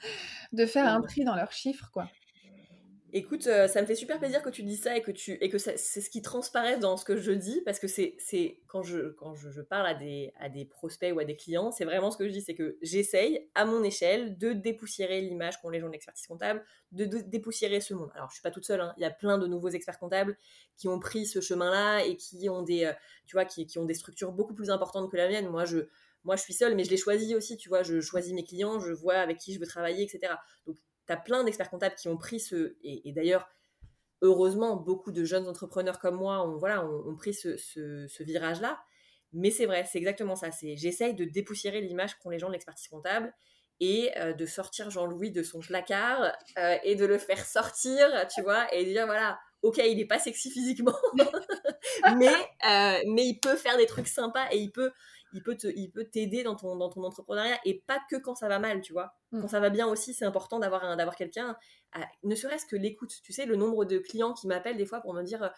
de 0.52 0.66
faire 0.66 0.86
un 0.86 1.02
tri 1.02 1.24
dans 1.24 1.36
leurs 1.36 1.52
chiffres, 1.52 1.90
quoi. 1.92 2.08
Écoute, 3.12 3.46
euh, 3.48 3.66
ça 3.66 3.80
me 3.82 3.86
fait 3.86 3.94
super 3.94 4.18
plaisir 4.18 4.42
que 4.42 4.50
tu 4.50 4.62
dis 4.62 4.76
ça 4.76 4.96
et 4.96 5.02
que, 5.02 5.10
tu, 5.10 5.32
et 5.40 5.48
que 5.48 5.58
c'est 5.58 5.76
ce 5.76 6.10
qui 6.10 6.22
transparaît 6.22 6.78
dans 6.78 6.96
ce 6.96 7.04
que 7.04 7.16
je 7.16 7.32
dis, 7.32 7.60
parce 7.64 7.80
que 7.80 7.88
c'est 7.88 8.16
quand, 8.68 8.82
je, 8.82 9.10
quand 9.12 9.34
je, 9.34 9.60
parle 9.62 9.86
à 9.86 9.94
des, 9.94 10.32
à 10.38 10.48
des 10.48 10.64
prospects 10.64 11.12
ou 11.12 11.18
à 11.18 11.24
des 11.24 11.36
clients, 11.36 11.72
c'est 11.72 11.84
vraiment 11.84 12.10
ce 12.10 12.16
que 12.16 12.28
je 12.28 12.32
dis, 12.32 12.40
c'est 12.40 12.54
que 12.54 12.78
j'essaye, 12.82 13.48
à 13.54 13.64
mon 13.64 13.82
échelle, 13.82 14.38
de 14.38 14.52
dépoussiérer 14.52 15.20
l'image 15.22 15.60
qu'ont 15.60 15.70
les 15.70 15.80
gens 15.80 15.88
de 15.88 15.92
l'expertise 15.92 16.26
comptable, 16.26 16.62
de, 16.92 17.04
dépoussiérer 17.04 17.80
ce 17.80 17.94
monde. 17.94 18.10
Alors, 18.14 18.28
je 18.30 18.34
suis 18.34 18.42
pas 18.42 18.52
toute 18.52 18.64
seule, 18.64 18.80
hein. 18.80 18.94
il 18.96 19.02
y 19.02 19.06
a 19.06 19.10
plein 19.10 19.38
de 19.38 19.46
nouveaux 19.46 19.70
experts 19.70 19.98
comptables 19.98 20.36
qui 20.76 20.86
ont 20.88 21.00
pris 21.00 21.26
ce 21.26 21.40
chemin-là 21.40 22.04
et 22.04 22.16
qui 22.16 22.48
ont 22.48 22.62
des, 22.62 22.84
euh, 22.84 22.92
tu 23.26 23.34
vois, 23.34 23.44
qui, 23.44 23.66
qui, 23.66 23.78
ont 23.78 23.86
des 23.86 23.94
structures 23.94 24.32
beaucoup 24.32 24.54
plus 24.54 24.70
importantes 24.70 25.10
que 25.10 25.16
la 25.16 25.28
mienne. 25.28 25.48
Moi, 25.48 25.64
je, 25.64 25.78
moi, 26.24 26.36
je 26.36 26.42
suis 26.42 26.54
seule, 26.54 26.76
mais 26.76 26.84
je 26.84 26.90
les 26.90 26.96
choisis 26.96 27.34
aussi, 27.34 27.56
tu 27.56 27.68
vois, 27.68 27.82
je 27.82 28.00
choisis 28.00 28.32
mes 28.34 28.44
clients, 28.44 28.78
je 28.78 28.92
vois 28.92 29.16
avec 29.16 29.38
qui 29.38 29.52
je 29.52 29.58
veux 29.58 29.66
travailler, 29.66 30.04
etc. 30.04 30.34
Donc, 30.66 30.76
tu 31.16 31.22
plein 31.24 31.44
d'experts 31.44 31.70
comptables 31.70 31.94
qui 31.94 32.08
ont 32.08 32.16
pris 32.16 32.40
ce. 32.40 32.76
Et, 32.82 33.12
d'ailleurs, 33.12 33.48
heureusement, 34.22 34.76
beaucoup 34.76 35.12
de 35.12 35.24
jeunes 35.24 35.48
entrepreneurs 35.48 35.98
comme 35.98 36.16
moi 36.16 36.46
ont, 36.46 36.56
voilà, 36.58 36.84
ont, 36.84 37.16
pris 37.16 37.34
ce, 37.34 38.22
virage-là. 38.22 38.80
Mais 39.32 39.50
c'est 39.50 39.66
vrai, 39.66 39.84
c'est 39.84 39.98
exactement 39.98 40.36
ça. 40.36 40.50
C'est 40.50 40.76
J'essaye 40.76 41.14
de 41.14 41.24
dépoussiérer 41.24 41.80
l'image 41.80 42.18
qu'ont 42.18 42.30
les 42.30 42.38
gens 42.38 42.48
de 42.48 42.52
l'expertise 42.52 42.88
comptable 42.88 43.32
et 43.78 44.10
euh, 44.18 44.32
de 44.32 44.44
sortir 44.44 44.90
Jean-Louis 44.90 45.30
de 45.30 45.42
son 45.42 45.60
placard 45.60 46.32
euh, 46.58 46.76
et 46.84 46.96
de 46.96 47.06
le 47.06 47.16
faire 47.16 47.44
sortir, 47.44 48.26
tu 48.34 48.42
vois, 48.42 48.72
et 48.74 48.84
dire 48.84 49.06
voilà, 49.06 49.38
ok, 49.62 49.78
il 49.78 49.96
n'est 49.96 50.06
pas 50.06 50.18
sexy 50.18 50.50
physiquement, 50.50 50.96
mais, 52.16 52.28
euh, 52.28 53.02
mais 53.06 53.26
il 53.26 53.38
peut 53.40 53.56
faire 53.56 53.76
des 53.76 53.86
trucs 53.86 54.08
sympas 54.08 54.46
et 54.50 54.58
il 54.58 54.70
peut, 54.70 54.92
il 55.32 55.42
peut 55.42 55.56
te, 55.56 55.66
il 55.66 55.90
peut 55.90 56.04
t'aider 56.04 56.42
dans 56.42 56.56
ton, 56.56 56.76
dans 56.76 56.88
ton 56.88 57.02
entrepreneuriat 57.04 57.58
et 57.64 57.82
pas 57.86 57.98
que 58.10 58.16
quand 58.16 58.34
ça 58.34 58.48
va 58.48 58.58
mal, 58.58 58.80
tu 58.80 58.92
vois. 58.92 59.14
Mm. 59.32 59.42
Quand 59.42 59.48
ça 59.48 59.60
va 59.60 59.70
bien 59.70 59.86
aussi, 59.86 60.14
c'est 60.14 60.24
important 60.24 60.58
d'avoir 60.58 60.96
d'avoir 60.96 61.16
quelqu'un, 61.16 61.56
ne 62.22 62.34
serait-ce 62.34 62.66
que 62.66 62.76
l'écoute. 62.76 63.12
Tu 63.22 63.32
sais, 63.32 63.46
le 63.46 63.56
nombre 63.56 63.84
de 63.84 63.98
clients 63.98 64.32
qui 64.32 64.46
m'appellent 64.46 64.76
des 64.76 64.86
fois 64.86 65.00
pour 65.00 65.14
me 65.14 65.22
dire, 65.22 65.52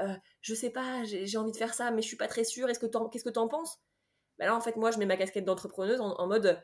euh, 0.00 0.14
je 0.40 0.54
sais 0.54 0.70
pas, 0.70 1.04
j'ai 1.04 1.36
envie 1.38 1.52
de 1.52 1.56
faire 1.56 1.74
ça, 1.74 1.90
mais 1.90 2.02
je 2.02 2.08
suis 2.08 2.16
pas 2.16 2.28
très 2.28 2.44
sûre. 2.44 2.68
Est-ce 2.68 2.78
que 2.78 2.86
qu'est-ce 3.10 3.24
que 3.24 3.30
t'en 3.30 3.48
penses? 3.48 3.78
Ben 4.38 4.46
là, 4.46 4.56
en 4.56 4.60
fait, 4.60 4.76
moi, 4.76 4.90
je 4.90 4.98
mets 4.98 5.06
ma 5.06 5.16
casquette 5.16 5.44
d'entrepreneuse 5.44 6.00
en, 6.00 6.26
mode, 6.26 6.60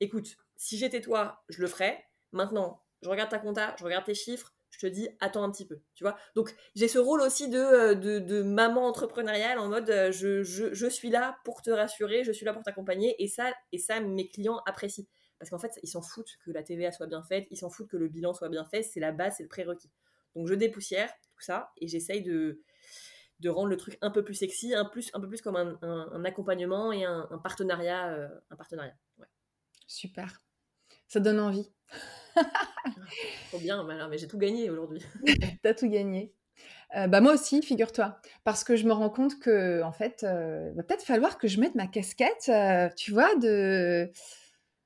écoute, 0.00 0.36
si 0.56 0.78
j'étais 0.78 1.00
toi, 1.00 1.44
je 1.48 1.60
le 1.60 1.66
ferais. 1.66 2.02
Maintenant, 2.32 2.82
je 3.02 3.08
regarde 3.08 3.30
ta 3.30 3.38
compta, 3.38 3.74
je 3.78 3.84
regarde 3.84 4.04
tes 4.04 4.14
chiffres, 4.14 4.54
je 4.70 4.78
te 4.78 4.86
dis 4.86 5.08
attends 5.20 5.42
un 5.42 5.50
petit 5.50 5.66
peu, 5.66 5.80
tu 5.94 6.04
vois. 6.04 6.16
Donc 6.34 6.54
j'ai 6.74 6.88
ce 6.88 6.98
rôle 6.98 7.20
aussi 7.20 7.48
de, 7.48 7.58
euh, 7.58 8.44
maman 8.44 8.86
entrepreneuriale 8.86 9.58
en 9.58 9.68
mode 9.68 9.90
euh, 9.90 10.12
je, 10.12 10.88
suis 10.88 11.10
là 11.10 11.38
pour 11.44 11.62
te 11.62 11.70
rassurer, 11.70 12.24
je 12.24 12.32
suis 12.32 12.46
là 12.46 12.52
pour 12.52 12.62
t'accompagner 12.62 13.22
et 13.22 13.28
ça, 13.28 13.52
et 13.72 13.78
ça 13.78 14.00
mes 14.00 14.28
clients 14.28 14.60
apprécient. 14.66 15.04
Parce 15.38 15.50
qu'en 15.50 15.58
fait, 15.58 15.78
ils 15.82 15.88
s'en 15.88 16.02
foutent 16.02 16.36
que 16.44 16.50
la 16.50 16.62
TVA 16.62 16.92
soit 16.92 17.06
bien 17.06 17.22
faite, 17.22 17.46
ils 17.50 17.56
s'en 17.56 17.70
foutent 17.70 17.88
que 17.88 17.96
le 17.96 18.08
bilan 18.08 18.34
soit 18.34 18.50
bien 18.50 18.64
fait, 18.64 18.82
c'est 18.82 19.00
la 19.00 19.10
base, 19.10 19.36
c'est 19.38 19.42
le 19.42 19.48
prérequis. 19.48 19.90
Donc 20.34 20.46
je 20.46 20.54
dépoussière 20.54 21.10
tout 21.34 21.40
ça 21.40 21.72
et 21.78 21.88
j'essaye 21.88 22.22
de, 22.22 22.62
rendre 23.46 23.68
le 23.68 23.76
truc 23.76 23.96
un 24.02 24.10
peu 24.10 24.22
plus 24.22 24.34
sexy, 24.34 24.74
un, 24.74 24.84
plus, 24.84 25.10
un 25.14 25.20
peu 25.20 25.28
plus 25.28 25.40
comme 25.40 25.56
un, 25.56 26.24
accompagnement 26.24 26.92
et 26.92 27.04
un, 27.04 27.26
partenariat. 27.42 28.12
Euh, 28.12 28.28
un 28.50 28.56
partenariat 28.56 28.94
Super. 29.86 30.40
Ça 31.10 31.18
donne 31.18 31.40
envie. 31.40 31.68
Trop 33.48 33.58
bien, 33.58 33.84
mais 34.08 34.16
j'ai 34.16 34.28
tout 34.28 34.38
gagné 34.38 34.70
aujourd'hui. 34.70 35.02
T'as 35.64 35.74
tout 35.74 35.88
gagné. 35.88 36.32
Euh, 36.96 37.08
bah 37.08 37.20
moi 37.20 37.34
aussi, 37.34 37.62
figure-toi, 37.62 38.20
parce 38.44 38.62
que 38.62 38.76
je 38.76 38.86
me 38.86 38.92
rends 38.92 39.10
compte 39.10 39.40
que 39.40 39.82
en 39.82 39.90
fait, 39.90 40.22
euh, 40.22 40.70
va 40.76 40.84
peut-être 40.84 41.02
falloir 41.02 41.36
que 41.36 41.48
je 41.48 41.58
mette 41.58 41.74
ma 41.74 41.88
casquette, 41.88 42.48
euh, 42.48 42.88
tu 42.96 43.10
vois, 43.10 43.34
de 43.36 44.08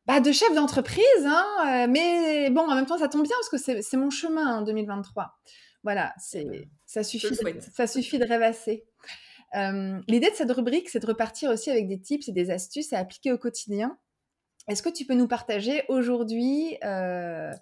bah, 0.06 0.20
de 0.20 0.32
chef 0.32 0.54
d'entreprise, 0.54 1.04
hein, 1.26 1.86
mais 1.90 2.48
bon, 2.48 2.62
en 2.62 2.74
même 2.74 2.86
temps, 2.86 2.98
ça 2.98 3.08
tombe 3.08 3.24
bien 3.24 3.36
parce 3.36 3.50
que 3.50 3.82
c'est 3.82 3.96
mon 3.98 4.08
chemin 4.08 4.60
en 4.60 4.62
2023. 4.62 5.30
Voilà, 5.82 6.14
c'est 6.18 6.46
ça 6.86 7.02
suffit, 7.02 7.28
de, 7.28 7.60
ça 7.74 7.86
suffit 7.86 8.18
de 8.18 8.26
rêvasser. 8.26 8.86
L'idée 10.08 10.30
de 10.30 10.34
cette 10.34 10.50
rubrique, 10.50 10.88
c'est 10.88 11.00
de 11.00 11.06
repartir 11.06 11.50
aussi 11.50 11.70
avec 11.70 11.86
des 11.86 12.00
tips 12.00 12.28
et 12.28 12.32
des 12.32 12.50
astuces 12.50 12.94
à 12.94 12.98
appliquer 12.98 13.30
au 13.30 13.36
quotidien 13.36 13.98
est-ce 14.66 14.82
que 14.82 14.88
tu 14.88 15.04
peux 15.04 15.14
nous 15.14 15.28
partager 15.28 15.84
aujourd'hui 15.88 16.78
euh, 16.84 17.52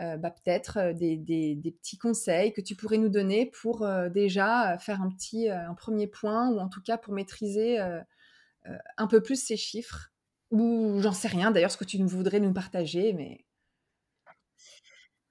euh, 0.00 0.16
bah, 0.16 0.30
peut-être 0.30 0.78
euh, 0.78 0.92
des, 0.92 1.74
petits 1.78 1.98
conseils 1.98 2.52
que 2.52 2.60
tu 2.60 2.76
pourrais 2.76 2.98
nous 2.98 3.08
donner 3.08 3.46
pour 3.46 3.86
déjà 4.10 4.76
faire 4.78 5.00
un 5.00 5.10
petit, 5.10 5.48
un 5.48 5.74
premier 5.74 6.06
point 6.06 6.50
ou 6.50 6.58
en 6.58 6.68
tout 6.68 6.82
cas 6.82 6.98
pour 6.98 7.14
maîtriser 7.14 7.78
un 7.78 9.06
peu 9.06 9.22
plus 9.22 9.42
ces 9.42 9.56
chiffres? 9.56 10.10
Ou 10.50 11.00
j'en 11.00 11.12
sais 11.12 11.28
rien 11.28 11.50
d'ailleurs 11.50 11.70
ce 11.70 11.78
que 11.78 11.84
tu 11.84 12.02
voudrais 12.04 12.40
nous 12.40 12.52
partager, 12.52 13.14
mais 13.14 13.46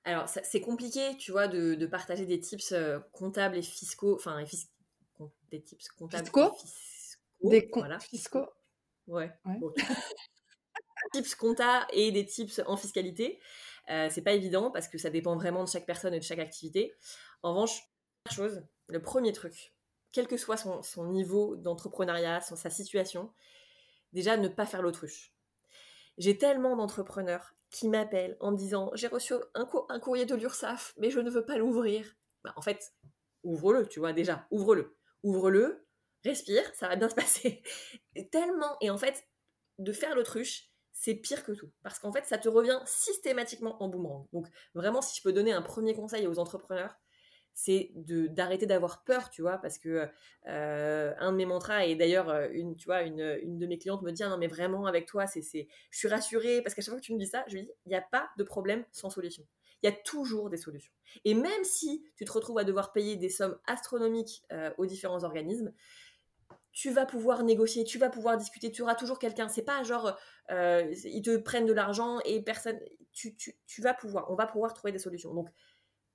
alors 0.04 0.28
c'est 0.28 0.62
compliqué, 0.62 1.16
tu 1.20 1.32
vois, 1.32 1.48
de, 1.48 1.86
partager 1.86 2.26
des 2.26 2.40
tips 2.40 2.74
comptables 3.12 3.58
et 3.58 3.62
fiscaux, 3.62 4.16
enfin 4.16 4.44
des 5.52 5.62
tips 5.62 5.90
comptables 5.90 6.24
fiscaux, 6.24 6.52
des 7.44 7.70
fiscaux? 8.00 8.50
Ouais. 9.06 9.32
Tips 11.14 11.36
compta 11.36 11.88
et 11.92 12.12
des 12.12 12.26
tips 12.26 12.62
en 12.68 12.78
fiscalité. 12.78 13.40
Euh, 13.90 14.08
c'est 14.10 14.22
pas 14.22 14.34
évident 14.34 14.72
parce 14.72 14.88
que 14.88 14.98
ça 14.98 15.10
dépend 15.10 15.36
vraiment 15.36 15.64
de 15.64 15.70
chaque 15.70 15.86
personne 15.86 16.14
et 16.14 16.20
de 16.20 16.24
chaque 16.24 16.40
activité. 16.40 16.94
En 17.44 17.54
revanche, 17.54 17.82
chose, 18.32 18.64
le 18.88 19.02
premier 19.02 19.34
truc, 19.34 19.74
quel 20.12 20.28
que 20.28 20.38
soit 20.38 20.58
son, 20.58 21.06
niveau 21.06 21.56
d'entrepreneuriat, 21.56 22.42
sa 22.42 22.70
situation, 22.70 23.34
déjà 24.14 24.38
ne 24.38 24.48
pas 24.48 24.66
faire 24.66 24.82
l'autruche. 24.82 25.34
J'ai 26.18 26.38
tellement 26.38 26.76
d'entrepreneurs 26.76 27.56
qui 27.70 27.88
m'appellent 27.88 28.38
en 28.40 28.52
me 28.52 28.58
disant 28.58 28.92
j'ai 28.94 29.08
reçu 29.08 29.34
un, 29.56 29.66
courrier 30.00 30.26
de 30.26 30.36
l'URSSAF, 30.36 30.94
mais 30.98 31.10
je 31.10 31.20
ne 31.20 31.30
veux 31.30 31.46
pas 31.46 31.58
l'ouvrir. 31.58 32.06
Bah, 32.44 32.54
en 32.56 32.62
fait, 32.62 32.94
ouvre-le, 33.44 33.88
tu 33.88 34.00
vois, 34.00 34.14
déjà, 34.14 34.46
ouvre-le. 34.52 34.98
Ouvre-le, 35.24 35.86
respire, 36.24 36.64
ça 36.76 36.88
va 36.88 36.96
bien 36.96 37.10
se 37.10 37.16
passer. 37.16 37.64
tellement, 38.32 38.78
et 38.82 38.90
en 38.90 38.98
fait, 38.98 39.26
de 39.80 39.92
faire 39.94 40.16
l'autruche, 40.16 40.71
c'est 41.02 41.16
pire 41.16 41.44
que 41.44 41.52
tout. 41.52 41.72
Parce 41.82 41.98
qu'en 41.98 42.12
fait, 42.12 42.26
ça 42.26 42.38
te 42.38 42.48
revient 42.48 42.80
systématiquement 42.86 43.82
en 43.82 43.90
boomerang. 43.90 44.28
Donc, 44.34 44.46
vraiment, 44.76 45.02
si 45.02 45.18
je 45.18 45.24
peux 45.24 45.34
donner 45.34 45.52
un 45.52 45.64
premier 45.64 45.96
conseil 45.96 46.28
aux 46.28 46.38
entrepreneurs, 46.38 46.96
c'est 47.56 47.92
d'arrêter 47.96 48.68
d'avoir 48.68 49.04
peur, 49.04 49.32
tu 49.32 49.42
vois, 49.42 49.58
parce 49.58 49.80
que 49.80 50.08
euh, 50.48 51.14
un 51.18 51.32
de 51.32 51.38
mes 51.38 51.48
mantras, 51.48 51.86
et 51.86 51.96
d'ailleurs, 51.96 52.30
euh, 52.30 52.50
une, 52.52 52.76
tu 52.76 52.86
vois, 52.86 53.02
une, 53.02 53.18
de 53.18 53.66
mes 53.66 53.80
clientes 53.80 54.04
me 54.04 54.12
dit, 54.12 54.22
non, 54.22 54.38
mais 54.38 54.46
vraiment, 54.46 54.86
avec 54.86 55.08
toi, 55.08 55.26
c'est, 55.26 55.42
je 55.42 55.98
suis 55.98 56.08
rassurée, 56.08 56.62
parce 56.62 56.76
qu'à 56.76 56.84
chaque 56.84 56.92
fois 56.92 57.00
que 57.02 57.06
tu 57.06 57.16
me 57.16 57.20
dis 57.20 57.26
ça, 57.26 57.44
je 57.48 57.56
lui 57.56 57.64
dis, 57.64 57.72
il 57.88 57.90
n'y 57.90 57.96
a 57.96 58.02
pas 58.02 58.30
de 58.38 58.44
problème 58.44 58.86
sans 58.92 59.10
solution. 59.10 59.44
Il 59.82 59.90
y 59.90 59.90
a 59.90 59.96
toujours 59.96 60.52
des 60.52 60.58
solutions. 60.58 60.94
Et 61.26 61.34
même 61.34 61.64
si 61.64 62.06
tu 62.16 62.26
te 62.26 62.32
retrouves 62.32 62.60
à 62.60 62.64
devoir 62.64 62.94
payer 62.94 63.16
des 63.16 63.30
sommes 63.30 63.58
astronomiques 63.66 64.44
euh, 64.52 64.70
aux 64.78 64.86
différents 64.86 65.24
organismes, 65.24 65.74
tu 66.72 66.90
vas 66.90 67.06
pouvoir 67.06 67.44
négocier, 67.44 67.84
tu 67.84 67.98
vas 67.98 68.10
pouvoir 68.10 68.38
discuter, 68.38 68.72
tu 68.72 68.82
auras 68.82 68.96
toujours 68.96 69.20
quelqu'un. 69.20 69.50
C'est 69.50 69.64
pas 69.64 69.84
genre, 69.84 70.18
euh, 70.52 70.94
ils 71.04 71.22
te 71.22 71.36
prennent 71.38 71.66
de 71.66 71.74
l'argent 71.74 72.20
et 72.26 72.42
personne. 72.42 72.80
Tu, 73.12 73.36
vas 73.80 73.94
pouvoir, 73.94 74.32
on 74.32 74.36
va 74.36 74.48
pouvoir 74.48 74.74
trouver 74.74 74.92
des 74.92 75.00
solutions. 75.00 75.34
Donc, 75.34 75.50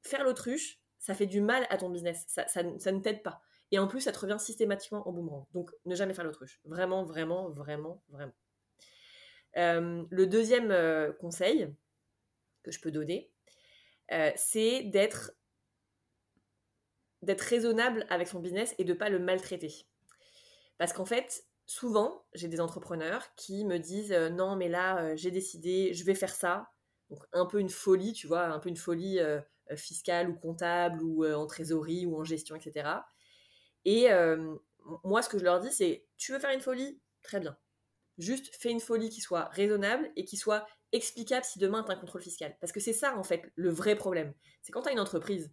faire 0.03 0.25
l'autruche, 0.25 0.81
ça 0.99 1.15
fait 1.15 1.27
du 1.27 1.41
mal 1.41 1.67
à 1.69 1.77
ton 1.77 1.91
business. 1.91 2.25
Ça, 2.27 2.63
ne 2.63 3.01
t'aide 3.01 3.23
pas. 3.23 3.43
Et 3.71 3.79
en 3.79 3.87
plus, 3.87 4.01
ça 4.01 4.13
te 4.13 4.19
revient 4.19 4.39
systématiquement 4.39 5.07
en 5.07 5.13
boomerang. 5.13 5.47
Donc, 5.53 5.71
ne 5.85 5.95
jamais 5.95 6.15
faire 6.15 6.25
l'autruche. 6.25 6.61
Vraiment, 6.65 7.05
vraiment, 7.05 7.51
vraiment, 7.51 8.03
vraiment. 8.09 8.33
Euh, 9.59 10.05
le 10.09 10.27
deuxième 10.27 10.71
euh, 10.71 11.13
conseil 11.13 11.75
que 12.63 12.71
je 12.71 12.81
peux 12.81 12.91
donner, 12.91 13.31
c'est 14.37 14.85
d'être 14.85 15.33
d'être 17.23 17.41
raisonnable 17.41 18.07
avec 18.09 18.29
son 18.29 18.39
business 18.41 18.75
et 18.79 18.85
de 18.85 18.93
ne 18.93 18.99
pas 18.99 19.09
le 19.09 19.19
maltraiter. 19.19 19.87
Parce 20.79 20.93
qu'en 20.93 21.05
fait, 21.05 21.47
souvent, 21.67 22.25
j'ai 22.35 22.49
des 22.49 22.61
entrepreneurs 22.61 23.35
qui 23.37 23.65
me 23.65 23.79
disent 23.79 24.13
euh, 24.13 24.31
non, 24.31 24.57
mais 24.57 24.69
là, 24.69 25.03
euh, 25.03 25.17
j'ai 25.17 25.31
décidé, 25.31 25.93
je 25.95 26.05
vais 26.05 26.15
faire 26.15 26.35
ça. 26.35 26.71
Donc, 27.11 27.23
un 27.33 27.47
peu 27.47 27.61
une 27.61 27.69
folie, 27.69 28.13
tu 28.13 28.27
vois, 28.27 28.47
un 28.47 28.59
peu 28.59 28.69
une 28.69 28.77
folie 28.77 29.21
euh, 29.21 29.41
fiscale 29.77 30.31
ou 30.31 30.35
comptable 30.35 31.03
ou 31.03 31.25
en 31.27 31.47
trésorerie 31.47 32.07
ou 32.07 32.17
en 32.17 32.25
gestion, 32.25 32.57
etc. 32.57 32.89
Et 33.85 34.09
moi, 35.05 35.23
ce 35.23 35.29
que 35.29 35.39
je 35.39 35.45
leur 35.45 35.61
dis, 35.61 35.73
c'est 35.73 36.07
tu 36.17 36.33
veux 36.33 36.39
faire 36.39 36.51
une 36.51 36.61
folie? 36.61 37.01
Très 37.23 37.41
bien. 37.41 37.57
Juste 38.19 38.55
fais 38.57 38.71
une 38.71 38.81
folie 38.81 39.11
qui 39.11 39.21
soit 39.21 39.47
raisonnable 39.47 40.11
et 40.17 40.25
qui 40.25 40.37
soit 40.37 40.67
explicable 40.93 41.45
si 41.45 41.59
demain 41.59 41.83
tu 41.83 41.91
as 41.91 41.95
un 41.95 41.99
contrôle 41.99 42.23
fiscal. 42.23 42.57
Parce 42.61 42.73
que 42.73 42.81
c'est 42.81 42.93
ça, 42.93 43.17
en 43.17 43.25
fait, 43.25 43.53
le 43.57 43.71
vrai 43.71 43.97
problème. 43.97 44.35
C'est 44.63 44.73
quand 44.73 44.83
tu 44.83 44.89
as 44.89 44.93
une 44.93 45.01
entreprise, 45.01 45.53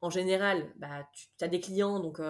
en 0.00 0.10
général, 0.10 0.72
bah, 0.76 1.08
tu 1.12 1.44
as 1.44 1.48
des 1.48 1.60
clients, 1.60 2.00
donc 2.00 2.20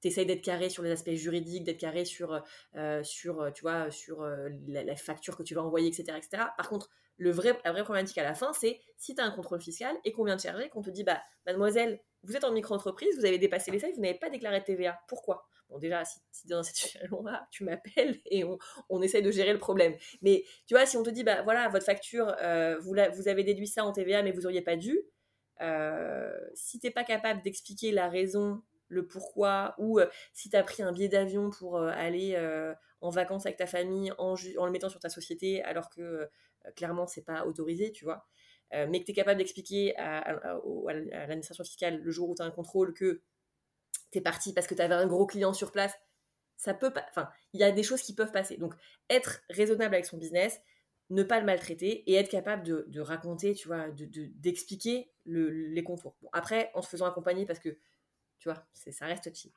tu 0.00 0.08
essayes 0.08 0.26
d'être 0.26 0.42
carré 0.42 0.68
sur 0.68 0.82
les 0.82 0.90
aspects 0.90 1.10
juridiques, 1.12 1.64
d'être 1.64 1.78
carré 1.78 2.04
sur, 2.04 2.42
euh, 2.76 3.02
sur, 3.02 3.40
euh, 3.40 3.50
tu 3.50 3.62
vois, 3.62 3.90
sur 3.90 4.22
euh, 4.22 4.48
la, 4.68 4.96
facture 4.96 5.36
que 5.36 5.42
tu 5.42 5.54
vas 5.54 5.62
envoyer, 5.62 5.88
etc. 5.88 6.16
etc. 6.16 6.44
Par 6.56 6.68
contre, 6.68 6.90
le 7.16 7.30
vrai, 7.30 7.58
la 7.64 7.72
vraie 7.72 7.82
problématique 7.82 8.18
à 8.18 8.22
la 8.22 8.34
fin, 8.34 8.52
c'est 8.52 8.80
si 8.96 9.14
tu 9.14 9.20
as 9.20 9.24
un 9.24 9.30
contrôle 9.30 9.60
fiscal 9.60 9.96
et 10.04 10.12
qu'on 10.12 10.24
vient 10.24 10.36
te 10.36 10.42
charger, 10.42 10.68
qu'on 10.68 10.82
te 10.82 10.90
dit, 10.90 11.02
bah, 11.02 11.20
mademoiselle, 11.46 12.00
vous 12.22 12.36
êtes 12.36 12.44
en 12.44 12.52
micro-entreprise, 12.52 13.16
vous 13.18 13.24
avez 13.24 13.38
dépassé 13.38 13.70
les 13.70 13.80
seuils, 13.80 13.92
vous 13.92 14.00
n'avez 14.00 14.18
pas 14.18 14.30
déclaré 14.30 14.60
de 14.60 14.64
TVA. 14.64 15.00
Pourquoi? 15.08 15.48
Bon, 15.68 15.78
déjà, 15.78 16.04
si, 16.04 16.46
dans 16.46 16.62
cette 16.62 16.76
situation-là, 16.76 17.46
tu 17.50 17.64
m'appelles 17.64 18.20
et 18.26 18.44
on, 18.44 18.58
on, 18.88 19.02
essaye 19.02 19.22
de 19.22 19.30
gérer 19.30 19.52
le 19.52 19.58
problème. 19.58 19.94
Mais 20.22 20.44
tu 20.66 20.74
vois, 20.74 20.86
si 20.86 20.96
on 20.96 21.02
te 21.02 21.10
dit, 21.10 21.24
bah 21.24 21.42
voilà, 21.42 21.68
votre 21.68 21.84
facture, 21.84 22.34
vous, 22.80 22.94
vous 23.14 23.28
avez 23.28 23.44
déduit 23.44 23.66
ça 23.66 23.84
en 23.84 23.92
TVA, 23.92 24.22
mais 24.22 24.30
vous 24.30 24.42
n'auriez 24.42 24.62
pas 24.62 24.76
dû, 24.76 25.00
si 26.54 26.78
tu 26.78 26.86
n'es 26.86 26.92
pas 26.92 27.04
capable 27.04 27.42
d'expliquer 27.42 27.90
la 27.90 28.08
raison 28.08 28.62
le 28.88 29.06
pourquoi, 29.06 29.74
ou 29.78 29.98
euh, 29.98 30.06
si 30.32 30.50
tu 30.50 30.56
as 30.56 30.62
pris 30.62 30.82
un 30.82 30.92
billet 30.92 31.08
d'avion 31.08 31.50
pour 31.50 31.76
euh, 31.76 31.90
aller 31.94 32.34
euh, 32.36 32.74
en 33.00 33.10
vacances 33.10 33.46
avec 33.46 33.58
ta 33.58 33.66
famille 33.66 34.12
en, 34.18 34.34
le 34.34 34.70
mettant 34.70 34.88
sur 34.88 35.00
ta 35.00 35.08
société, 35.08 35.62
alors 35.62 35.90
que 35.90 36.28
clairement 36.74 37.06
c'est 37.06 37.24
pas 37.24 37.46
autorisé, 37.46 37.92
tu 37.92 38.04
vois. 38.04 38.26
mais 38.72 39.00
que 39.00 39.04
tu 39.04 39.12
es 39.12 39.14
capable 39.14 39.38
d'expliquer 39.38 39.96
à, 39.96 40.34
l'administration 40.88 41.64
fiscale 41.64 42.00
le 42.02 42.10
jour 42.10 42.28
où 42.28 42.34
tu 42.34 42.42
as 42.42 42.44
un 42.44 42.50
contrôle 42.50 42.92
que 42.92 43.22
tu 44.10 44.18
es 44.18 44.20
parti 44.20 44.52
parce 44.52 44.66
que 44.66 44.74
tu 44.74 44.82
avais 44.82 44.94
un 44.94 45.06
gros 45.06 45.26
client 45.26 45.52
sur 45.52 45.70
place, 45.70 45.94
ça 46.56 46.74
peut 46.74 46.92
pas. 46.92 47.06
Enfin, 47.10 47.30
il 47.52 47.60
y 47.60 47.64
a 47.64 47.70
des 47.70 47.84
choses 47.84 48.02
qui 48.02 48.14
peuvent 48.14 48.32
passer. 48.32 48.56
Donc, 48.56 48.74
être 49.08 49.40
raisonnable 49.48 49.94
avec 49.94 50.06
son 50.06 50.18
business, 50.18 50.60
ne 51.10 51.22
pas 51.22 51.40
le 51.40 51.46
maltraiter 51.46 52.10
et 52.10 52.14
être 52.14 52.28
capable 52.28 52.64
de, 52.64 53.00
raconter, 53.00 53.54
tu 53.54 53.68
vois, 53.68 53.86
d'expliquer 53.90 55.10
de, 55.26 55.46
les 55.46 55.82
contours. 55.82 56.16
Après, 56.32 56.70
en 56.74 56.82
se 56.82 56.88
faisant 56.88 57.06
accompagner, 57.06 57.46
parce 57.46 57.60
que 57.60 57.78
tu 58.38 58.48
vois, 58.48 58.66
ça 58.72 59.06
reste 59.06 59.34
cheap. 59.34 59.54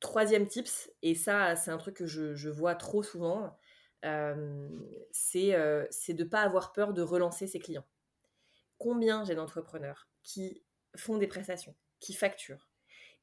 troisième 0.00 0.46
tips, 0.46 0.90
et 1.02 1.14
ça, 1.14 1.56
c'est 1.56 1.70
un 1.70 1.78
truc 1.78 1.96
que 1.96 2.06
je, 2.06 2.48
vois 2.48 2.74
trop 2.74 3.02
souvent, 3.02 3.56
c'est 4.02 5.52
de 5.52 6.12
ne 6.12 6.24
pas 6.24 6.42
avoir 6.42 6.72
peur 6.72 6.92
de 6.92 7.02
relancer 7.02 7.46
ses 7.46 7.58
clients. 7.58 7.86
Combien 8.78 9.24
j'ai 9.24 9.34
d'entrepreneurs 9.34 10.08
qui 10.22 10.62
font 10.96 11.18
des 11.18 11.28
prestations, 11.28 11.74
qui 12.00 12.12
facturent, 12.14 12.68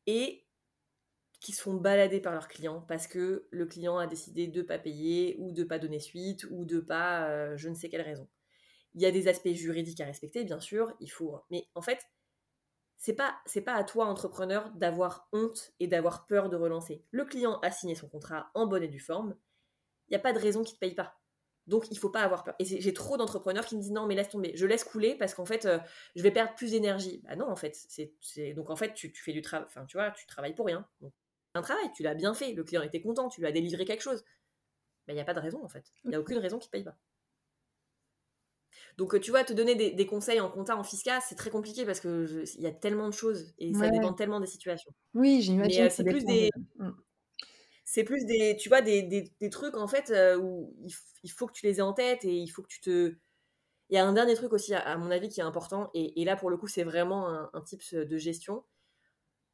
et 0.08 0.46
qui 1.40 1.54
se 1.54 1.62
font 1.62 1.76
balader 1.76 2.20
par 2.20 2.34
leurs 2.34 2.48
clients 2.48 2.82
parce 2.82 3.08
que 3.08 3.48
le 3.50 3.66
client 3.66 3.98
a 3.98 4.08
décidé 4.08 4.48
de 4.48 4.62
ne 4.62 4.66
pas 4.66 4.78
payer 4.78 5.36
ou 5.40 5.52
de 5.52 5.64
ne 5.64 5.68
pas 5.68 5.80
donner 5.80 6.00
suite 6.00 6.46
ou 6.52 6.66
de 6.66 6.80
pas 6.80 7.56
je 7.56 7.70
ne 7.70 7.76
sais 7.76 7.90
quelle 7.90 8.02
raison. 8.02 8.28
Il 8.96 9.02
y 9.02 9.06
a 9.06 9.12
des 9.12 9.28
aspects 9.28 9.50
juridiques 9.50 10.02
à 10.02 10.06
respecter, 10.06 10.44
bien 10.44 10.60
sûr, 10.60 10.94
il 11.00 11.12
faut. 11.12 11.40
Mais 11.52 11.68
en 11.76 11.82
fait, 11.82 12.00
c'est 13.00 13.14
pas 13.14 13.40
c'est 13.46 13.62
pas 13.62 13.74
à 13.74 13.84
toi 13.84 14.06
entrepreneur 14.06 14.70
d'avoir 14.76 15.28
honte 15.32 15.72
et 15.80 15.88
d'avoir 15.88 16.28
peur 16.28 16.50
de 16.50 16.58
relancer. 16.58 17.04
Le 17.12 17.26
client 17.26 17.60
a 17.62 17.72
signé 17.72 17.96
son 17.96 18.10
contrat 18.10 18.52
en 18.54 18.68
bonne 18.68 18.84
et 18.84 18.88
due 18.90 19.00
forme. 19.00 19.36
Il 20.10 20.12
n'y 20.12 20.18
a 20.18 20.20
pas 20.20 20.34
de 20.34 20.40
raison 20.40 20.64
qu'il 20.64 20.76
te 20.76 20.80
paye 20.80 20.96
pas. 20.96 21.16
Donc, 21.66 21.86
il 21.92 21.98
faut 22.00 22.10
pas 22.10 22.22
avoir 22.22 22.44
peur. 22.44 22.56
Et 22.58 22.66
j'ai 22.66 22.94
trop 22.94 23.16
d'entrepreneurs 23.16 23.66
qui 23.66 23.78
me 23.78 23.82
disent 23.82 23.92
non, 23.92 24.08
mais 24.08 24.16
laisse 24.16 24.30
tomber, 24.30 24.52
je 24.56 24.66
laisse 24.66 24.84
couler 24.84 25.16
parce 25.16 25.36
qu'en 25.36 25.46
fait, 25.46 25.66
euh, 25.66 25.78
je 26.16 26.24
vais 26.24 26.32
perdre 26.32 26.56
plus 26.56 26.72
d'énergie. 26.72 27.22
Bah 27.24 27.36
non, 27.36 27.48
en 27.48 27.56
fait, 27.56 27.78
c'est 27.88 28.54
donc 28.54 28.70
en 28.70 28.76
fait, 28.76 28.94
tu, 28.96 29.14
fais 29.14 29.34
du 29.34 29.42
travail, 29.42 29.68
enfin, 29.68 29.86
tu 29.86 29.96
vois, 29.96 30.12
tu 30.12 30.26
travailles 30.26 30.56
pour 30.56 30.66
rien. 30.66 30.86
Donc, 31.00 31.14
un 31.54 31.62
travail, 31.62 31.92
tu 31.96 32.04
l'as 32.04 32.16
bien 32.16 32.34
fait, 32.34 32.54
le 32.54 32.64
client 32.64 32.82
était 32.82 33.02
content, 33.02 33.30
tu 33.30 33.40
lui 33.40 33.48
as 33.48 33.52
délivré 33.52 33.86
quelque 33.86 34.02
chose. 34.02 34.26
Mais 35.08 35.14
il 35.14 35.18
n'y 35.18 35.22
a 35.22 35.26
pas 35.26 35.34
de 35.34 35.40
raison, 35.40 35.64
en 35.64 35.70
fait. 35.70 35.86
Il 36.04 36.10
n'y 36.10 36.16
a 36.16 36.20
aucune 36.20 36.40
raison 36.40 36.58
qu'il 36.58 36.72
paye 36.72 36.84
pas. 36.84 36.98
Donc, 39.00 39.18
tu 39.22 39.32
vois, 39.32 39.46
te 39.46 39.54
donner 39.54 39.76
des, 39.76 40.06
conseils 40.06 40.42
en 40.42 40.50
compta, 40.50 40.76
en 40.76 40.84
fiscal, 40.84 41.22
c'est 41.26 41.36
très 41.36 41.50
compliqué 41.50 41.86
parce 41.86 42.02
qu'il 42.02 42.44
y 42.58 42.68
a 42.68 42.72
tellement 42.72 43.08
de 43.08 43.14
choses 43.14 43.54
et 43.58 43.74
ça 43.74 43.90
dépend 43.90 44.12
tellement 44.12 44.42
des 44.42 44.46
situations. 44.46 44.92
Oui, 45.14 45.42
j'imagine. 45.42 45.84
Mais 45.84 45.90
c'est 45.90 46.04
plus 46.04 46.26
des. 46.26 46.50
Mmh. 46.76 46.90
C'est 47.86 48.04
plus 48.04 48.26
des, 48.26 48.58
tu 48.58 48.68
vois, 48.68 48.82
des, 48.82 49.02
des, 49.02 49.50
trucs 49.50 49.78
en 49.78 49.88
fait 49.88 50.14
où 50.38 50.76
il, 51.24 51.32
faut 51.32 51.48
que 51.48 51.54
tu 51.54 51.66
les 51.66 51.78
aies 51.78 51.82
en 51.82 51.94
tête 51.94 52.26
et 52.26 52.36
il 52.36 52.50
faut 52.50 52.62
que 52.62 52.68
tu 52.68 52.82
te. 52.82 53.16
Il 53.90 53.96
y 53.96 53.98
a 53.98 54.06
un 54.06 54.12
dernier 54.12 54.36
truc 54.36 54.52
aussi, 54.52 54.74
à, 54.74 54.98
mon 54.98 55.12
avis, 55.12 55.30
qui 55.30 55.40
est 55.40 55.44
important 55.44 55.90
et, 55.94 56.26
là 56.26 56.36
pour 56.36 56.50
le 56.50 56.58
coup, 56.58 56.68
c'est 56.68 56.84
vraiment 56.84 57.30
un, 57.30 57.50
un 57.54 57.62
type 57.62 57.82
de 57.96 58.18
gestion. 58.18 58.66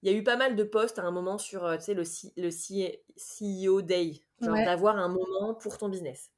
Il 0.01 0.11
y 0.11 0.15
a 0.15 0.17
eu 0.17 0.23
pas 0.23 0.37
mal 0.37 0.55
de 0.55 0.63
posts 0.63 0.97
à 0.97 1.03
un 1.03 1.11
moment 1.11 1.37
sur, 1.37 1.71
tu 1.77 1.83
sais, 1.83 1.93
le, 1.93 2.03
le 2.35 2.49
CEO 2.49 3.81
Day, 3.83 4.23
genre 4.41 4.55
d'avoir 4.55 4.97
un 4.97 5.09
moment 5.09 5.53
pour 5.53 5.77
ton 5.77 5.87
business 5.87 6.31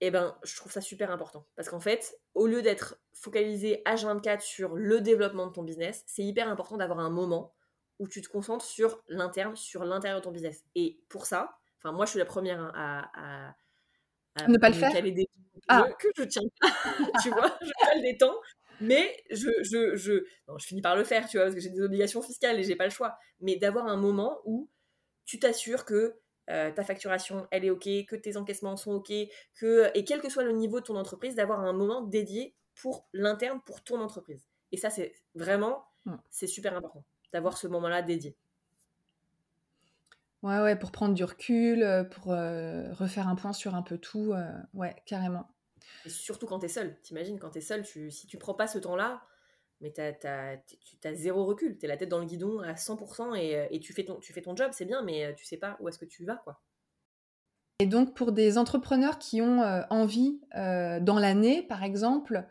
eh 0.00 0.10
ben, 0.10 0.36
je 0.44 0.56
trouve 0.56 0.70
ça 0.70 0.80
super 0.80 1.10
important. 1.10 1.46
Parce 1.56 1.68
qu'en 1.68 1.80
fait, 1.80 2.18
au 2.34 2.46
lieu 2.46 2.62
d'être 2.62 3.00
focalisé 3.14 3.82
H24 3.86 4.40
sur 4.40 4.76
le 4.76 5.00
développement 5.00 5.46
de 5.46 5.52
ton 5.52 5.62
business, 5.62 6.04
c'est 6.06 6.22
hyper 6.22 6.48
important 6.48 6.76
d'avoir 6.76 7.00
un 7.00 7.10
moment 7.10 7.54
où 7.98 8.06
tu 8.06 8.22
te 8.22 8.28
concentres 8.28 8.64
sur 8.64 9.02
l'interne, 9.08 9.56
sur 9.56 9.84
l'intérieur 9.84 10.20
de 10.20 10.24
ton 10.24 10.30
business. 10.30 10.64
Et 10.76 11.00
pour 11.08 11.26
ça, 11.26 11.58
enfin, 11.78 11.92
moi, 11.92 12.06
je 12.06 12.10
suis 12.10 12.18
la 12.18 12.26
première 12.26 12.70
à, 12.74 13.54
ne 14.46 14.58
pas 14.58 14.68
le 14.68 14.74
faire. 14.74 15.02
Des 15.02 15.28
ah. 15.66 15.88
que 15.98 16.08
je 16.16 16.22
tiens 16.22 16.42
tu 17.22 17.30
vois, 17.30 17.58
je 17.60 17.70
cale 17.84 18.02
des 18.02 18.16
temps, 18.16 18.38
mais 18.80 19.22
je, 19.30 19.50
je, 19.62 19.96
je, 19.96 20.24
je 20.56 20.66
finis 20.66 20.80
par 20.80 20.94
le 20.94 21.02
faire, 21.02 21.28
tu 21.28 21.36
vois, 21.36 21.46
parce 21.46 21.56
que 21.56 21.60
j'ai 21.60 21.70
des 21.70 21.82
obligations 21.82 22.22
fiscales 22.22 22.58
et 22.60 22.62
j'ai 22.62 22.76
pas 22.76 22.84
le 22.84 22.90
choix. 22.90 23.18
Mais 23.40 23.56
d'avoir 23.56 23.86
un 23.86 23.96
moment 23.96 24.40
où 24.44 24.70
tu 25.24 25.40
t'assures 25.40 25.84
que 25.84 26.16
euh, 26.48 26.70
ta 26.70 26.82
facturation, 26.82 27.46
elle 27.50 27.64
est 27.64 27.70
OK, 27.70 27.88
que 28.06 28.16
tes 28.16 28.36
encaissements 28.36 28.76
sont 28.76 28.92
OK, 28.92 29.12
que, 29.54 29.90
et 29.94 30.04
quel 30.04 30.20
que 30.20 30.28
soit 30.28 30.44
le 30.44 30.52
niveau 30.52 30.80
de 30.80 30.84
ton 30.86 30.96
entreprise, 30.96 31.34
d'avoir 31.34 31.60
un 31.60 31.72
moment 31.72 32.02
dédié 32.02 32.54
pour 32.74 33.06
l'interne, 33.12 33.60
pour 33.64 33.82
ton 33.82 34.00
entreprise. 34.00 34.46
Et 34.72 34.76
ça, 34.76 34.90
c'est 34.90 35.14
vraiment, 35.34 35.84
c'est 36.30 36.46
super 36.46 36.76
important 36.76 37.04
d'avoir 37.32 37.58
ce 37.58 37.66
moment-là 37.66 38.02
dédié. 38.02 38.36
Ouais, 40.42 40.60
ouais, 40.60 40.76
pour 40.76 40.92
prendre 40.92 41.14
du 41.14 41.24
recul, 41.24 41.82
euh, 41.82 42.04
pour 42.04 42.32
euh, 42.32 42.92
refaire 42.94 43.26
un 43.28 43.34
point 43.34 43.52
sur 43.52 43.74
un 43.74 43.82
peu 43.82 43.98
tout. 43.98 44.34
ouais, 44.74 44.96
carrément. 45.04 45.48
Et 46.04 46.08
surtout 46.08 46.46
quand 46.46 46.60
tu 46.60 46.66
es 46.66 46.70
seul. 46.70 46.98
T'imagines, 47.02 47.38
quand 47.38 47.50
tu 47.50 47.58
es 47.58 47.62
seul, 47.62 47.82
tu, 47.82 48.10
si 48.10 48.26
tu 48.26 48.38
prends 48.38 48.54
pas 48.54 48.68
ce 48.68 48.78
temps-là, 48.78 49.22
mais 49.80 49.92
tu 49.92 50.00
as, 50.00 51.14
zéro 51.14 51.44
recul. 51.44 51.78
Tu 51.78 51.86
la 51.86 51.96
tête 51.96 52.08
dans 52.08 52.18
le 52.18 52.26
guidon 52.26 52.60
à 52.60 52.74
100% 52.74 53.32
euh, 53.32 53.66
et, 53.70 53.80
tu, 53.80 53.92
fais 53.92 54.04
ton, 54.04 54.16
tu 54.16 54.32
fais 54.32 54.42
ton 54.42 54.56
job, 54.56 54.70
c'est 54.72 54.84
bien, 54.84 55.02
mais 55.02 55.26
euh, 55.26 55.32
tu 55.34 55.44
sais 55.44 55.56
pas 55.56 55.76
où 55.80 55.88
est-ce 55.88 55.98
que 55.98 56.04
tu 56.04 56.24
vas. 56.24 56.36
quoi. 56.36 56.60
Et 57.80 57.86
donc, 57.86 58.16
pour 58.16 58.32
des 58.32 58.58
entrepreneurs 58.58 59.18
qui 59.18 59.40
ont 59.40 59.62
euh, 59.62 59.82
envie, 59.90 60.40
dans 60.54 61.18
l'année, 61.20 61.62
par 61.62 61.84
exemple, 61.84 62.44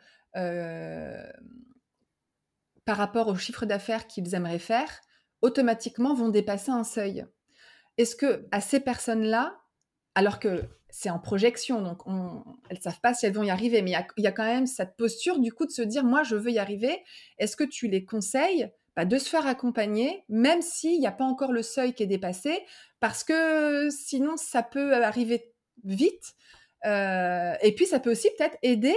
par 2.85 2.95
rapport 2.97 3.27
au 3.27 3.35
chiffre 3.35 3.65
d'affaires 3.65 4.07
qu'ils 4.07 4.33
aimeraient 4.33 4.59
faire, 4.59 5.01
automatiquement 5.41 6.13
vont 6.13 6.29
dépasser 6.29 6.71
un 6.71 6.85
seuil. 6.85 7.25
Est-ce 7.97 8.15
que 8.15 8.47
à 8.51 8.61
ces 8.61 8.79
personnes-là, 8.79 9.59
alors 10.15 10.39
que 10.39 10.61
c'est 10.89 11.09
en 11.09 11.19
projection, 11.19 11.81
donc 11.81 12.01
elles 12.69 12.77
ne 12.77 12.81
savent 12.81 12.99
pas 13.01 13.13
si 13.13 13.25
elles 13.25 13.33
vont 13.33 13.43
y 13.43 13.49
arriver, 13.49 13.81
mais 13.81 13.91
il 14.17 14.23
y, 14.23 14.27
a, 14.27 14.31
quand 14.31 14.45
même 14.45 14.67
cette 14.67 14.95
posture 14.95 15.39
du 15.39 15.51
coup 15.51 15.65
de 15.65 15.71
se 15.71 15.81
dire, 15.81 16.03
moi 16.03 16.23
je 16.23 16.35
veux 16.35 16.51
y 16.51 16.59
arriver, 16.59 17.03
est-ce 17.39 17.55
que 17.55 17.63
tu 17.63 17.87
les 17.87 18.05
conseilles 18.05 18.71
bah, 18.95 19.05
de 19.05 19.17
se 19.17 19.29
faire 19.29 19.45
accompagner, 19.45 20.23
même 20.29 20.61
s'il 20.61 20.99
n'y 20.99 21.07
a 21.07 21.11
pas 21.11 21.25
encore 21.25 21.51
le 21.51 21.61
seuil 21.61 21.93
qui 21.93 22.03
est 22.03 22.07
dépassé, 22.07 22.63
parce 22.99 23.23
que 23.23 23.89
sinon 23.91 24.37
ça 24.37 24.63
peut 24.63 24.93
arriver 25.03 25.53
vite, 25.83 26.35
euh, 26.85 27.53
et 27.61 27.75
puis 27.75 27.85
ça 27.85 27.99
peut 27.99 28.11
aussi 28.11 28.29
peut-être 28.37 28.57
aider 28.63 28.95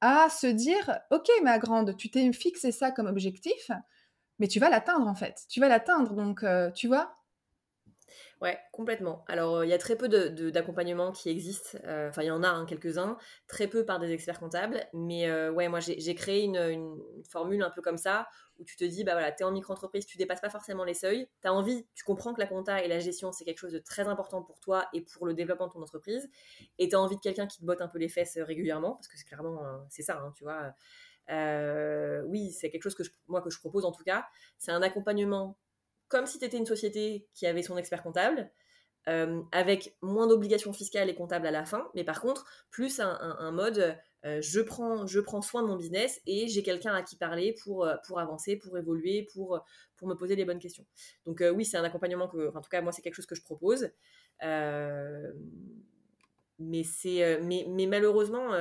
à 0.00 0.28
se 0.30 0.46
dire, 0.46 1.00
ok 1.10 1.28
ma 1.42 1.58
grande, 1.58 1.96
tu 1.96 2.10
t'es 2.10 2.32
fixé 2.32 2.70
ça 2.70 2.90
comme 2.90 3.06
objectif, 3.06 3.70
mais 4.38 4.46
tu 4.46 4.60
vas 4.60 4.70
l'atteindre 4.70 5.06
en 5.06 5.14
fait, 5.14 5.42
tu 5.48 5.58
vas 5.58 5.68
l'atteindre, 5.68 6.14
donc 6.14 6.44
euh, 6.44 6.70
tu 6.70 6.86
vois, 6.86 7.16
Ouais, 8.40 8.58
complètement. 8.72 9.22
Alors, 9.28 9.56
euh, 9.56 9.66
il 9.66 9.68
y 9.68 9.74
a 9.74 9.78
très 9.78 9.96
peu 9.96 10.08
d'accompagnements 10.08 11.12
qui 11.12 11.28
existent. 11.28 11.78
Euh, 11.84 12.08
enfin, 12.08 12.22
il 12.22 12.26
y 12.28 12.30
en 12.30 12.42
a 12.42 12.48
hein, 12.48 12.64
quelques-uns, 12.64 13.18
très 13.46 13.66
peu 13.68 13.84
par 13.84 14.00
des 14.00 14.12
experts 14.12 14.40
comptables. 14.40 14.82
Mais 14.94 15.28
euh, 15.28 15.52
ouais, 15.52 15.68
moi, 15.68 15.80
j'ai 15.80 16.14
créé 16.14 16.44
une, 16.44 16.98
formule 17.28 17.62
un 17.62 17.68
peu 17.68 17.82
comme 17.82 17.98
ça, 17.98 18.26
où 18.58 18.64
tu 18.64 18.76
te 18.76 18.84
dis, 18.84 19.04
bah 19.04 19.12
voilà, 19.12 19.30
tu 19.30 19.42
es 19.42 19.44
en 19.44 19.52
micro-entreprise, 19.52 20.06
tu 20.06 20.16
dépasses 20.16 20.40
pas 20.40 20.48
forcément 20.48 20.84
les 20.84 20.94
seuils. 20.94 21.28
Tu 21.42 21.48
as 21.48 21.52
envie, 21.52 21.86
tu 21.94 22.02
comprends 22.02 22.32
que 22.32 22.40
la 22.40 22.46
compta 22.46 22.82
et 22.82 22.88
la 22.88 22.98
gestion, 22.98 23.30
c'est 23.30 23.44
quelque 23.44 23.58
chose 23.58 23.72
de 23.72 23.78
très 23.78 24.08
important 24.08 24.42
pour 24.42 24.58
toi 24.60 24.86
et 24.94 25.02
pour 25.02 25.26
le 25.26 25.34
développement 25.34 25.66
de 25.66 25.72
ton 25.72 25.82
entreprise. 25.82 26.30
Et 26.78 26.88
tu 26.88 26.96
as 26.96 27.00
envie 27.00 27.16
de 27.16 27.20
quelqu'un 27.20 27.46
qui 27.46 27.58
te 27.58 27.64
botte 27.66 27.82
un 27.82 27.88
peu 27.88 27.98
les 27.98 28.08
fesses 28.08 28.38
régulièrement, 28.38 28.94
parce 28.94 29.08
que 29.08 29.18
c'est 29.18 29.26
clairement, 29.26 29.60
c'est 29.90 30.02
ça, 30.02 30.18
hein, 30.18 30.32
tu 30.34 30.44
vois. 30.44 30.72
oui, 32.26 32.52
c'est 32.52 32.70
quelque 32.70 32.84
chose 32.84 32.94
que 32.94 33.02
moi 33.28 33.42
que 33.42 33.50
je 33.50 33.58
propose 33.58 33.84
en 33.84 33.92
tout 33.92 34.04
cas. 34.04 34.26
C'est 34.56 34.72
un 34.72 34.80
accompagnement 34.80 35.58
comme 36.10 36.26
si 36.26 36.38
tu 36.38 36.44
étais 36.44 36.58
une 36.58 36.66
société 36.66 37.26
qui 37.32 37.46
avait 37.46 37.62
son 37.62 37.78
expert 37.78 38.02
comptable, 38.02 38.50
euh, 39.08 39.40
avec 39.52 39.96
moins 40.02 40.26
d'obligations 40.26 40.74
fiscales 40.74 41.08
et 41.08 41.14
comptables 41.14 41.46
à 41.46 41.50
la 41.50 41.64
fin, 41.64 41.88
mais 41.94 42.04
par 42.04 42.20
contre, 42.20 42.44
plus 42.70 43.00
un, 43.00 43.50
mode 43.50 43.96
euh, 44.26 44.42
je, 44.42 44.60
prends, 44.60 45.06
je 45.06 45.20
prends 45.20 45.40
soin 45.40 45.62
de 45.62 45.68
mon 45.68 45.76
business 45.76 46.20
et 46.26 46.48
j'ai 46.48 46.62
quelqu'un 46.62 46.92
à 46.92 47.02
qui 47.02 47.16
parler 47.16 47.54
pour, 47.62 47.86
euh, 47.86 47.96
pour 48.06 48.18
avancer, 48.18 48.56
pour 48.56 48.76
évoluer, 48.76 49.26
pour, 49.32 49.64
pour 49.96 50.08
me 50.08 50.14
poser 50.14 50.36
les 50.36 50.44
bonnes 50.44 50.58
questions. 50.58 50.84
Donc 51.24 51.42
oui, 51.54 51.64
c'est 51.64 51.78
un 51.78 51.84
accompagnement 51.84 52.28
que, 52.28 52.54
en 52.54 52.60
tout 52.60 52.68
cas, 52.68 52.82
moi, 52.82 52.92
c'est 52.92 53.00
quelque 53.00 53.14
chose 53.14 53.26
que 53.26 53.36
je 53.36 53.42
propose. 53.42 53.88
mais, 54.42 54.92
mais, 56.58 57.66
mais 57.68 57.86
malheureusement, 57.86 58.54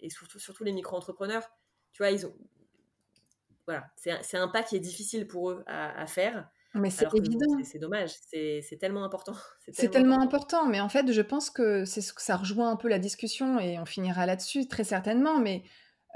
et 0.00 0.10
surtout 0.10 0.64
les 0.64 0.72
micro-entrepreneurs, 0.72 1.48
tu 1.92 2.02
vois, 2.02 2.10
ils 2.10 2.26
ont, 2.26 2.34
voilà, 3.72 4.20
c'est 4.22 4.36
un 4.36 4.48
pas 4.48 4.62
qui 4.62 4.76
est 4.76 4.80
difficile 4.80 5.26
pour 5.26 5.50
eux 5.50 5.64
à, 5.66 6.06
faire. 6.06 6.48
Mais 6.74 6.90
c'est 6.90 7.12
évident. 7.14 7.58
C'est 7.64 7.78
dommage, 7.78 8.10
c'est 8.30 8.78
tellement 8.78 9.04
important. 9.04 9.34
C'est 9.72 9.90
tellement, 9.90 10.20
important. 10.20 10.66
mais 10.66 10.80
en 10.80 10.88
fait, 10.88 11.12
je 11.12 11.22
pense 11.22 11.50
que 11.50 11.84
c'est 11.84 12.00
ça 12.00 12.36
rejoint 12.36 12.70
un 12.70 12.76
peu 12.76 12.88
la 12.88 12.98
discussion 12.98 13.60
et 13.60 13.78
on 13.78 13.84
finira 13.84 14.26
là-dessus 14.26 14.66
très 14.66 14.82
certainement. 14.84 15.38
Mais 15.38 15.62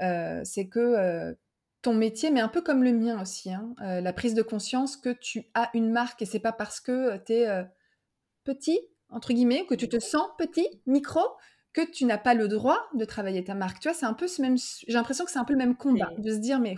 euh, 0.01 0.41
c'est 0.43 0.67
que 0.67 0.79
euh, 0.79 1.33
ton 1.81 1.93
métier, 1.93 2.31
mais 2.31 2.41
un 2.41 2.49
peu 2.49 2.61
comme 2.61 2.83
le 2.83 2.91
mien 2.91 3.21
aussi, 3.21 3.53
hein, 3.53 3.73
euh, 3.81 4.01
la 4.01 4.11
prise 4.11 4.33
de 4.33 4.41
conscience 4.41 4.97
que 4.97 5.09
tu 5.09 5.45
as 5.53 5.69
une 5.73 5.89
marque 5.91 6.21
et 6.21 6.25
c'est 6.25 6.39
pas 6.39 6.51
parce 6.51 6.81
que 6.81 7.17
tu 7.25 7.33
es 7.33 7.65
petit 8.43 8.79
entre 9.09 9.33
guillemets, 9.33 9.65
que 9.65 9.75
tu 9.75 9.87
te 9.87 9.99
sens 9.99 10.27
petit, 10.37 10.67
micro, 10.85 11.21
que 11.73 11.81
tu 11.89 12.05
n'as 12.05 12.17
pas 12.17 12.33
le 12.33 12.47
droit 12.47 12.87
de 12.93 13.05
travailler 13.05 13.43
ta 13.43 13.53
marque. 13.53 13.79
Tu 13.79 13.87
vois, 13.87 13.97
c'est 13.97 14.05
un 14.05 14.13
peu 14.13 14.27
ce 14.27 14.41
même. 14.41 14.57
J'ai 14.57 14.93
l'impression 14.93 15.25
que 15.25 15.31
c'est 15.31 15.39
un 15.39 15.45
peu 15.45 15.53
le 15.53 15.59
même 15.59 15.75
combat 15.75 16.09
de 16.17 16.31
se 16.31 16.37
dire, 16.37 16.59
mais 16.59 16.75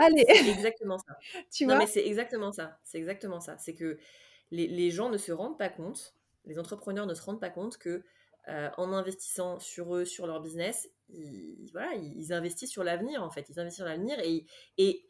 Allez. 0.00 0.24
C'est 0.26 0.48
exactement 0.48 0.98
ça. 0.98 1.16
tu 1.52 1.66
non, 1.66 1.76
mais 1.76 1.86
c'est 1.86 2.06
exactement 2.06 2.52
ça. 2.52 2.78
C'est 2.82 2.98
exactement 2.98 3.40
ça. 3.40 3.56
C'est 3.58 3.74
que 3.74 3.98
les, 4.50 4.66
les, 4.66 4.90
gens 4.90 5.10
ne 5.10 5.18
se 5.18 5.32
rendent 5.32 5.58
pas 5.58 5.68
compte, 5.68 6.14
les 6.44 6.58
entrepreneurs 6.58 7.06
ne 7.06 7.14
se 7.14 7.22
rendent 7.22 7.40
pas 7.40 7.50
compte 7.50 7.76
que 7.76 8.02
euh, 8.48 8.70
en 8.78 8.92
investissant 8.92 9.58
sur 9.58 9.94
eux, 9.94 10.04
sur 10.04 10.26
leur 10.26 10.40
business, 10.40 10.88
ils, 11.10 11.70
voilà, 11.72 11.94
ils 11.94 12.32
investissent 12.32 12.70
sur 12.70 12.84
l'avenir 12.84 13.22
en 13.22 13.30
fait. 13.30 13.46
Ils 13.50 13.60
investissent 13.60 13.84
sur 13.84 13.84
l'avenir 13.84 14.18
et, 14.20 14.46
et, 14.78 15.04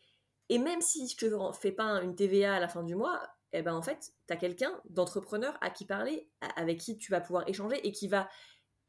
et 0.49 0.59
même 0.59 0.80
si 0.80 1.09
je 1.09 1.26
ne 1.26 1.53
fais 1.53 1.72
pas 1.72 2.03
une 2.03 2.16
TVA 2.16 2.57
à 2.57 2.61
la 2.61 2.68
fin 2.68 2.82
du 2.82 2.97
mois, 2.97 3.22
eh 3.53 3.62
ben 3.62 3.74
en 3.74 3.82
fait, 3.82 4.12
tu 4.26 4.32
as 4.32 4.36
quelqu'un 4.36 4.72
d'entrepreneur 4.88 5.57
à 5.61 5.70
qui 5.70 5.84
parler, 5.84 6.28
avec 6.57 6.78
qui 6.78 6.99
tu 6.99 7.12
vas 7.12 7.20
pouvoir 7.20 7.49
échanger 7.49 7.86
et 7.86 7.93
qui 7.93 8.09
va 8.09 8.28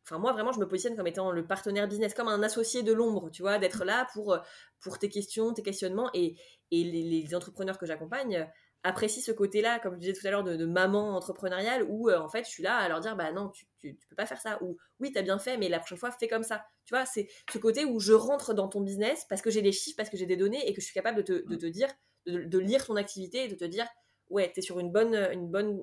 Enfin, 0.03 0.17
moi, 0.17 0.33
vraiment, 0.33 0.51
je 0.51 0.59
me 0.59 0.67
positionne 0.67 0.95
comme 0.95 1.07
étant 1.07 1.31
le 1.31 1.45
partenaire 1.45 1.87
business, 1.87 2.13
comme 2.13 2.27
un 2.27 2.41
associé 2.43 2.83
de 2.83 2.91
l'ombre, 2.91 3.29
tu 3.29 3.41
vois, 3.41 3.59
d'être 3.59 3.85
là 3.85 4.07
pour, 4.13 4.33
euh, 4.33 4.39
pour 4.79 4.97
tes 4.97 5.09
questions, 5.09 5.53
tes 5.53 5.61
questionnements. 5.61 6.09
Et, 6.13 6.35
et 6.71 6.83
les, 6.83 7.35
entrepreneurs 7.35 7.77
que 7.77 7.85
j'accompagne 7.85 8.37
euh, 8.37 8.45
apprécient 8.83 9.21
ce 9.21 9.31
côté-là, 9.31 9.79
comme 9.79 9.93
je 9.93 9.99
disais 9.99 10.13
tout 10.13 10.25
à 10.25 10.31
l'heure, 10.31 10.43
de, 10.43 10.65
maman 10.65 11.15
entrepreneuriale, 11.15 11.85
où 11.87 12.09
euh, 12.09 12.17
en 12.17 12.29
fait, 12.29 12.45
je 12.45 12.49
suis 12.49 12.63
là 12.63 12.77
à 12.77 12.89
leur 12.89 12.99
dire, 12.99 13.15
bah 13.15 13.31
non, 13.31 13.49
tu, 13.49 13.67
tu, 13.79 13.95
peux 14.09 14.15
pas 14.15 14.25
faire 14.25 14.41
ça. 14.41 14.61
Ou 14.63 14.77
oui, 14.99 15.11
tu 15.11 15.19
as 15.19 15.21
bien 15.21 15.37
fait, 15.37 15.57
mais 15.57 15.69
la 15.69 15.79
prochaine 15.79 15.99
fois, 15.99 16.11
fais 16.11 16.27
comme 16.27 16.43
ça. 16.43 16.63
Tu 16.85 16.95
vois, 16.95 17.05
c'est 17.05 17.27
ce 17.51 17.59
côté 17.59 17.85
où 17.85 17.99
je 17.99 18.13
rentre 18.13 18.53
dans 18.55 18.67
ton 18.67 18.81
business 18.81 19.25
parce 19.29 19.41
que 19.41 19.51
j'ai 19.51 19.61
des 19.61 19.71
chiffres, 19.71 19.97
parce 19.97 20.09
que 20.09 20.17
j'ai 20.17 20.25
des 20.25 20.37
données 20.37 20.67
et 20.67 20.73
que 20.73 20.81
je 20.81 20.85
suis 20.85 20.95
capable 20.95 21.17
de 21.17 21.21
te, 21.21 21.47
de 21.47 21.55
te 21.55 21.67
dire, 21.67 21.89
de, 22.25 22.57
lire 22.57 22.85
ton 22.85 22.95
activité 22.95 23.45
et 23.45 23.47
de 23.47 23.55
te 23.55 23.65
dire, 23.65 23.87
ouais, 24.29 24.51
tu 24.51 24.59
es 24.59 24.63
sur 24.63 24.79
une 24.79 24.91
bonne, 24.91 25.15
une 25.31 25.47
bonne, 25.47 25.79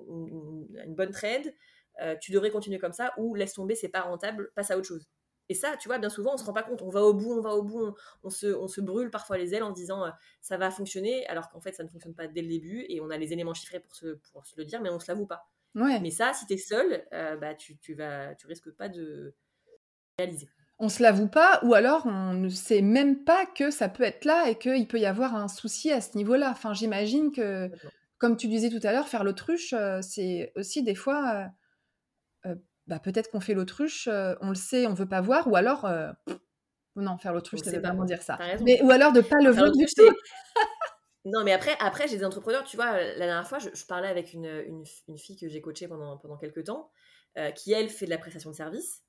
une 0.85 0.95
bonne 0.95 1.13
trade 1.13 1.55
euh, 2.01 2.17
tu 2.21 2.33
devrais 2.33 2.51
continuer 2.51 2.79
comme 2.79 2.93
ça, 2.93 3.13
ou 3.17 3.35
laisse 3.35 3.55
tomber, 3.55 3.75
c'est 3.75 3.89
pas 3.89 4.03
rentable, 4.03 4.51
passe 4.55 4.71
à 4.71 4.77
autre 4.77 4.87
chose. 4.87 5.07
Et 5.51 5.55
ça, 5.55 5.77
tu 5.79 5.89
vois, 5.89 5.99
bien 5.99 6.11
souvent, 6.11 6.35
on 6.35 6.37
se 6.37 6.45
rend 6.45 6.53
pas 6.53 6.63
compte. 6.63 6.83
On 6.83 6.91
va 6.91 7.03
au 7.03 7.15
bout, 7.15 7.33
on 7.33 7.41
va 7.41 7.55
au 7.55 7.63
bout, 7.63 7.95
on, 8.23 8.29
se, 8.29 8.47
on 8.47 8.69
se, 8.69 8.83
brûle 8.83 9.11
parfois 9.11 9.39
les 9.39 9.55
ailes 9.55 9.63
en 9.63 9.71
disant 9.71 10.05
euh, 10.05 10.11
ça 10.43 10.59
va 10.59 10.71
fonctionner, 10.71 11.27
alors 11.27 11.49
qu'en 11.49 11.61
fait, 11.61 11.73
ça 11.73 11.83
ne 11.83 11.89
fonctionne 11.89 12.15
pas 12.15 12.27
dès 12.27 12.43
le 12.43 12.49
début 12.49 12.85
et 12.89 13.01
on 13.01 13.09
a 13.09 13.17
les 13.17 13.33
éléments 13.33 13.55
chiffrés 13.55 13.81
pour 13.81 13.95
se, 13.95 14.19
pour 14.33 14.47
se 14.47 14.55
le 14.59 14.67
dire, 14.67 14.83
mais 14.83 14.91
on 14.91 14.99
se 14.99 15.11
l'avoue 15.11 15.27
pas. 15.27 15.49
Mais 15.75 16.11
ça, 16.11 16.33
si 16.33 16.45
tu 16.47 16.55
es 16.55 16.57
seul, 16.57 17.07
bah, 17.13 17.55
tu, 17.55 17.79
tu, 17.79 17.95
vas, 17.95 18.35
tu 18.35 18.47
risques 18.47 18.71
pas 18.73 18.89
de 18.89 19.35
réaliser 20.19 20.49
on 20.79 20.89
se 20.89 21.03
l'avoue 21.03 21.29
pas, 21.29 21.61
ou 21.65 21.75
alors 21.75 22.07
on 22.07 22.35
ne 22.35 22.49
sait 22.49 22.83
même 22.83 23.25
pas 23.25 23.47
que 23.47 23.71
ça 23.71 23.89
peut 23.89 24.05
être 24.05 24.25
là 24.25 24.49
et 24.49 24.57
qu'il 24.57 24.87
peut 24.87 25.01
y 25.01 25.07
avoir 25.07 25.35
un 25.35 25.49
souci 25.49 25.91
à 25.91 26.01
ce 26.01 26.17
niveau-là. 26.17 26.51
Enfin, 26.51 26.73
j'imagine 26.73 27.33
que, 27.33 27.71
comme 28.19 28.37
tu 28.37 28.47
disais 28.47 28.71
tout 28.71 28.85
à 28.87 28.93
l'heure, 28.93 29.09
faire 29.09 29.25
l'autruche, 29.25 29.73
euh, 29.73 30.01
c'est 30.03 30.53
aussi 30.55 30.85
des 30.85 30.95
fois, 30.95 31.35
euh, 31.35 31.45
euh, 31.45 31.49
bah, 32.89 32.99
peut-être 32.99 33.31
qu'on 33.31 33.41
fait 33.41 33.55
l'autruche, 33.55 34.09
on 34.09 34.49
le 34.49 34.55
sait, 34.55 34.87
on 34.87 34.95
veut 34.95 35.09
pas 35.09 35.21
voir, 35.21 35.47
ou 35.49 35.57
alors, 35.57 35.89
non, 36.97 37.19
faire 37.19 37.33
l'autruche, 37.33 37.63
veut 37.63 37.79
vraiment 37.79 38.05
dire 38.05 38.23
ça. 38.23 38.39
Mais, 38.65 38.83
ou 38.83 38.91
alors 38.91 39.13
de 39.13 39.21
pas 39.21 39.39
le 39.43 39.51
voir 39.51 39.71
du 39.73 39.87
tout. 39.87 40.03
Non, 41.25 41.45
mais 41.45 41.53
après, 41.53 41.77
après 41.81 42.09
j'ai 42.09 42.17
des 42.17 42.25
entrepreneurs, 42.25 42.65
tu 42.65 42.77
vois, 42.77 42.93
la 42.93 43.27
dernière 43.27 43.47
fois, 43.47 43.59
je, 43.59 43.69
parlais 43.87 44.09
avec 44.09 44.33
une, 44.33 44.65
une, 45.09 45.19
fille 45.19 45.37
que 45.37 45.47
j'ai 45.47 45.61
coachée 45.61 45.87
pendant, 45.87 46.17
pendant 46.17 46.39
quelques 46.39 46.65
temps, 46.65 46.91
qui, 47.55 47.73
elle, 47.73 47.91
fait 47.91 48.07
de 48.07 48.11
la 48.11 48.17
prestation 48.17 48.51
de 48.51 48.55
service 48.55 49.03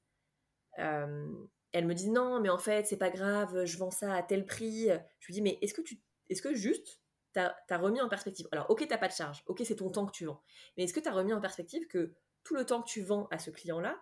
elle 1.71 1.85
me 1.85 1.93
dit 1.93 2.09
non, 2.09 2.39
mais 2.39 2.49
en 2.49 2.57
fait, 2.57 2.87
c'est 2.87 2.97
pas 2.97 3.09
grave, 3.09 3.65
je 3.65 3.77
vends 3.77 3.91
ça 3.91 4.13
à 4.13 4.23
tel 4.23 4.45
prix. 4.45 4.87
Je 5.19 5.27
lui 5.27 5.33
dis, 5.33 5.41
mais 5.41 5.57
est-ce 5.61 5.73
que, 5.73 5.81
tu, 5.81 6.01
est-ce 6.29 6.41
que 6.41 6.53
juste, 6.53 6.99
tu 7.33 7.39
as, 7.39 7.77
remis 7.77 8.01
en 8.01 8.09
perspective? 8.09 8.47
Alors, 8.51 8.69
ok, 8.69 8.87
t'as 8.87 8.97
pas 8.97 9.07
de 9.07 9.13
charge, 9.13 9.43
ok, 9.47 9.61
c'est 9.63 9.75
ton 9.75 9.89
temps 9.89 10.05
que 10.05 10.11
tu 10.11 10.25
vends, 10.25 10.41
mais 10.77 10.83
est-ce 10.83 10.93
que 10.93 10.99
tu 10.99 11.07
as 11.07 11.13
remis 11.13 11.33
en 11.33 11.41
perspective 11.41 11.87
que 11.87 12.15
tout 12.43 12.55
le 12.55 12.65
temps 12.65 12.81
que 12.81 12.89
tu 12.89 13.01
vends 13.01 13.27
à 13.31 13.39
ce 13.39 13.51
client-là, 13.51 14.01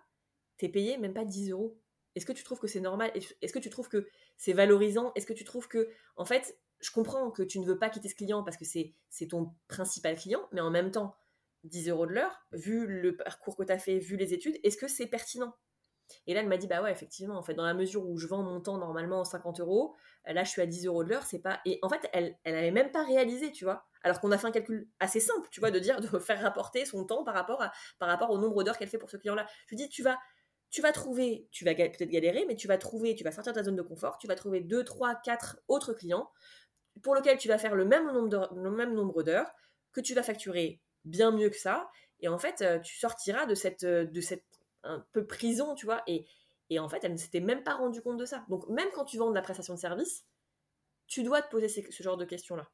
t'es 0.56 0.68
payé 0.68 0.98
même 0.98 1.14
pas 1.14 1.24
10 1.24 1.50
euros 1.50 1.78
Est-ce 2.14 2.26
que 2.26 2.32
tu 2.32 2.44
trouves 2.44 2.58
que 2.60 2.66
c'est 2.66 2.80
normal? 2.80 3.10
Est-ce 3.14 3.52
que 3.52 3.58
tu 3.58 3.70
trouves 3.70 3.88
que 3.88 4.08
c'est 4.36 4.52
valorisant? 4.52 5.12
Est-ce 5.14 5.26
que 5.26 5.32
tu 5.32 5.44
trouves 5.44 5.68
que, 5.68 5.88
en 6.16 6.24
fait, 6.24 6.58
je 6.80 6.90
comprends 6.90 7.30
que 7.30 7.42
tu 7.42 7.58
ne 7.60 7.66
veux 7.66 7.78
pas 7.78 7.90
quitter 7.90 8.08
ce 8.08 8.14
client 8.14 8.42
parce 8.42 8.56
que 8.56 8.64
c'est, 8.64 8.94
ton 9.28 9.54
principal 9.68 10.16
client, 10.16 10.48
mais 10.52 10.60
en 10.60 10.70
même 10.70 10.90
temps, 10.90 11.14
10 11.64 11.88
euros 11.88 12.06
de 12.06 12.12
l'heure, 12.12 12.46
vu 12.52 12.86
le 12.86 13.16
parcours 13.16 13.56
que 13.56 13.64
tu 13.64 13.72
as 13.72 13.78
fait, 13.78 13.98
vu 13.98 14.16
les 14.16 14.32
études, 14.32 14.58
est-ce 14.62 14.76
que 14.76 14.88
c'est 14.88 15.06
pertinent? 15.06 15.54
Et 16.26 16.34
là, 16.34 16.40
elle 16.40 16.48
m'a 16.48 16.56
dit, 16.56 16.66
bah 16.66 16.82
ouais, 16.82 16.92
effectivement, 16.92 17.36
en 17.36 17.42
fait, 17.42 17.54
dans 17.54 17.66
la 17.66 17.74
mesure 17.74 18.08
où 18.08 18.16
je 18.16 18.26
vends 18.26 18.42
mon 18.42 18.60
temps 18.60 18.78
normalement 18.78 19.24
50 19.24 19.60
euros, 19.60 19.94
là, 20.24 20.44
je 20.44 20.50
suis 20.50 20.62
à 20.62 20.66
10 20.66 20.86
euros 20.86 21.04
de 21.04 21.10
l'heure, 21.10 21.24
c'est 21.24 21.40
pas. 21.40 21.60
Et 21.66 21.78
en 21.82 21.88
fait, 21.88 22.08
elle, 22.12 22.38
elle 22.44 22.54
avait 22.54 22.70
même 22.70 22.90
pas 22.90 23.04
réalisé, 23.04 23.52
tu 23.52 23.64
vois. 23.64 23.87
Alors 24.02 24.20
qu'on 24.20 24.30
a 24.32 24.38
fait 24.38 24.46
un 24.46 24.52
calcul 24.52 24.88
assez 25.00 25.20
simple, 25.20 25.48
tu 25.50 25.60
vois, 25.60 25.70
de 25.70 25.78
dire, 25.78 26.00
de 26.00 26.18
faire 26.18 26.40
rapporter 26.40 26.84
son 26.84 27.04
temps 27.04 27.24
par 27.24 27.34
rapport, 27.34 27.62
à, 27.62 27.72
par 27.98 28.08
rapport 28.08 28.30
au 28.30 28.38
nombre 28.38 28.62
d'heures 28.64 28.78
qu'elle 28.78 28.88
fait 28.88 28.98
pour 28.98 29.10
ce 29.10 29.16
client-là. 29.16 29.46
Je 29.66 29.70
lui 29.70 29.76
dis, 29.76 29.88
tu 29.88 30.02
vas, 30.02 30.18
tu 30.70 30.82
vas 30.82 30.92
trouver, 30.92 31.48
tu 31.50 31.64
vas 31.64 31.74
peut-être 31.74 32.10
galérer, 32.10 32.44
mais 32.46 32.56
tu 32.56 32.68
vas 32.68 32.78
trouver, 32.78 33.14
tu 33.14 33.24
vas 33.24 33.32
sortir 33.32 33.52
de 33.52 33.58
ta 33.58 33.64
zone 33.64 33.76
de 33.76 33.82
confort, 33.82 34.18
tu 34.18 34.26
vas 34.26 34.34
trouver 34.34 34.60
2, 34.60 34.84
3, 34.84 35.16
4 35.16 35.60
autres 35.68 35.94
clients 35.94 36.30
pour 37.02 37.14
lesquels 37.14 37.38
tu 37.38 37.48
vas 37.48 37.58
faire 37.58 37.74
le 37.74 37.84
même 37.84 38.06
nombre, 38.12 39.22
d'heures, 39.22 39.50
que 39.92 40.00
tu 40.00 40.14
vas 40.14 40.22
facturer 40.22 40.80
bien 41.04 41.30
mieux 41.30 41.48
que 41.48 41.56
ça. 41.56 41.88
Et 42.20 42.28
en 42.28 42.38
fait, 42.38 42.60
euh, 42.62 42.80
tu 42.80 42.98
sortiras 42.98 43.46
de 43.46 43.54
cette, 43.54 43.84
de 43.84 44.20
cette 44.20 44.44
un 44.82 45.04
peu 45.12 45.26
prison, 45.26 45.74
tu 45.74 45.86
vois. 45.86 46.02
Et, 46.06 46.26
et 46.70 46.78
en 46.78 46.88
fait, 46.88 47.04
elle 47.04 47.12
ne 47.12 47.16
s'était 47.16 47.40
même 47.40 47.62
pas 47.62 47.74
rendue 47.74 48.02
compte 48.02 48.18
de 48.18 48.24
ça. 48.24 48.44
Donc, 48.48 48.68
même 48.68 48.88
quand 48.94 49.04
tu 49.04 49.16
vends 49.18 49.30
de 49.30 49.34
la 49.34 49.42
prestation 49.42 49.74
de 49.74 49.78
service, 49.78 50.24
tu 51.06 51.22
dois 51.22 51.42
te 51.42 51.50
poser 51.50 51.68
ce 51.68 52.02
genre 52.02 52.16
de 52.16 52.24
questions-là. 52.24 52.68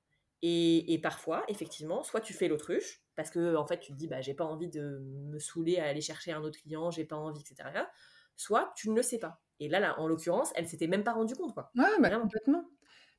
Et, 0.46 0.92
et, 0.92 0.98
parfois, 0.98 1.42
effectivement, 1.48 2.02
soit 2.02 2.20
tu 2.20 2.34
fais 2.34 2.48
l'autruche, 2.48 3.02
parce 3.16 3.30
que 3.30 3.56
en 3.56 3.66
fait, 3.66 3.78
tu 3.78 3.92
te 3.92 3.96
dis, 3.96 4.08
bah, 4.08 4.20
j'ai 4.20 4.34
pas 4.34 4.44
envie 4.44 4.68
de 4.68 4.98
me 5.30 5.38
saouler 5.38 5.78
à 5.78 5.86
aller 5.86 6.02
chercher 6.02 6.32
un 6.32 6.42
autre 6.42 6.58
client, 6.58 6.90
j'ai 6.90 7.04
pas 7.04 7.16
envie, 7.16 7.40
etc. 7.40 7.70
Soit 8.36 8.72
tu 8.76 8.90
ne 8.90 8.96
le 8.96 9.02
sais 9.02 9.18
pas. 9.18 9.40
Et 9.58 9.68
là, 9.68 9.80
là 9.80 9.98
en 9.98 10.06
l'occurrence, 10.06 10.52
elle 10.56 10.68
s'était 10.68 10.86
même 10.86 11.04
pas 11.04 11.12
rendue 11.12 11.34
compte, 11.34 11.54
quoi. 11.54 11.70
Ouais, 11.76 11.98
bah, 11.98 12.10
complètement. 12.10 12.64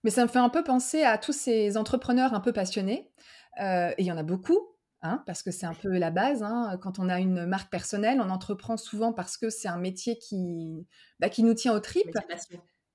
Mais 0.04 0.12
ça 0.12 0.22
me 0.24 0.28
fait 0.28 0.40
un 0.40 0.50
peu 0.50 0.64
penser 0.64 1.02
à 1.02 1.18
tous 1.18 1.34
ces 1.34 1.78
entrepreneurs 1.78 2.34
un 2.36 2.42
peu 2.42 2.54
passionnés. 2.54 3.12
Euh, 3.60 3.90
et 3.98 4.04
il 4.04 4.06
y 4.06 4.12
en 4.12 4.18
a 4.18 4.24
beaucoup 4.24 4.76
Hein, 5.06 5.22
parce 5.28 5.44
que 5.44 5.52
c'est 5.52 5.68
un 5.68 5.76
peu 5.76 6.00
la 6.00 6.10
base. 6.10 6.42
Hein. 6.42 6.80
Quand 6.82 6.98
on 6.98 7.10
a 7.10 7.20
une 7.20 7.46
marque 7.46 7.70
personnelle, 7.70 8.20
on 8.20 8.32
entreprend 8.32 8.76
souvent 8.76 9.14
parce 9.14 9.38
que 9.38 9.52
c'est 9.52 9.68
un 9.68 9.78
métier 9.78 10.18
qui, 10.18 10.88
bah, 11.20 11.30
qui 11.30 11.44
nous 11.44 11.54
tient 11.54 11.76
au 11.76 11.80
tripes. 11.80 12.18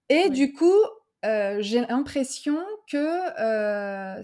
Et 0.08 0.28
du 0.28 0.52
coup, 0.52 0.74
euh, 1.24 1.58
j'ai 1.60 1.80
l'impression 1.80 2.58
que 2.90 2.96
euh, 3.38 4.22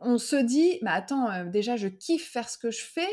on 0.00 0.18
se 0.18 0.36
dit, 0.36 0.78
bah 0.82 0.92
attends, 0.92 1.30
euh, 1.30 1.44
déjà 1.44 1.76
je 1.76 1.88
kiffe 1.88 2.30
faire 2.30 2.48
ce 2.48 2.58
que 2.58 2.70
je 2.70 2.84
fais, 2.84 3.08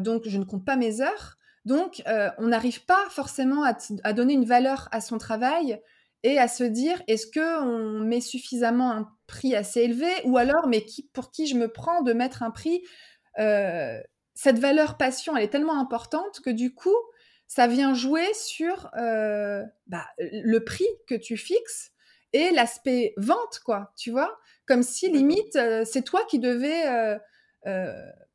donc 0.00 0.22
je 0.26 0.38
ne 0.38 0.44
compte 0.44 0.64
pas 0.64 0.76
mes 0.76 1.00
heures. 1.00 1.36
Donc 1.64 2.02
on 2.38 2.46
n'arrive 2.48 2.84
pas 2.84 3.04
forcément 3.10 3.64
à, 3.64 3.76
à, 4.02 4.12
donner 4.12 4.32
une 4.34 4.44
valeur 4.44 4.88
à 4.92 5.00
son 5.00 5.18
travail 5.18 5.80
et 6.22 6.38
à 6.38 6.48
se 6.48 6.64
dire 6.64 7.02
est-ce 7.06 7.26
que 7.26 7.62
on 7.62 8.00
met 8.00 8.20
suffisamment 8.20 8.92
un 8.92 9.08
prix 9.26 9.54
assez 9.54 9.80
élevé 9.80 10.08
ou 10.24 10.38
alors 10.38 10.68
mais 10.68 10.84
qui 10.84 11.08
pour 11.12 11.30
qui 11.30 11.46
je 11.46 11.56
me 11.56 11.68
prends 11.68 12.02
de 12.02 12.12
mettre 12.12 12.42
un 12.42 12.50
prix? 12.50 12.82
Cette 13.36 14.58
valeur 14.58 14.96
passion 14.96 15.36
elle 15.36 15.44
est 15.44 15.50
tellement 15.50 15.78
importante 15.78 16.40
que 16.40 16.50
du 16.50 16.74
coup 16.74 16.96
ça 17.54 17.66
vient 17.66 17.92
jouer 17.92 18.32
sur 18.32 18.88
euh, 18.96 19.62
bah, 19.86 20.06
le 20.18 20.58
prix 20.60 20.86
que 21.06 21.14
tu 21.14 21.36
fixes 21.36 21.92
et 22.32 22.50
l'aspect 22.50 23.12
vente 23.18 23.60
quoi 23.62 23.92
tu 23.98 24.10
vois? 24.10 24.38
Comme 24.66 24.82
si 24.82 25.10
limite 25.10 25.56
euh, 25.56 25.84
c'est 25.84 26.02
toi 26.02 26.24
qui 26.24 26.38
devais 26.38 27.18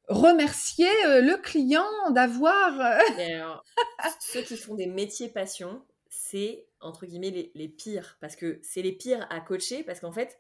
remercier 0.07 0.89
le 1.05 1.36
client 1.41 1.88
d'avoir 2.11 3.01
ceux 4.20 4.41
qui 4.43 4.55
font 4.55 4.76
des 4.76 4.86
métiers 4.88 5.30
passion 5.30 5.84
c'est 6.09 6.68
entre 6.80 7.07
guillemets 7.07 7.51
les, 7.53 7.68
pires. 7.70 8.18
Parce 8.22 8.36
que 8.36 8.59
c'est 8.61 8.84
les 8.84 8.91
pires 8.91 9.26
à 9.32 9.41
coacher 9.41 9.84
parce 9.84 9.99
qu'en 9.99 10.11
fait 10.11 10.38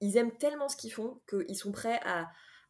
ils 0.00 0.16
aiment 0.16 0.36
tellement 0.38 0.70
ce 0.70 0.76
qu'ils 0.76 0.92
font 0.92 1.20
qu'ils 1.28 1.56
sont 1.56 1.72
prêts 1.72 2.00
à, 2.04 2.28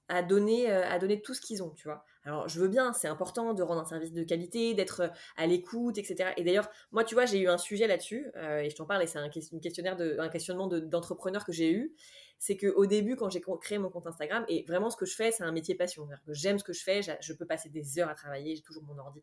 à 0.09 0.23
donner, 0.23 0.71
euh, 0.71 0.89
à 0.89 0.99
donner 0.99 1.21
tout 1.21 1.35
ce 1.35 1.41
qu'ils 1.41 1.63
ont, 1.63 1.71
tu 1.71 1.85
vois? 1.85 2.05
Alors, 2.29 2.47
je 2.47 2.61
veux 2.61 2.69
bien, 2.69 2.93
c'est 2.93 3.09
important 3.09 3.55
de 3.55 3.63
rendre 3.63 3.81
un 3.81 3.87
service 3.87 4.13
de 4.13 4.23
qualité, 4.23 4.75
d'être 4.75 5.01
euh, 5.01 5.09
à 5.39 5.47
l'écoute, 5.47 5.97
etc. 5.97 6.31
Et 6.37 6.45
d'ailleurs, 6.45 6.69
moi, 6.93 7.03
tu 7.03 7.15
vois, 7.15 7.25
j'ai 7.25 7.39
eu 7.39 7.49
un 7.49 7.57
sujet 7.57 7.87
là-dessus, 7.87 8.31
euh, 8.37 8.59
et 8.59 8.69
je 8.69 8.77
t'en 8.77 8.85
parle, 8.85 9.03
et 9.03 9.07
c'est 9.07 9.19
un, 9.19 9.31
questionnaire 9.31 9.97
de, 9.97 10.17
un 10.19 10.29
questionnement 10.29 10.67
d'entrepreneur 10.69 11.45
que 11.47 11.53
j'ai 11.53 11.73
eu 11.73 11.95
c'est 12.39 12.57
qu'au 12.57 12.87
début, 12.87 13.17
quand 13.17 13.31
j'ai 13.31 13.41
créé 13.61 13.79
mon 13.79 13.91
compte 13.91 14.07
Instagram, 14.07 14.45
et 14.49 14.65
vraiment 14.69 14.91
ce 14.91 14.97
que 14.97 15.07
je 15.07 15.15
fais, 15.15 15.33
c'est 15.33 15.43
un 15.43 15.51
métier 15.51 15.75
passion. 15.75 16.09
J'aime 16.29 16.59
ce 16.59 16.65
que 16.65 16.73
je 16.73 16.85
fais, 16.85 17.01
je 17.03 17.33
peux 17.33 17.47
passer 17.47 17.69
des 17.69 17.99
heures 17.99 18.09
à 18.09 18.15
travailler, 18.15 18.55
j'ai 18.55 18.63
toujours 18.63 18.85
mon 18.85 18.97
ordi. 18.97 19.21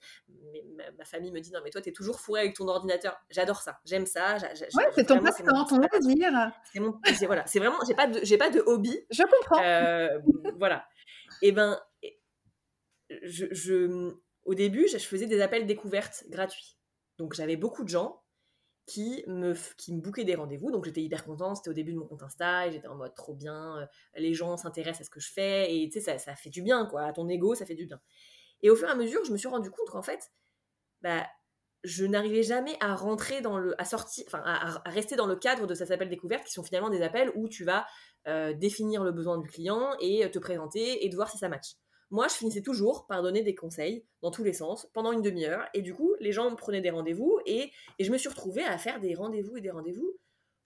Mais 0.51 0.65
ma, 0.97 1.05
famille 1.05 1.31
me 1.31 1.39
dit 1.39 1.51
non, 1.51 1.61
mais 1.63 1.69
toi, 1.69 1.81
tu 1.81 1.89
es 1.89 1.93
toujours 1.93 2.19
fourré 2.19 2.41
avec 2.41 2.55
ton 2.55 2.67
ordinateur. 2.67 3.17
J'adore 3.29 3.61
ça, 3.61 3.79
j'aime 3.85 4.05
ça. 4.05 4.35
ouais, 4.35 4.89
c'est 4.93 5.05
ton 5.05 5.21
passe-temps, 5.21 5.65
ton 5.65 5.77
loisir. 5.77 6.29
C'est 6.73 6.79
mon, 6.81 6.99
voilà, 7.25 7.45
c'est 7.45 7.59
vraiment, 7.59 7.77
j'ai 7.87 7.95
pas 7.95 8.07
de, 8.07 8.19
j'ai 8.23 8.37
pas 8.37 8.49
de 8.49 8.59
hobby. 8.65 8.99
Je 9.09 9.23
comprends. 9.23 9.63
Euh, 9.63 10.19
voilà. 10.59 10.85
Et 11.41 11.53
ben, 11.53 11.79
je, 13.25 14.13
au 14.43 14.53
début, 14.53 14.87
je 14.87 14.97
faisais 14.97 15.27
des 15.27 15.41
appels 15.41 15.65
découvertes 15.65 16.25
gratuits. 16.29 16.77
Donc 17.17 17.33
j'avais 17.33 17.55
beaucoup 17.55 17.83
de 17.83 17.89
gens 17.89 18.21
qui 18.85 19.23
me, 19.27 19.53
qui 19.77 19.93
me 19.93 20.23
des 20.23 20.35
rendez-vous. 20.35 20.71
Donc 20.71 20.85
j'étais 20.85 21.01
hyper 21.01 21.23
contente, 21.23 21.57
c'était 21.57 21.69
au 21.69 21.73
début 21.73 21.93
de 21.93 21.97
mon 21.97 22.05
compte 22.05 22.23
Insta, 22.23 22.67
et 22.67 22.71
j'étais 22.71 22.87
en 22.87 22.95
mode 22.95 23.15
trop 23.15 23.33
bien, 23.33 23.79
euh, 23.79 23.85
les 24.15 24.33
gens 24.33 24.57
s'intéressent 24.57 25.01
à 25.01 25.03
ce 25.05 25.09
que 25.09 25.19
je 25.19 25.31
fais, 25.31 25.75
et 25.75 25.89
tu 25.89 25.99
sais, 25.99 26.01
ça, 26.01 26.17
ça, 26.17 26.35
fait 26.35 26.49
du 26.49 26.61
bien, 26.61 26.85
quoi, 26.85 27.03
à 27.03 27.13
ton 27.13 27.27
ego, 27.27 27.55
ça 27.55 27.65
fait 27.65 27.75
du 27.75 27.85
bien. 27.85 27.99
Et 28.61 28.69
au 28.69 28.75
fur 28.75 28.87
et 28.87 28.91
à 28.91 28.95
mesure, 28.95 29.23
je 29.25 29.31
me 29.31 29.37
suis 29.37 29.47
rendu 29.47 29.71
compte 29.71 29.89
qu'en 29.89 30.03
fait, 30.03 30.31
bah, 31.01 31.25
je 31.83 32.05
n'arrivais 32.05 32.43
jamais 32.43 32.77
à 32.79 32.95
rentrer 32.95 33.41
dans 33.41 33.57
le, 33.57 33.79
à 33.81 33.85
sortir, 33.85 34.23
enfin, 34.27 34.41
à, 34.45 34.81
rester 34.89 35.15
dans 35.15 35.27
le 35.27 35.35
cadre 35.35 35.67
de 35.67 35.73
ces 35.73 35.91
appels 35.91 36.09
découvertes 36.09 36.45
qui 36.45 36.53
sont 36.53 36.63
finalement 36.63 36.89
des 36.89 37.01
appels 37.01 37.31
où 37.35 37.47
tu 37.47 37.63
vas 37.63 37.85
euh, 38.27 38.53
définir 38.53 39.03
le 39.03 39.11
besoin 39.11 39.37
du 39.37 39.47
client 39.47 39.95
et 39.99 40.29
te 40.31 40.39
présenter 40.39 41.05
et 41.05 41.09
de 41.09 41.15
voir 41.15 41.29
si 41.29 41.37
ça 41.37 41.49
match 41.49 41.75
moi, 42.11 42.27
je 42.27 42.35
finissais 42.35 42.61
toujours 42.61 43.07
par 43.07 43.23
donner 43.23 43.41
des 43.41 43.55
conseils 43.55 44.05
dans 44.21 44.31
tous 44.31 44.43
les 44.43 44.53
sens 44.53 44.87
pendant 44.93 45.11
une 45.11 45.21
demi-heure. 45.21 45.67
Et 45.73 45.81
du 45.81 45.93
coup, 45.93 46.15
les 46.19 46.31
gens 46.31 46.51
me 46.51 46.55
prenaient 46.55 46.81
des 46.81 46.91
rendez-vous 46.91 47.39
et, 47.45 47.71
je 47.99 48.11
me 48.11 48.17
suis 48.17 48.29
retrouvée 48.29 48.63
à 48.63 48.77
faire 48.77 48.99
des 48.99 49.15
rendez-vous 49.15 49.57
et 49.57 49.61
des 49.61 49.71
rendez-vous 49.71 50.17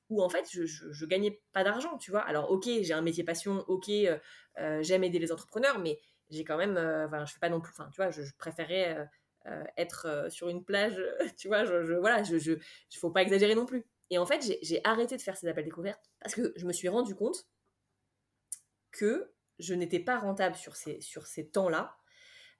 où 0.09 0.23
en 0.23 0.29
fait, 0.29 0.47
je, 0.51 0.65
je, 0.65 1.05
gagnais 1.05 1.39
pas 1.53 1.63
d'argent, 1.63 1.97
tu 1.97 2.11
vois. 2.11 2.21
Alors, 2.21 2.51
ok, 2.51 2.63
j'ai 2.65 2.93
un 2.93 3.01
métier 3.01 3.23
passion, 3.23 3.63
ok, 3.67 3.89
euh, 3.89 4.17
euh, 4.57 4.81
j'aime 4.81 5.03
aider 5.03 5.19
les 5.19 5.31
entrepreneurs, 5.31 5.77
mais 5.77 5.99
j'ai 6.31 6.43
quand 6.43 6.57
même, 6.57 6.77
euh, 6.77 7.05
enfin, 7.05 7.25
je 7.25 7.33
fais 7.33 7.39
pas 7.39 7.49
non 7.49 7.61
plus, 7.61 7.71
enfin, 7.77 7.89
tu 7.91 7.97
vois, 7.97 8.09
je, 8.09 8.23
préférais 8.37 9.07
être 9.77 10.27
sur 10.29 10.49
une 10.49 10.63
plage, 10.63 10.99
tu 11.37 11.47
vois, 11.47 11.63
je, 11.63 11.93
voilà, 11.93 12.23
je, 12.23 12.57
faut 12.97 13.11
pas 13.11 13.21
exagérer 13.21 13.55
non 13.55 13.65
plus. 13.65 13.85
Et 14.09 14.17
en 14.17 14.25
fait, 14.25 14.43
j'ai 14.61 14.81
arrêté 14.83 15.15
de 15.15 15.21
faire 15.21 15.37
ces 15.37 15.47
appels 15.47 15.65
découvertes 15.65 16.09
parce 16.19 16.33
que 16.33 16.53
je 16.55 16.65
me 16.65 16.73
suis 16.73 16.89
rendu 16.89 17.15
compte 17.15 17.47
que 18.91 19.31
je 19.59 19.73
n'étais 19.73 19.99
pas 19.99 20.17
rentable 20.17 20.55
sur 20.55 20.75
ces, 20.75 20.99
sur 21.01 21.27
ces 21.27 21.49
temps-là. 21.49 21.95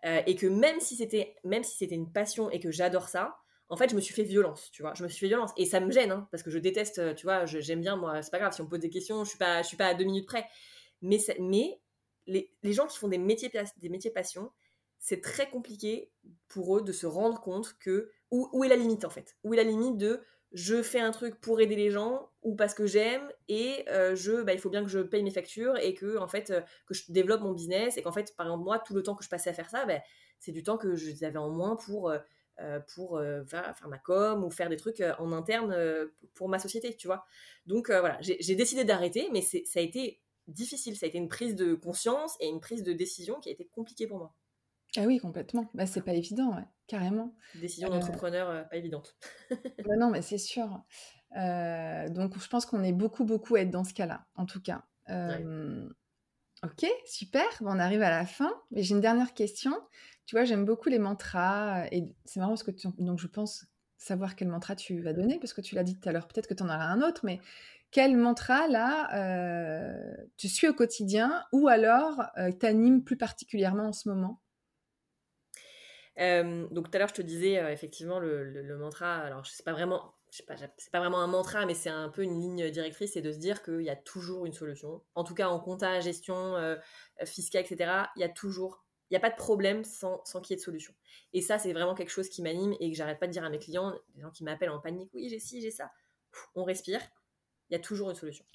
Euh, 0.06 0.22
et 0.26 0.36
que 0.36 0.48
même 0.48 0.80
si 0.80 0.96
c'était 0.96 1.36
même 1.44 1.64
si 1.64 1.76
c'était 1.78 1.96
une 1.96 2.12
passion 2.12 2.50
et 2.50 2.60
que 2.60 2.72
j'adore 2.72 3.10
ça, 3.10 3.38
en 3.68 3.78
fait, 3.78 3.90
je 3.90 3.96
me 3.96 4.02
suis 4.02 4.14
fait 4.14 4.24
violence, 4.24 4.72
tu 4.72 4.82
vois. 4.82 4.94
Je 4.96 5.04
me 5.04 5.10
suis 5.10 5.20
fait 5.20 5.28
violence 5.28 5.52
et 5.58 5.66
ça 5.66 5.80
me 5.80 5.92
gêne, 5.92 6.12
hein, 6.12 6.28
parce 6.32 6.42
que 6.42 6.50
je 6.50 6.58
déteste, 6.58 7.16
tu 7.16 7.26
vois. 7.26 7.46
J'aime 7.46 7.82
bien, 7.82 7.96
moi, 7.96 8.22
c'est 8.22 8.32
pas 8.32 8.40
grave 8.40 8.54
si 8.54 8.62
on 8.62 8.64
me 8.64 8.70
pose 8.70 8.80
des 8.80 8.90
questions, 8.90 9.24
je 9.24 9.30
suis 9.30 9.38
pas, 9.38 9.62
je 9.62 9.68
suis 9.68 9.78
pas 9.78 9.88
à 9.88 9.94
deux 9.94 10.06
minutes 10.06 10.26
près. 10.26 10.46
Mais, 11.02 11.20
mais 11.40 11.80
les, 12.28 12.52
les, 12.64 12.74
gens 12.74 12.88
qui 12.88 12.98
font 12.98 13.08
des 13.10 13.18
métiers, 13.18 13.52
des 13.78 13.90
métiers 13.90 14.12
passion, 14.12 14.52
c'est 15.00 15.22
très 15.22 15.50
compliqué 15.50 16.12
pour 16.48 16.78
eux 16.78 16.82
de 16.82 16.92
se 16.92 17.06
rendre 17.06 17.42
compte 17.42 17.78
que 17.80 18.12
où, 18.32 18.50
où, 18.54 18.64
est 18.64 18.68
la 18.68 18.76
limite 18.76 19.06
en 19.06 19.10
fait? 19.10 19.38
Où 19.44 19.54
est 19.54 19.58
la 19.58 19.64
limite 19.64 19.98
de 19.98 20.22
je 20.52 20.82
fais 20.82 21.00
un 21.00 21.12
truc 21.12 21.40
pour 21.40 21.62
aider 21.62 21.76
les 21.76 21.92
gens, 21.92 22.29
ou 22.42 22.56
parce 22.56 22.74
que 22.74 22.86
j'aime 22.86 23.30
et 23.48 23.86
euh, 23.90 24.16
je, 24.16 24.42
bah, 24.42 24.54
il 24.54 24.60
faut 24.60 24.70
bien 24.70 24.84
que 24.84 24.90
je 24.90 25.00
paye 25.00 25.24
mes 25.24 25.32
factures 25.32 25.78
et 25.78 25.94
que, 25.94 26.18
en 26.18 26.28
fait, 26.28 26.52
euh, 26.52 26.62
que 26.86 26.94
je 26.94 27.12
développe 27.12 27.42
mon 27.42 27.52
business 27.52 27.98
et 27.98 28.02
qu'en 28.02 28.12
fait, 28.12 28.36
par 28.36 28.48
exemple, 28.48 28.64
moi, 28.64 28.80
tout 28.80 28.94
le 28.94 29.04
temps 29.04 29.16
que 29.16 29.24
je 29.24 29.30
passais 29.30 29.50
à 29.50 29.54
faire 29.54 29.70
ça, 29.70 29.86
bah, 29.86 30.00
c'est 30.40 30.52
du 30.52 30.64
temps 30.64 30.78
que 30.78 30.96
j'avais 30.96 31.38
en 31.38 31.50
moins 31.50 31.76
pour, 31.76 32.10
euh, 32.10 32.80
pour 32.94 33.22
faire, 33.48 33.78
faire, 33.78 33.88
ma 33.88 33.98
com 33.98 34.44
ou 34.44 34.52
faire 34.52 34.70
des 34.70 34.76
trucs 34.76 35.02
en 35.18 35.32
interne 35.32 35.74
pour 36.34 36.50
ma 36.50 36.60
société, 36.60 36.94
tu 36.96 37.08
vois. 37.08 37.26
Donc 37.66 37.90
voilà, 37.90 38.18
j'ai 38.22 38.56
décidé 38.56 38.84
d'arrêter, 38.84 39.30
mais 39.32 39.42
ça 39.42 39.80
a 39.80 39.82
été 39.82 40.22
difficile, 40.48 40.98
ça 40.98 41.06
a 41.06 41.10
été 41.10 41.18
une 41.18 41.30
prise 41.30 41.56
de 41.56 41.74
conscience 41.74 42.36
et 42.42 42.48
une 42.48 42.60
prise 42.60 42.84
de 42.84 42.92
décision 42.92 43.40
qui 43.40 43.48
a 43.48 43.54
été 43.54 43.66
compliquée 43.68 44.08
pour 44.08 44.18
moi. 44.18 44.36
Ah 44.98 45.06
oui, 45.06 45.20
complètement. 45.20 45.70
Bah, 45.74 45.86
c'est 45.86 46.04
pas 46.04 46.14
évident, 46.14 46.54
ouais, 46.54 46.66
carrément. 46.88 47.34
Décision 47.56 47.90
d'entrepreneur 47.90 48.68
pas 48.68 48.76
évidente. 48.76 49.16
bah 49.86 49.96
non, 49.98 50.10
mais 50.10 50.22
c'est 50.22 50.38
sûr. 50.38 50.84
Euh, 51.38 52.10
donc, 52.10 52.38
je 52.40 52.48
pense 52.48 52.66
qu'on 52.66 52.84
est 52.84 52.94
beaucoup, 52.94 53.26
beaucoup 53.26 53.56
à 53.56 53.62
être 53.62 53.70
dans 53.70 53.84
ce 53.84 53.94
cas-là, 53.94 54.26
en 54.36 54.46
tout 54.46 54.62
cas. 54.62 54.84
Ok, 56.62 56.86
super. 57.06 57.46
on 57.62 57.80
arrive 57.80 58.02
à 58.02 58.10
la 58.10 58.26
fin. 58.26 58.54
Mais 58.72 58.84
j'ai 58.84 58.94
une 58.94 59.02
dernière 59.02 59.34
question. 59.34 59.74
Tu 60.26 60.36
vois, 60.36 60.44
j'aime 60.44 60.66
beaucoup 60.66 60.90
les 60.90 61.00
mantras. 61.00 61.86
Et 61.92 62.04
c'est 62.26 62.40
marrant 62.40 62.52
parce 62.52 62.64
que 62.64 62.72
donc 63.02 63.20
je 63.20 63.28
pense 63.28 63.66
savoir 63.98 64.36
quel 64.36 64.48
mantra 64.48 64.76
tu 64.76 65.02
vas 65.02 65.14
donner 65.14 65.40
parce 65.40 65.54
que 65.54 65.62
tu 65.62 65.76
l'as 65.76 65.84
dit 65.84 65.98
tout 65.98 66.08
à 66.10 66.12
l'heure. 66.12 66.28
Peut-être 66.28 66.48
que 66.48 66.54
tu 66.54 66.64
en 66.64 66.68
auras 66.68 66.86
un 66.86 67.02
autre, 67.02 67.22
mais 67.24 67.40
quel 67.92 68.18
mantra 68.18 68.68
là 68.68 69.10
euh, 69.16 70.16
tu 70.38 70.48
suis 70.48 70.68
au 70.68 70.74
quotidien 70.74 71.44
ou 71.52 71.68
alors 71.68 72.22
euh, 72.38 72.52
t'anime 72.52 73.04
plus 73.04 73.18
particulièrement 73.18 73.88
en 73.88 73.94
ce 73.94 74.10
moment? 74.10 74.42
Donc 76.18 76.92
tout 76.92 76.96
à 76.96 77.00
l'heure 77.00 77.08
je 77.08 77.14
te 77.14 77.22
disais 77.22 77.72
effectivement 77.72 78.20
le, 78.20 78.44
le, 78.44 78.78
mantra 78.78 79.20
alors 79.20 79.46
je 79.46 79.52
sais 79.52 79.64
pas 79.64 79.72
vraiment 79.72 80.14
c'est 80.32 80.46
pas 80.92 81.00
vraiment 81.00 81.22
un 81.22 81.28
mantra, 81.28 81.66
mais 81.66 81.74
c'est 81.74 81.90
un 81.90 82.10
peu 82.10 82.24
une 82.24 82.40
ligne 82.40 82.70
directrice, 82.70 83.14
c'est 83.14 83.22
de 83.22 83.32
se 83.32 83.38
dire 83.38 83.64
qu'il 83.64 83.82
y 83.82 83.90
a 83.90 83.96
toujours 83.96 84.46
une 84.46 84.54
solution. 84.54 85.02
En 85.16 85.24
tout 85.24 85.34
cas, 85.34 85.50
en 85.50 85.60
compta, 85.60 86.00
gestion, 86.00 86.56
euh, 86.56 86.76
fiscale, 87.26 87.66
etc., 87.66 87.92
il 88.16 88.22
y 88.22 88.24
a 88.24 88.30
toujours, 88.30 88.86
il 89.10 89.14
n'y 89.14 89.18
a 89.18 89.20
pas 89.20 89.32
de 89.32 89.36
problème 89.36 89.84
sans, 89.84 90.24
sans 90.26 90.42
qu'il 90.42 90.54
y 90.54 90.56
ait 90.56 90.58
de 90.58 90.64
solution. 90.64 90.94
Et 91.34 91.42
ça, 91.42 91.58
c'est 91.58 91.74
vraiment 91.74 91.96
quelque 91.96 92.12
chose 92.12 92.30
qui 92.30 92.42
m'anime 92.42 92.76
et 92.80 92.92
que 92.92 92.98
j'arrête 92.98 93.20
pas 93.20 93.28
de 93.28 93.32
dire 93.32 93.44
à 93.44 93.50
mes 93.50 93.60
clients, 93.60 93.94
des 94.14 94.22
gens 94.22 94.32
qui 94.32 94.44
m'appellent 94.44 94.70
en 94.70 94.80
panique, 94.80 95.10
oui, 95.14 95.30
j'ai 95.30 95.40
ci, 95.40 95.62
j'ai 95.62 95.72
ça. 95.72 95.92
On 96.56 96.64
respire, 96.64 97.02
il 97.70 97.74
y 97.74 97.76
a 97.76 97.80
toujours 97.80 98.10
une 98.10 98.16
solution. 98.16 98.46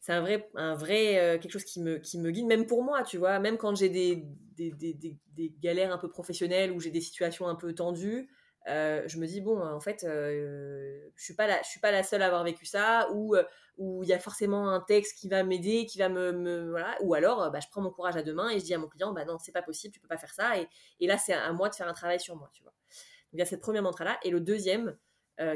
C'est 0.00 0.12
un 0.12 0.20
vrai, 0.20 0.50
un 0.54 0.74
vrai 0.74 1.18
euh, 1.18 1.38
quelque 1.38 1.52
chose 1.52 1.64
qui 1.64 1.80
me, 1.80 1.98
qui 1.98 2.18
me 2.18 2.30
guide, 2.30 2.46
même 2.46 2.66
pour 2.66 2.84
moi, 2.84 3.02
tu 3.02 3.16
vois, 3.16 3.38
même 3.38 3.56
quand 3.56 3.74
j'ai 3.74 3.88
des 3.88 4.26
des, 4.54 4.70
des, 4.70 4.94
des, 4.94 5.18
des, 5.32 5.52
galères 5.60 5.92
un 5.92 5.98
peu 5.98 6.08
professionnelles 6.08 6.70
ou 6.70 6.78
j'ai 6.78 6.90
des 6.90 7.00
situations 7.00 7.48
un 7.48 7.56
peu 7.56 7.74
tendues, 7.74 8.28
euh, 8.66 9.02
je 9.06 9.18
me 9.18 9.26
dis 9.26 9.42
bon 9.42 9.60
en 9.60 9.80
fait 9.80 10.04
euh, 10.04 11.10
je 11.16 11.22
suis 11.22 11.34
pas 11.34 11.46
la 11.46 11.60
je 11.62 11.68
suis 11.68 11.80
pas 11.80 11.90
la 11.90 12.02
seule 12.02 12.22
à 12.22 12.26
avoir 12.26 12.44
vécu 12.44 12.64
ça 12.64 13.10
ou 13.12 13.36
euh, 13.36 13.44
où 13.76 14.02
il 14.02 14.08
y 14.08 14.12
a 14.14 14.18
forcément 14.18 14.70
un 14.70 14.80
texte 14.80 15.18
qui 15.18 15.28
va 15.28 15.42
m'aider 15.42 15.84
qui 15.84 15.98
va 15.98 16.08
me, 16.08 16.70
voilà. 16.70 16.96
Ou 17.02 17.12
alors 17.12 17.50
bah, 17.50 17.60
je 17.60 17.68
prends 17.70 17.82
mon 17.82 17.90
courage 17.90 18.16
à 18.16 18.22
deux 18.22 18.32
mains 18.32 18.48
et 18.48 18.58
je 18.58 18.64
dis 18.64 18.72
à 18.72 18.78
mon 18.78 18.88
client 18.88 19.12
bah 19.12 19.26
non 19.26 19.38
c'est 19.38 19.52
pas 19.52 19.60
possible 19.60 19.92
tu 19.92 20.00
peux 20.00 20.08
pas 20.08 20.16
faire 20.16 20.32
ça. 20.32 20.58
Et, 20.58 20.68
et 21.00 21.06
là 21.06 21.18
c'est 21.18 21.34
à 21.34 21.52
moi 21.52 21.68
de 21.68 21.74
faire 21.74 21.88
un 21.88 21.92
travail 21.92 22.18
sur 22.18 22.36
moi 22.36 22.48
tu 22.54 22.62
vois. 22.62 22.72
Donc 22.72 23.34
il 23.34 23.38
y 23.38 23.42
a 23.42 23.46
cette 23.46 23.60
première 23.60 23.82
mantra 23.82 24.04
là 24.04 24.18
et 24.22 24.30
le 24.30 24.40
deuxième 24.40 24.96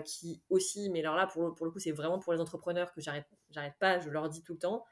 qui 0.05 0.43
aussi 0.51 0.91
mais 0.91 1.01
alors 1.01 1.15
là 1.15 1.29
pour, 1.29 1.55
pour 1.55 1.65
le 1.65 1.71
coup 1.73 1.79
c'est 1.79 1.93
vraiment 1.93 2.19
pour 2.19 2.33
les 2.33 2.41
entrepreneurs 2.41 2.93
que 2.93 3.01
j'arrête 3.01 3.29
j'arrête 3.51 3.77
pas 3.79 4.01
je 4.01 4.11
leur 4.11 4.29
dis 4.29 4.43
tout 4.43 4.55
le 4.55 4.59
temps 4.59 4.85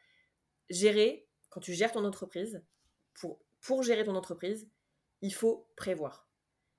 gérer 0.70 1.26
quand 1.50 1.60
tu 1.60 1.74
gères 1.74 1.90
ton 1.90 2.04
entreprise 2.04 2.62
pour 3.14 3.40
pour 3.60 3.82
gérer 3.82 4.04
ton 4.04 4.14
entreprise 4.14 4.70
il 5.22 5.34
faut 5.34 5.68
prévoir 5.74 6.25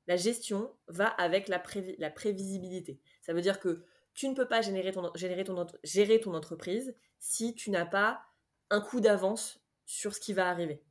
la 0.07 0.15
gestion 0.15 0.73
va 0.87 1.07
avec 1.07 1.47
la, 1.47 1.59
prévisibilité. 1.59 2.99
Ça 3.21 3.33
veut 3.33 3.41
dire 3.41 3.59
que 3.59 3.83
tu 4.13 4.27
ne 4.27 4.33
peux 4.33 4.47
pas 4.47 4.61
générer 4.61 4.91
ton, 4.91 5.11
gérer 5.13 6.19
ton 6.19 6.33
entreprise 6.33 6.95
si 7.19 7.53
tu 7.53 7.69
n'as 7.69 7.85
pas 7.85 8.21
un 8.69 8.81
coup 8.81 8.99
d'avance 8.99 9.61
sur 9.85 10.15
ce 10.15 10.19
qui 10.19 10.33
va 10.33 10.49
arriver. 10.49 10.83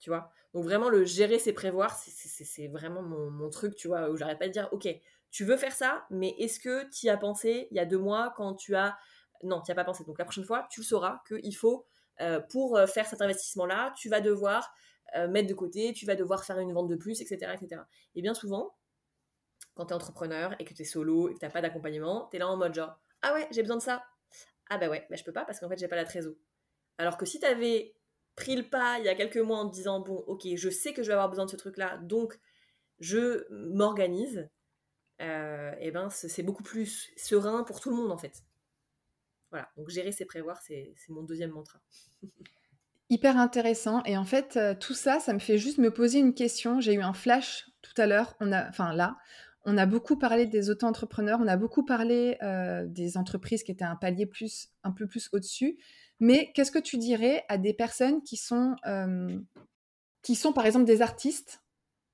Tu 0.00 0.10
vois? 0.10 0.30
Donc 0.54 0.64
vraiment, 0.64 0.88
le 0.88 1.04
gérer, 1.04 1.38
c'est 1.38 1.52
prévoir, 1.52 1.96
c'est 1.96 2.68
vraiment 2.68 3.02
mon, 3.02 3.50
truc, 3.50 3.76
tu 3.76 3.88
vois, 3.88 4.10
où 4.10 4.16
j'arrête 4.16 4.38
pas 4.38 4.48
de 4.48 4.52
dire, 4.52 4.68
ok, 4.72 4.88
tu 5.30 5.44
veux 5.44 5.56
faire 5.56 5.72
ça, 5.72 6.06
mais 6.10 6.34
est-ce 6.38 6.60
que 6.60 6.90
tu 6.90 7.06
y 7.06 7.08
as 7.08 7.16
pensé 7.16 7.68
il 7.70 7.76
y 7.76 7.80
a 7.80 7.86
deux 7.86 7.98
mois 7.98 8.34
quand 8.36 8.54
tu 8.54 8.74
as... 8.74 8.98
Non, 9.42 9.60
tu 9.60 9.70
n'y 9.70 9.72
as 9.72 9.76
pas 9.76 9.84
pensé. 9.84 10.04
Donc 10.04 10.18
la 10.18 10.24
prochaine 10.24 10.44
fois, 10.44 10.66
tu 10.70 10.80
le 10.80 10.84
sauras 10.84 11.22
qu'il 11.26 11.56
faut, 11.56 11.86
euh, 12.20 12.40
pour 12.40 12.76
euh, 12.76 12.86
faire 12.86 13.06
cet 13.06 13.22
investissement-là, 13.22 13.94
tu 13.96 14.08
vas 14.08 14.20
devoir 14.20 14.72
euh, 15.16 15.28
mettre 15.28 15.48
de 15.48 15.54
côté, 15.54 15.92
tu 15.92 16.06
vas 16.06 16.16
devoir 16.16 16.44
faire 16.44 16.58
une 16.58 16.72
vente 16.72 16.88
de 16.88 16.96
plus, 16.96 17.20
etc. 17.20 17.52
etc. 17.54 17.82
Et 18.14 18.22
bien 18.22 18.34
souvent, 18.34 18.76
quand 19.74 19.86
tu 19.86 19.92
es 19.92 19.94
entrepreneur 19.94 20.54
et 20.58 20.64
que 20.64 20.74
tu 20.74 20.82
es 20.82 20.84
solo 20.84 21.28
et 21.28 21.34
que 21.34 21.38
tu 21.38 21.48
pas 21.48 21.62
d'accompagnement, 21.62 22.28
tu 22.30 22.36
es 22.36 22.38
là 22.38 22.48
en 22.48 22.56
mode 22.56 22.74
genre 22.74 22.98
Ah 23.22 23.34
ouais, 23.34 23.48
j'ai 23.50 23.62
besoin 23.62 23.76
de 23.76 23.82
ça. 23.82 24.04
Ah 24.70 24.78
bah 24.78 24.88
ouais, 24.88 25.06
bah 25.10 25.16
je 25.16 25.24
peux 25.24 25.32
pas 25.32 25.44
parce 25.44 25.60
qu'en 25.60 25.68
fait, 25.68 25.78
j'ai 25.78 25.88
pas 25.88 25.96
la 25.96 26.04
trésor. 26.04 26.34
Alors 26.98 27.16
que 27.16 27.26
si 27.26 27.40
tu 27.40 27.46
avais 27.46 27.94
pris 28.36 28.56
le 28.56 28.68
pas 28.68 28.98
il 28.98 29.04
y 29.04 29.08
a 29.08 29.14
quelques 29.14 29.38
mois 29.38 29.58
en 29.58 29.68
te 29.68 29.74
disant 29.74 30.00
Bon, 30.00 30.16
ok, 30.26 30.46
je 30.54 30.70
sais 30.70 30.92
que 30.92 31.02
je 31.02 31.08
vais 31.08 31.14
avoir 31.14 31.28
besoin 31.28 31.46
de 31.46 31.50
ce 31.50 31.56
truc-là, 31.56 31.98
donc 31.98 32.38
je 33.00 33.46
m'organise, 33.50 34.48
euh, 35.20 35.74
et 35.80 35.90
ben 35.90 36.08
c'est 36.10 36.42
beaucoup 36.42 36.62
plus 36.62 37.10
serein 37.16 37.64
pour 37.64 37.80
tout 37.80 37.90
le 37.90 37.96
monde 37.96 38.12
en 38.12 38.18
fait. 38.18 38.44
Voilà, 39.50 39.70
donc 39.76 39.90
gérer, 39.90 40.12
c'est 40.12 40.24
prévoir, 40.24 40.62
c'est 40.62 40.94
mon 41.08 41.22
deuxième 41.22 41.50
mantra. 41.50 41.80
Hyper 43.12 43.36
intéressant. 43.36 44.02
Et 44.06 44.16
en 44.16 44.24
fait, 44.24 44.56
euh, 44.56 44.74
tout 44.74 44.94
ça, 44.94 45.20
ça 45.20 45.34
me 45.34 45.38
fait 45.38 45.58
juste 45.58 45.76
me 45.76 45.90
poser 45.90 46.18
une 46.18 46.32
question. 46.32 46.80
J'ai 46.80 46.94
eu 46.94 47.02
un 47.02 47.12
flash 47.12 47.66
tout 47.82 47.92
à 48.00 48.06
l'heure. 48.06 48.34
On 48.40 48.50
a, 48.52 48.66
enfin 48.66 48.94
là, 48.94 49.18
on 49.66 49.76
a 49.76 49.84
beaucoup 49.84 50.16
parlé 50.16 50.46
des 50.46 50.70
auto-entrepreneurs. 50.70 51.38
On 51.42 51.46
a 51.46 51.58
beaucoup 51.58 51.84
parlé 51.84 52.38
euh, 52.42 52.86
des 52.86 53.18
entreprises 53.18 53.64
qui 53.64 53.70
étaient 53.70 53.84
un 53.84 53.96
palier 53.96 54.24
plus, 54.24 54.70
un 54.82 54.92
peu 54.92 55.06
plus 55.06 55.28
au-dessus. 55.34 55.76
Mais 56.20 56.52
qu'est-ce 56.54 56.70
que 56.70 56.78
tu 56.78 56.96
dirais 56.96 57.44
à 57.50 57.58
des 57.58 57.74
personnes 57.74 58.22
qui 58.22 58.38
sont, 58.38 58.76
euh, 58.86 59.38
qui 60.22 60.34
sont 60.34 60.54
par 60.54 60.64
exemple 60.64 60.86
des 60.86 61.02
artistes 61.02 61.60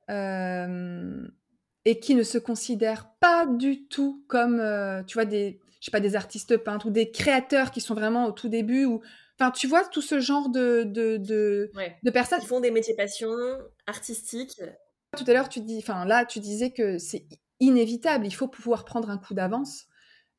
et 0.08 2.00
qui 2.00 2.14
ne 2.16 2.22
se 2.24 2.38
considèrent 2.38 3.12
pas 3.20 3.46
du 3.46 3.86
tout 3.86 4.24
comme, 4.26 4.56
tu 5.06 5.14
vois, 5.14 5.26
des, 5.26 5.60
je 5.80 5.84
sais 5.84 5.90
pas, 5.90 6.00
des 6.00 6.16
artistes 6.16 6.56
peintres 6.56 6.86
ou 6.86 6.90
des 6.90 7.12
créateurs 7.12 7.70
qui 7.70 7.82
sont 7.82 7.94
vraiment 7.94 8.26
au 8.26 8.32
tout 8.32 8.48
début 8.48 8.84
ou 8.84 9.00
Enfin, 9.40 9.52
tu 9.52 9.68
vois, 9.68 9.84
tout 9.84 10.02
ce 10.02 10.18
genre 10.18 10.48
de, 10.48 10.82
de, 10.82 11.16
de, 11.16 12.10
personnes. 12.10 12.40
Qui 12.40 12.46
font 12.46 12.60
des 12.60 12.72
métiers 12.72 12.96
passion 12.96 13.36
artistiques. 13.86 14.60
Tout 15.16 15.24
à 15.26 15.32
l'heure, 15.32 15.48
tu 15.48 15.60
dis, 15.60 15.78
enfin 15.78 16.04
là, 16.04 16.24
tu 16.24 16.40
disais 16.40 16.70
que 16.70 16.98
c'est 16.98 17.26
inévitable. 17.60 18.26
Il 18.26 18.34
faut 18.34 18.48
pouvoir 18.48 18.84
prendre 18.84 19.10
un 19.10 19.18
coup 19.18 19.34
d'avance 19.34 19.86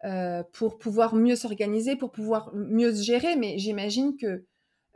euh, 0.04 0.44
pour 0.54 0.78
pouvoir 0.78 1.16
mieux 1.16 1.36
s'organiser, 1.36 1.96
pour 1.96 2.12
pouvoir 2.12 2.52
mieux 2.54 2.94
se 2.94 3.02
gérer. 3.04 3.38
Mais 3.38 3.58
j'imagine 3.58 4.18
que 4.18 4.46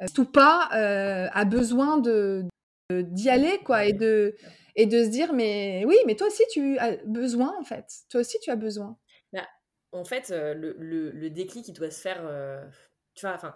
euh, 0.02 0.06
tout 0.14 0.26
pas 0.26 0.70
euh, 0.74 1.30
a 1.32 1.46
besoin 1.46 1.98
de 1.98 2.44
d'y 2.92 3.30
aller, 3.30 3.58
quoi, 3.66 3.86
et 3.86 3.94
de 3.94 4.36
et 4.76 4.86
de 4.86 5.04
se 5.04 5.10
dire, 5.10 5.34
mais 5.34 5.84
oui, 5.88 5.96
mais 6.06 6.16
toi 6.16 6.28
aussi, 6.28 6.44
tu 6.52 6.78
as 6.78 6.98
besoin, 7.06 7.56
en 7.60 7.64
fait. 7.64 7.86
Toi 8.10 8.20
aussi, 8.22 8.38
tu 8.42 8.52
as 8.52 8.56
besoin. 8.56 8.98
Bah, 9.32 9.48
en 9.94 10.04
fait, 10.04 10.30
le, 10.30 10.76
le, 10.78 11.12
le, 11.12 11.30
déclic, 11.30 11.68
il 11.70 11.74
doit 11.74 11.90
se 11.90 12.02
faire. 12.02 12.22
tu 13.16 13.26
vois, 13.26 13.36
enfin 13.36 13.54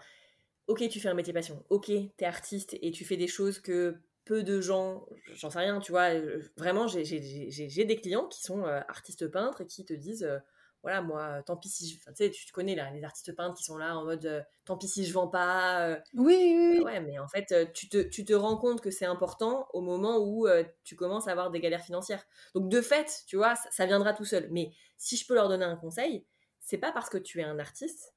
ok, 0.68 0.88
tu 0.90 1.00
fais 1.00 1.10
un 1.10 1.14
métier 1.14 1.34
passion, 1.34 1.64
ok, 1.70 1.92
t'es 2.18 2.26
artiste 2.26 2.78
et 2.82 2.92
tu 2.92 3.06
fais 3.06 3.18
des 3.18 3.28
choses 3.28 3.60
que 3.60 3.98
peu 4.28 4.44
de 4.44 4.60
gens, 4.60 5.06
j'en 5.34 5.50
sais 5.50 5.60
rien, 5.60 5.80
tu 5.80 5.92
vois, 5.92 6.14
euh, 6.14 6.42
vraiment, 6.58 6.88
j'ai 6.88 7.86
des 7.86 7.96
clients 7.96 8.28
qui 8.28 8.42
sont 8.42 8.66
euh, 8.66 8.82
artistes 8.90 9.28
peintres 9.28 9.62
et 9.62 9.66
qui 9.66 9.86
te 9.86 9.94
disent, 9.94 10.26
euh, 10.26 10.38
voilà, 10.84 11.02
moi, 11.02 11.42
tant 11.44 11.56
pis 11.56 11.70
si 11.70 11.90
je. 11.90 11.96
tu 11.98 12.14
sais, 12.14 12.30
tu 12.30 12.52
connais 12.52 12.76
là, 12.76 12.92
les 12.92 13.04
artistes 13.04 13.34
peintres 13.36 13.56
qui 13.56 13.64
sont 13.64 13.78
là 13.78 13.98
en 13.98 14.04
mode, 14.04 14.46
tant 14.66 14.78
pis 14.78 14.88
si 14.88 15.06
je 15.06 15.14
vends 15.14 15.30
pas. 15.30 15.98
oui, 16.14 16.36
oui, 16.36 16.78
oui. 16.78 16.80
Ouais, 16.82 17.00
mais 17.00 17.18
en 17.20 17.28
fait, 17.28 17.74
tu 17.74 17.90
te, 17.90 18.02
tu 18.02 18.26
te 18.26 18.34
rends 18.34 18.58
compte 18.58 18.82
que 18.82 18.92
c'est 18.92 19.06
important 19.06 19.68
au 19.74 19.82
moment 19.82 20.18
où 20.20 20.48
tu 20.84 20.96
commences 20.96 21.28
à 21.28 21.32
avoir 21.32 21.50
des 21.50 21.60
galères 21.60 21.84
financières. 21.84 22.24
Donc, 22.54 22.70
de 22.70 22.82
fait, 22.82 23.24
tu 23.28 23.38
vois, 23.38 23.56
ça, 23.56 23.70
ça 23.72 23.86
viendra 23.86 24.14
tout 24.14 24.26
seul. 24.26 24.48
Mais 24.52 24.72
si 24.98 25.18
je 25.18 25.26
peux 25.26 25.34
leur 25.34 25.50
donner 25.50 25.66
un 25.66 25.78
conseil, 25.78 26.26
c'est 26.60 26.78
pas 26.78 26.92
parce 26.92 27.10
que 27.10 27.18
tu 27.18 27.40
es 27.40 27.44
un 27.44 27.60
artiste, 27.60 28.14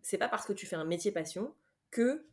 c'est 0.00 0.18
pas 0.18 0.28
parce 0.28 0.46
que 0.46 0.52
tu 0.52 0.66
fais 0.66 0.76
un 0.76 0.84
métier 0.84 1.12
passion 1.12 1.54
que 1.90 2.26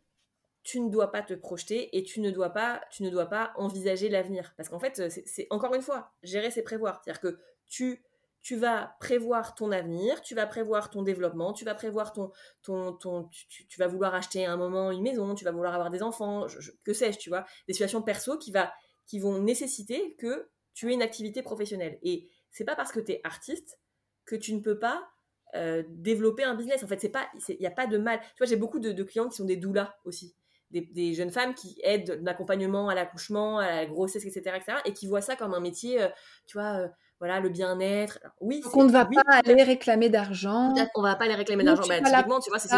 tu 0.64 0.82
ne 0.82 0.89
dois 0.89 1.12
pas 1.12 1.22
te 1.22 1.34
projeter 1.34 1.97
et 1.97 2.03
tu 2.03 2.20
ne 2.20 2.30
dois 2.30 2.49
pas, 2.49 2.82
tu 2.91 3.03
ne 3.03 3.10
dois 3.10 3.28
pas 3.28 3.53
envisager 3.55 4.10
l'avenir. 4.10 4.53
Parce 4.58 4.68
qu'en 4.68 4.80
fait, 4.80 5.10
c'est 5.10 5.47
encore 5.49 5.74
une 5.74 5.82
fois, 5.82 6.12
gérer, 6.24 6.51
c'est 6.51 6.62
prévoir. 6.62 7.01
C'est-à-dire 7.01 7.22
que 7.22 7.39
tu, 7.68 8.03
tu 8.41 8.58
vas 8.58 8.95
prévoir 8.99 9.55
ton 9.55 9.72
avenir, 9.72 10.22
tu 10.22 10.36
vas 10.36 10.45
prévoir 10.45 10.89
ton 10.89 11.03
développement, 11.03 11.53
tu 11.53 11.64
vas 11.64 11.74
prévoir 11.74 12.12
ton... 12.12 12.32
ton, 12.64 12.91
ton 12.91 13.30
tu, 13.30 13.80
vas 13.80 13.88
vouloir 13.88 14.14
acheter 14.14 14.45
à 14.45 14.51
un 14.51 14.58
moment 14.58 14.91
une 14.91 15.03
maison, 15.03 15.36
tu 15.36 15.45
vas 15.45 15.51
vouloir 15.51 15.74
avoir 15.74 15.89
des 15.89 16.03
enfants, 16.03 16.47
que 16.84 16.93
sais-je, 16.93 17.18
tu 17.18 17.30
vois. 17.30 17.45
Des 17.68 17.74
situations 17.74 18.01
perso 18.01 18.38
qui, 18.38 18.51
va, 18.51 18.74
qui 19.05 19.20
vont 19.20 19.39
nécessiter 19.39 20.16
que 20.16 20.49
tu 20.74 20.89
aies 20.91 20.93
une 20.93 21.01
activité 21.01 21.41
professionnelle. 21.41 21.97
Et 22.03 22.30
c'est 22.51 22.66
pas 22.66 22.76
parce 22.76 22.91
que 22.91 22.99
tu 22.99 23.14
es 23.14 23.22
artiste 23.24 23.80
que 24.26 24.36
tu 24.36 24.53
ne 24.53 24.60
peux 24.60 24.78
pas 24.78 25.10
euh, 25.56 25.84
développer 25.89 26.43
un 26.43 26.56
business. 26.56 26.84
En 26.84 26.88
fait, 26.88 27.00
c'est 27.00 27.10
pas, 27.10 27.28
il 27.48 27.58
n'y 27.60 27.68
a 27.68 27.72
pas 27.72 27.88
de 27.88 27.98
mal. 27.98 28.20
Tu 28.20 28.38
vois, 28.39 28.48
j'ai 28.48 28.56
beaucoup 28.56 28.80
de, 28.80 29.04
clients 29.04 29.30
qui 29.30 29.38
sont 29.38 29.45
des 29.45 29.56
doulas 29.56 29.95
aussi, 30.06 30.36
des, 30.72 31.14
jeunes 31.14 31.32
femmes 31.32 31.54
qui 31.54 31.80
aident 31.84 32.20
l'accompagnement 32.24 32.89
à 32.89 32.95
l'accouchement, 32.95 33.60
à 33.60 33.68
la 33.68 33.86
grossesse, 33.86 34.26
etc., 34.26 34.58
etc., 34.58 34.80
et 34.86 34.93
qui 34.93 35.08
voient 35.08 35.22
ça 35.22 35.36
comme 35.36 35.54
un 35.54 35.60
métier, 35.60 36.02
euh, 36.02 36.10
tu 36.45 36.58
vois, 36.58 36.80
euh, 36.80 36.88
voilà, 37.20 37.39
le 37.39 37.50
bien-être. 37.50 38.20
Oui, 38.41 38.62
Donc 38.62 38.76
on 38.76 38.84
ne 38.84 38.91
va 38.91 39.06
pas 39.06 39.22
aller 39.45 39.64
réclamer 39.64 40.10
d'argent. 40.10 40.74
On 40.95 41.02
va 41.02 41.16
pas 41.16 41.26
aller 41.26 41.36
réclamer 41.36 41.64
d'argent. 41.64 41.88
Bah, 41.88 42.02
typiquement, 42.02 42.39
tu 42.39 42.50
vois, 42.50 42.60
c'est 42.60 42.76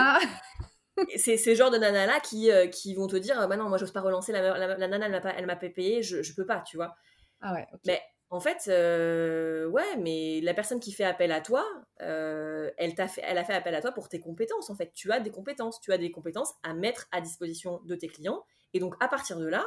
c'est 1.15 1.38
ces 1.38 1.55
genres 1.55 1.72
de 1.72 1.78
nanas-là 1.78 2.20
qui, 2.20 2.51
euh, 2.51 2.67
qui 2.67 2.93
vont 2.93 3.07
te 3.07 3.15
dire 3.15 3.47
bah 3.47 3.55
non, 3.57 3.70
moi, 3.70 3.78
j'ose 3.78 3.91
pas 3.91 4.01
relancer, 4.01 4.32
la, 4.32 4.57
la, 4.57 4.88
nana, 4.88 5.05
elle 5.05 5.11
m'a 5.11 5.22
pas, 5.22 5.34
elle 5.38 5.45
m'a 5.45 5.55
payé, 5.55 6.03
je, 6.03 6.22
je 6.22 6.36
peux 6.36 6.45
pas, 6.45 6.61
tu 6.61 6.78
vois. 6.78 6.95
Ah 7.41 7.53
ouais, 7.53 7.65
Mais 7.86 8.01
en 8.32 8.39
fait, 8.39 8.65
euh, 8.67 9.67
ouais, 9.67 9.97
mais 9.97 10.39
la 10.41 10.53
personne 10.53 10.80
qui 10.80 10.91
fait 10.91 11.03
appel 11.03 11.32
à 11.32 11.41
toi, 11.41 11.65
euh, 12.01 12.69
elle, 12.77 12.93
t'a 12.93 13.07
fait, 13.07 13.21
elle 13.25 13.39
a 13.39 13.43
fait 13.43 13.53
appel 13.53 13.73
à 13.73 13.82
toi 13.82 13.91
pour 13.91 14.07
tes 14.07 14.19
compétences, 14.19 14.69
en 14.69 14.75
fait. 14.75 14.91
Tu 14.93 15.11
as 15.11 15.19
des 15.19 15.32
compétences, 15.32 15.82
tu 15.82 15.91
as 15.91 15.97
des 15.97 16.11
compétences 16.11 16.53
à 16.61 16.75
mettre 16.75 17.07
à 17.11 17.21
disposition 17.21 17.82
de 17.86 17.95
tes 17.95 18.07
clients. 18.07 18.45
Et 18.73 18.80
donc, 18.80 18.93
à 18.99 19.07
partir 19.07 19.39
de 19.39 19.47
là, 19.47 19.65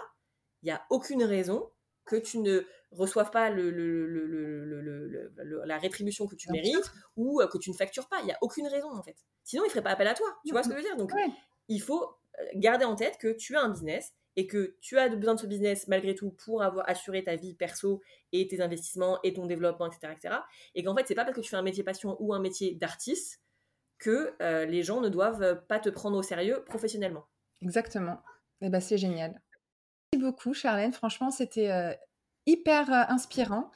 il 0.62 0.66
n'y 0.66 0.70
a 0.70 0.80
aucune 0.90 1.24
raison 1.24 1.70
que 2.04 2.14
tu 2.14 2.38
ne 2.38 2.64
reçoives 2.92 3.30
pas 3.32 3.50
le, 3.50 3.70
la 5.64 5.78
rétribution 5.78 6.28
que 6.28 6.36
tu 6.36 6.50
mérites 6.52 6.92
ou 7.16 7.40
que 7.50 7.58
tu 7.58 7.70
ne 7.70 7.74
factures 7.74 8.08
pas. 8.08 8.20
Il 8.20 8.26
n'y 8.26 8.32
a 8.32 8.38
aucune 8.42 8.68
raison, 8.68 8.92
en 8.92 9.02
fait. 9.02 9.16
Sinon, 9.42 9.64
il 9.64 9.66
ne 9.66 9.70
ferait 9.70 9.82
pas 9.82 9.90
appel 9.90 10.06
à 10.06 10.14
toi. 10.14 10.28
Tu 10.46 10.52
vois 10.52 10.62
ce 10.62 10.68
que 10.68 10.74
je 10.74 10.78
veux 10.80 10.86
dire? 10.86 10.96
Donc, 10.96 11.10
il 11.68 11.82
faut 11.82 12.14
garder 12.54 12.84
en 12.84 12.94
tête 12.94 13.18
que 13.18 13.32
tu 13.32 13.56
as 13.56 13.62
un 13.62 13.70
business 13.70 14.12
et 14.36 14.46
que 14.46 14.76
tu 14.80 14.98
as 14.98 15.08
besoin 15.08 15.34
de 15.34 15.40
ce 15.40 15.46
business 15.46 15.88
malgré 15.88 16.14
tout 16.14 16.30
pour 16.30 16.62
avoir 16.62 16.88
assuré 16.88 17.24
ta 17.24 17.36
vie 17.36 17.54
perso 17.54 18.02
et 18.32 18.46
tes 18.48 18.60
investissements 18.60 19.18
et 19.22 19.34
ton 19.34 19.46
développement, 19.46 19.86
etc. 19.86 20.12
etc. 20.16 20.36
et 20.74 20.82
qu'en 20.82 20.96
fait, 20.96 21.06
c'est 21.06 21.14
pas 21.14 21.24
parce 21.24 21.36
que 21.36 21.42
tu 21.42 21.50
fais 21.50 21.56
un 21.56 21.62
métier 21.62 21.84
passion 21.84 22.16
ou 22.20 22.32
un 22.34 22.40
métier 22.40 22.74
d'artiste 22.74 23.40
que 23.98 24.34
euh, 24.42 24.64
les 24.64 24.82
gens 24.82 25.00
ne 25.00 25.08
doivent 25.08 25.64
pas 25.68 25.78
te 25.78 25.88
prendre 25.88 26.16
au 26.16 26.22
sérieux 26.22 26.64
professionnellement. 26.64 27.26
Exactement. 27.60 28.20
Et 28.60 28.66
eh 28.66 28.68
ben, 28.68 28.80
c'est 28.80 28.98
génial. 28.98 29.40
Merci 30.12 30.24
beaucoup, 30.24 30.54
Charlène. 30.54 30.92
Franchement, 30.92 31.30
c'était 31.30 31.70
euh, 31.70 31.92
hyper 32.46 32.90
euh, 32.90 33.04
inspirant. 33.08 33.70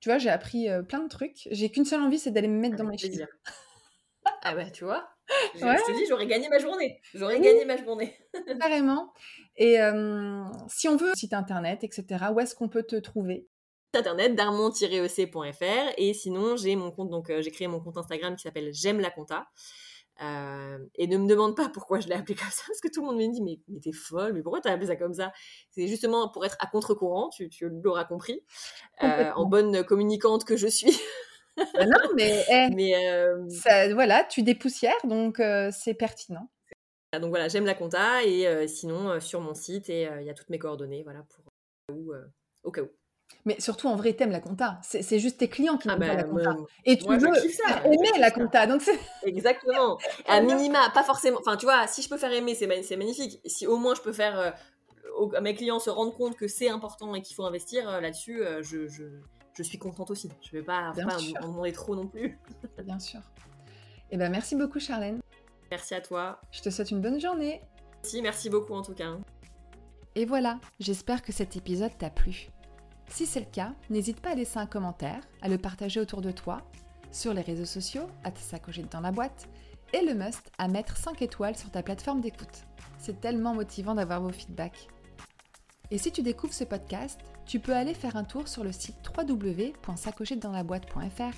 Tu 0.00 0.08
vois, 0.08 0.18
j'ai 0.18 0.30
appris 0.30 0.68
plein 0.88 1.00
de 1.02 1.08
trucs. 1.08 1.48
J'ai 1.50 1.70
qu'une 1.70 1.84
seule 1.84 2.00
envie, 2.00 2.20
c'est 2.20 2.30
d'aller 2.30 2.46
me 2.46 2.60
mettre 2.60 2.76
dans 2.76 2.84
mes 2.84 2.96
plaisirs. 2.96 3.28
ah 4.42 4.54
bah, 4.54 4.70
tu 4.70 4.84
vois 4.84 5.17
je, 5.54 5.60
te 5.60 5.96
dis, 5.96 6.06
j'aurais 6.08 6.26
gagné 6.26 6.48
ma 6.48 6.58
journée. 6.58 7.00
J'aurais 7.14 7.40
gagné 7.40 7.64
ma 7.64 7.76
journée. 7.76 8.14
Carrément. 8.60 9.12
Et 9.56 9.76
si 10.68 10.88
on 10.88 10.96
veut 10.96 11.12
site 11.14 11.32
internet, 11.32 11.84
etc., 11.84 12.26
où 12.32 12.40
est-ce 12.40 12.54
qu'on 12.54 12.68
peut 12.68 12.84
te 12.84 12.96
trouver? 12.96 13.46
Internet 13.94 14.34
darmon-ec.fr 14.34 15.92
et 15.96 16.12
sinon 16.12 16.56
j'ai 16.56 16.76
mon 16.76 16.90
compte 16.90 17.08
donc 17.08 17.32
j'ai 17.40 17.50
créé 17.50 17.66
mon 17.68 17.80
compte 17.80 17.96
Instagram 17.96 18.36
qui 18.36 18.42
s'appelle 18.42 18.68
j'aime 18.74 19.00
la 19.00 19.10
compta 19.10 19.48
et 20.20 21.06
ne 21.06 21.16
me 21.16 21.26
demande 21.26 21.56
pas 21.56 21.70
pourquoi 21.70 21.98
je 21.98 22.08
l'ai 22.08 22.14
appelé 22.14 22.34
comme 22.38 22.50
ça 22.50 22.64
parce 22.66 22.80
que 22.80 22.88
tout 22.88 23.00
le 23.00 23.06
monde 23.06 23.16
me 23.16 23.32
dit 23.32 23.40
mais, 23.40 23.60
mais 23.66 23.80
t'es 23.80 23.92
folle 23.92 24.34
mais 24.34 24.42
pourquoi 24.42 24.60
t'as 24.60 24.72
appelé 24.72 24.88
ça 24.88 24.96
comme 24.96 25.14
ça? 25.14 25.32
C'est 25.70 25.88
justement 25.88 26.28
pour 26.28 26.44
être 26.44 26.56
à 26.60 26.66
contre-courant 26.66 27.30
tu, 27.30 27.48
tu 27.48 27.70
l'auras 27.82 28.04
compris 28.04 28.44
en 29.00 29.46
bonne 29.46 29.82
communicante 29.84 30.44
que 30.44 30.58
je 30.58 30.66
suis 30.66 31.00
bah 31.74 31.86
non 31.86 32.10
mais, 32.16 32.44
eh, 32.50 32.68
mais 32.74 33.92
voilà 33.92 34.24
tu 34.24 34.42
dépoussières 34.42 34.92
donc 35.04 35.40
c'est 35.72 35.94
pertinent 35.94 36.48
donc 37.14 37.30
voilà, 37.30 37.48
j'aime 37.48 37.64
la 37.64 37.74
compta 37.74 38.22
et 38.22 38.46
euh, 38.46 38.66
sinon 38.66 39.08
euh, 39.08 39.20
sur 39.20 39.40
mon 39.40 39.54
site 39.54 39.88
et 39.88 40.06
euh, 40.06 40.20
il 40.20 40.26
y 40.26 40.30
a 40.30 40.34
toutes 40.34 40.50
mes 40.50 40.58
coordonnées 40.58 41.02
voilà 41.02 41.20
pour 41.22 41.44
au 42.64 42.70
cas 42.70 42.82
où. 42.82 42.88
Mais 43.44 43.58
surtout 43.60 43.88
en 43.88 43.96
vrai, 43.96 44.12
t'aimes 44.12 44.30
la 44.30 44.40
compta. 44.40 44.78
C'est 44.82 45.18
juste 45.18 45.38
tes 45.38 45.48
clients 45.48 45.78
qui 45.78 45.88
ah 45.88 45.96
bah, 45.96 46.14
la 46.14 46.24
compta. 46.24 46.56
et 46.84 46.98
tu 46.98 47.06
veux 47.08 47.16
aimer 47.16 48.18
la 48.18 48.30
compta. 48.30 48.66
Donc 48.66 48.82
Exactement. 49.22 49.98
à 50.26 50.40
minima, 50.40 50.90
pas 50.92 51.02
forcément. 51.02 51.38
Enfin, 51.40 51.56
tu 51.56 51.64
vois, 51.64 51.86
si 51.86 52.02
je 52.02 52.08
peux 52.10 52.18
faire 52.18 52.32
aimer, 52.32 52.54
c'est 52.54 52.66
magnifique. 52.66 53.40
Si 53.46 53.66
au 53.66 53.76
moins 53.76 53.94
je 53.94 54.02
peux 54.02 54.12
faire 54.12 54.54
mes 55.40 55.54
clients 55.54 55.78
se 55.78 55.90
rendre 55.90 56.14
compte 56.14 56.36
que 56.36 56.48
c'est 56.48 56.68
important 56.68 57.14
et 57.14 57.22
qu'il 57.22 57.36
faut 57.36 57.44
investir 57.44 58.00
là-dessus, 58.00 58.42
je, 58.60 58.86
je, 58.86 59.04
je, 59.58 59.62
suis 59.62 59.78
contente 59.78 60.10
aussi. 60.10 60.30
Je 60.40 60.50
vais 60.56 60.62
pas, 60.62 60.92
pas 60.92 61.16
en 61.42 61.48
demander 61.48 61.72
trop 61.72 61.94
non 61.94 62.06
plus. 62.06 62.38
Bien 62.84 62.98
sûr. 62.98 63.20
Et 64.10 64.14
eh 64.14 64.16
ben 64.16 64.30
merci 64.30 64.56
beaucoup, 64.56 64.80
Charlène. 64.80 65.20
Merci 65.70 65.94
à 65.94 66.00
toi. 66.00 66.40
Je 66.50 66.62
te 66.62 66.70
souhaite 66.70 66.90
une 66.90 67.02
bonne 67.02 67.20
journée. 67.20 67.60
Si, 68.02 68.22
merci 68.22 68.48
beaucoup 68.48 68.74
en 68.74 68.82
tout 68.82 68.94
cas. 68.94 69.16
Et 70.14 70.24
voilà, 70.24 70.58
j'espère 70.80 71.22
que 71.22 71.32
cet 71.32 71.56
épisode 71.56 71.96
t'a 71.98 72.10
plu. 72.10 72.48
Si 73.08 73.26
c'est 73.26 73.40
le 73.40 73.46
cas, 73.46 73.74
n'hésite 73.90 74.20
pas 74.20 74.30
à 74.30 74.34
laisser 74.34 74.58
un 74.58 74.66
commentaire, 74.66 75.20
à 75.42 75.48
le 75.48 75.58
partager 75.58 76.00
autour 76.00 76.22
de 76.22 76.30
toi, 76.30 76.62
sur 77.10 77.34
les 77.34 77.42
réseaux 77.42 77.64
sociaux, 77.64 78.08
à 78.24 78.30
te 78.30 78.38
sacocher 78.38 78.84
dans 78.90 79.00
la 79.00 79.12
boîte, 79.12 79.48
et 79.92 80.04
le 80.04 80.14
must 80.14 80.50
à 80.58 80.68
mettre 80.68 80.96
5 80.96 81.22
étoiles 81.22 81.56
sur 81.56 81.70
ta 81.70 81.82
plateforme 81.82 82.20
d'écoute. 82.20 82.64
C'est 82.98 83.20
tellement 83.20 83.54
motivant 83.54 83.94
d'avoir 83.94 84.20
vos 84.20 84.32
feedbacks. 84.32 84.88
Et 85.90 85.98
si 85.98 86.12
tu 86.12 86.22
découvres 86.22 86.54
ce 86.54 86.64
podcast, 86.64 87.20
tu 87.46 87.60
peux 87.60 87.74
aller 87.74 87.94
faire 87.94 88.16
un 88.16 88.24
tour 88.24 88.48
sur 88.48 88.64
le 88.64 88.72
site 88.72 88.96
www.sacochetdanslaboîte.fr 89.16 91.36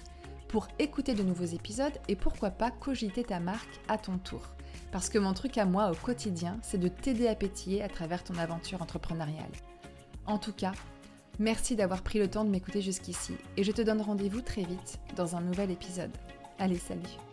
pour 0.48 0.66
écouter 0.80 1.14
de 1.14 1.22
nouveaux 1.22 1.44
épisodes 1.44 1.96
et 2.08 2.16
pourquoi 2.16 2.50
pas 2.50 2.72
cogiter 2.72 3.22
ta 3.22 3.38
marque 3.38 3.80
à 3.88 3.96
ton 3.96 4.18
tour. 4.18 4.42
Parce 4.90 5.08
que 5.08 5.18
mon 5.18 5.32
truc 5.32 5.56
à 5.58 5.64
moi 5.64 5.92
au 5.92 5.94
quotidien, 5.94 6.58
c'est 6.62 6.78
de 6.78 6.88
t'aider 6.88 7.28
à 7.28 7.36
pétiller 7.36 7.82
à 7.82 7.88
travers 7.88 8.24
ton 8.24 8.36
aventure 8.36 8.82
entrepreneuriale. 8.82 9.52
En 10.26 10.38
tout 10.38 10.52
cas, 10.52 10.72
merci 11.38 11.76
d'avoir 11.76 12.02
pris 12.02 12.18
le 12.18 12.28
temps 12.28 12.44
de 12.44 12.50
m'écouter 12.50 12.82
jusqu'ici 12.82 13.36
et 13.56 13.62
je 13.62 13.70
te 13.70 13.82
donne 13.82 14.02
rendez-vous 14.02 14.40
très 14.40 14.64
vite 14.64 14.98
dans 15.14 15.36
un 15.36 15.40
nouvel 15.40 15.70
épisode. 15.70 16.10
Allez, 16.58 16.78
salut 16.78 17.29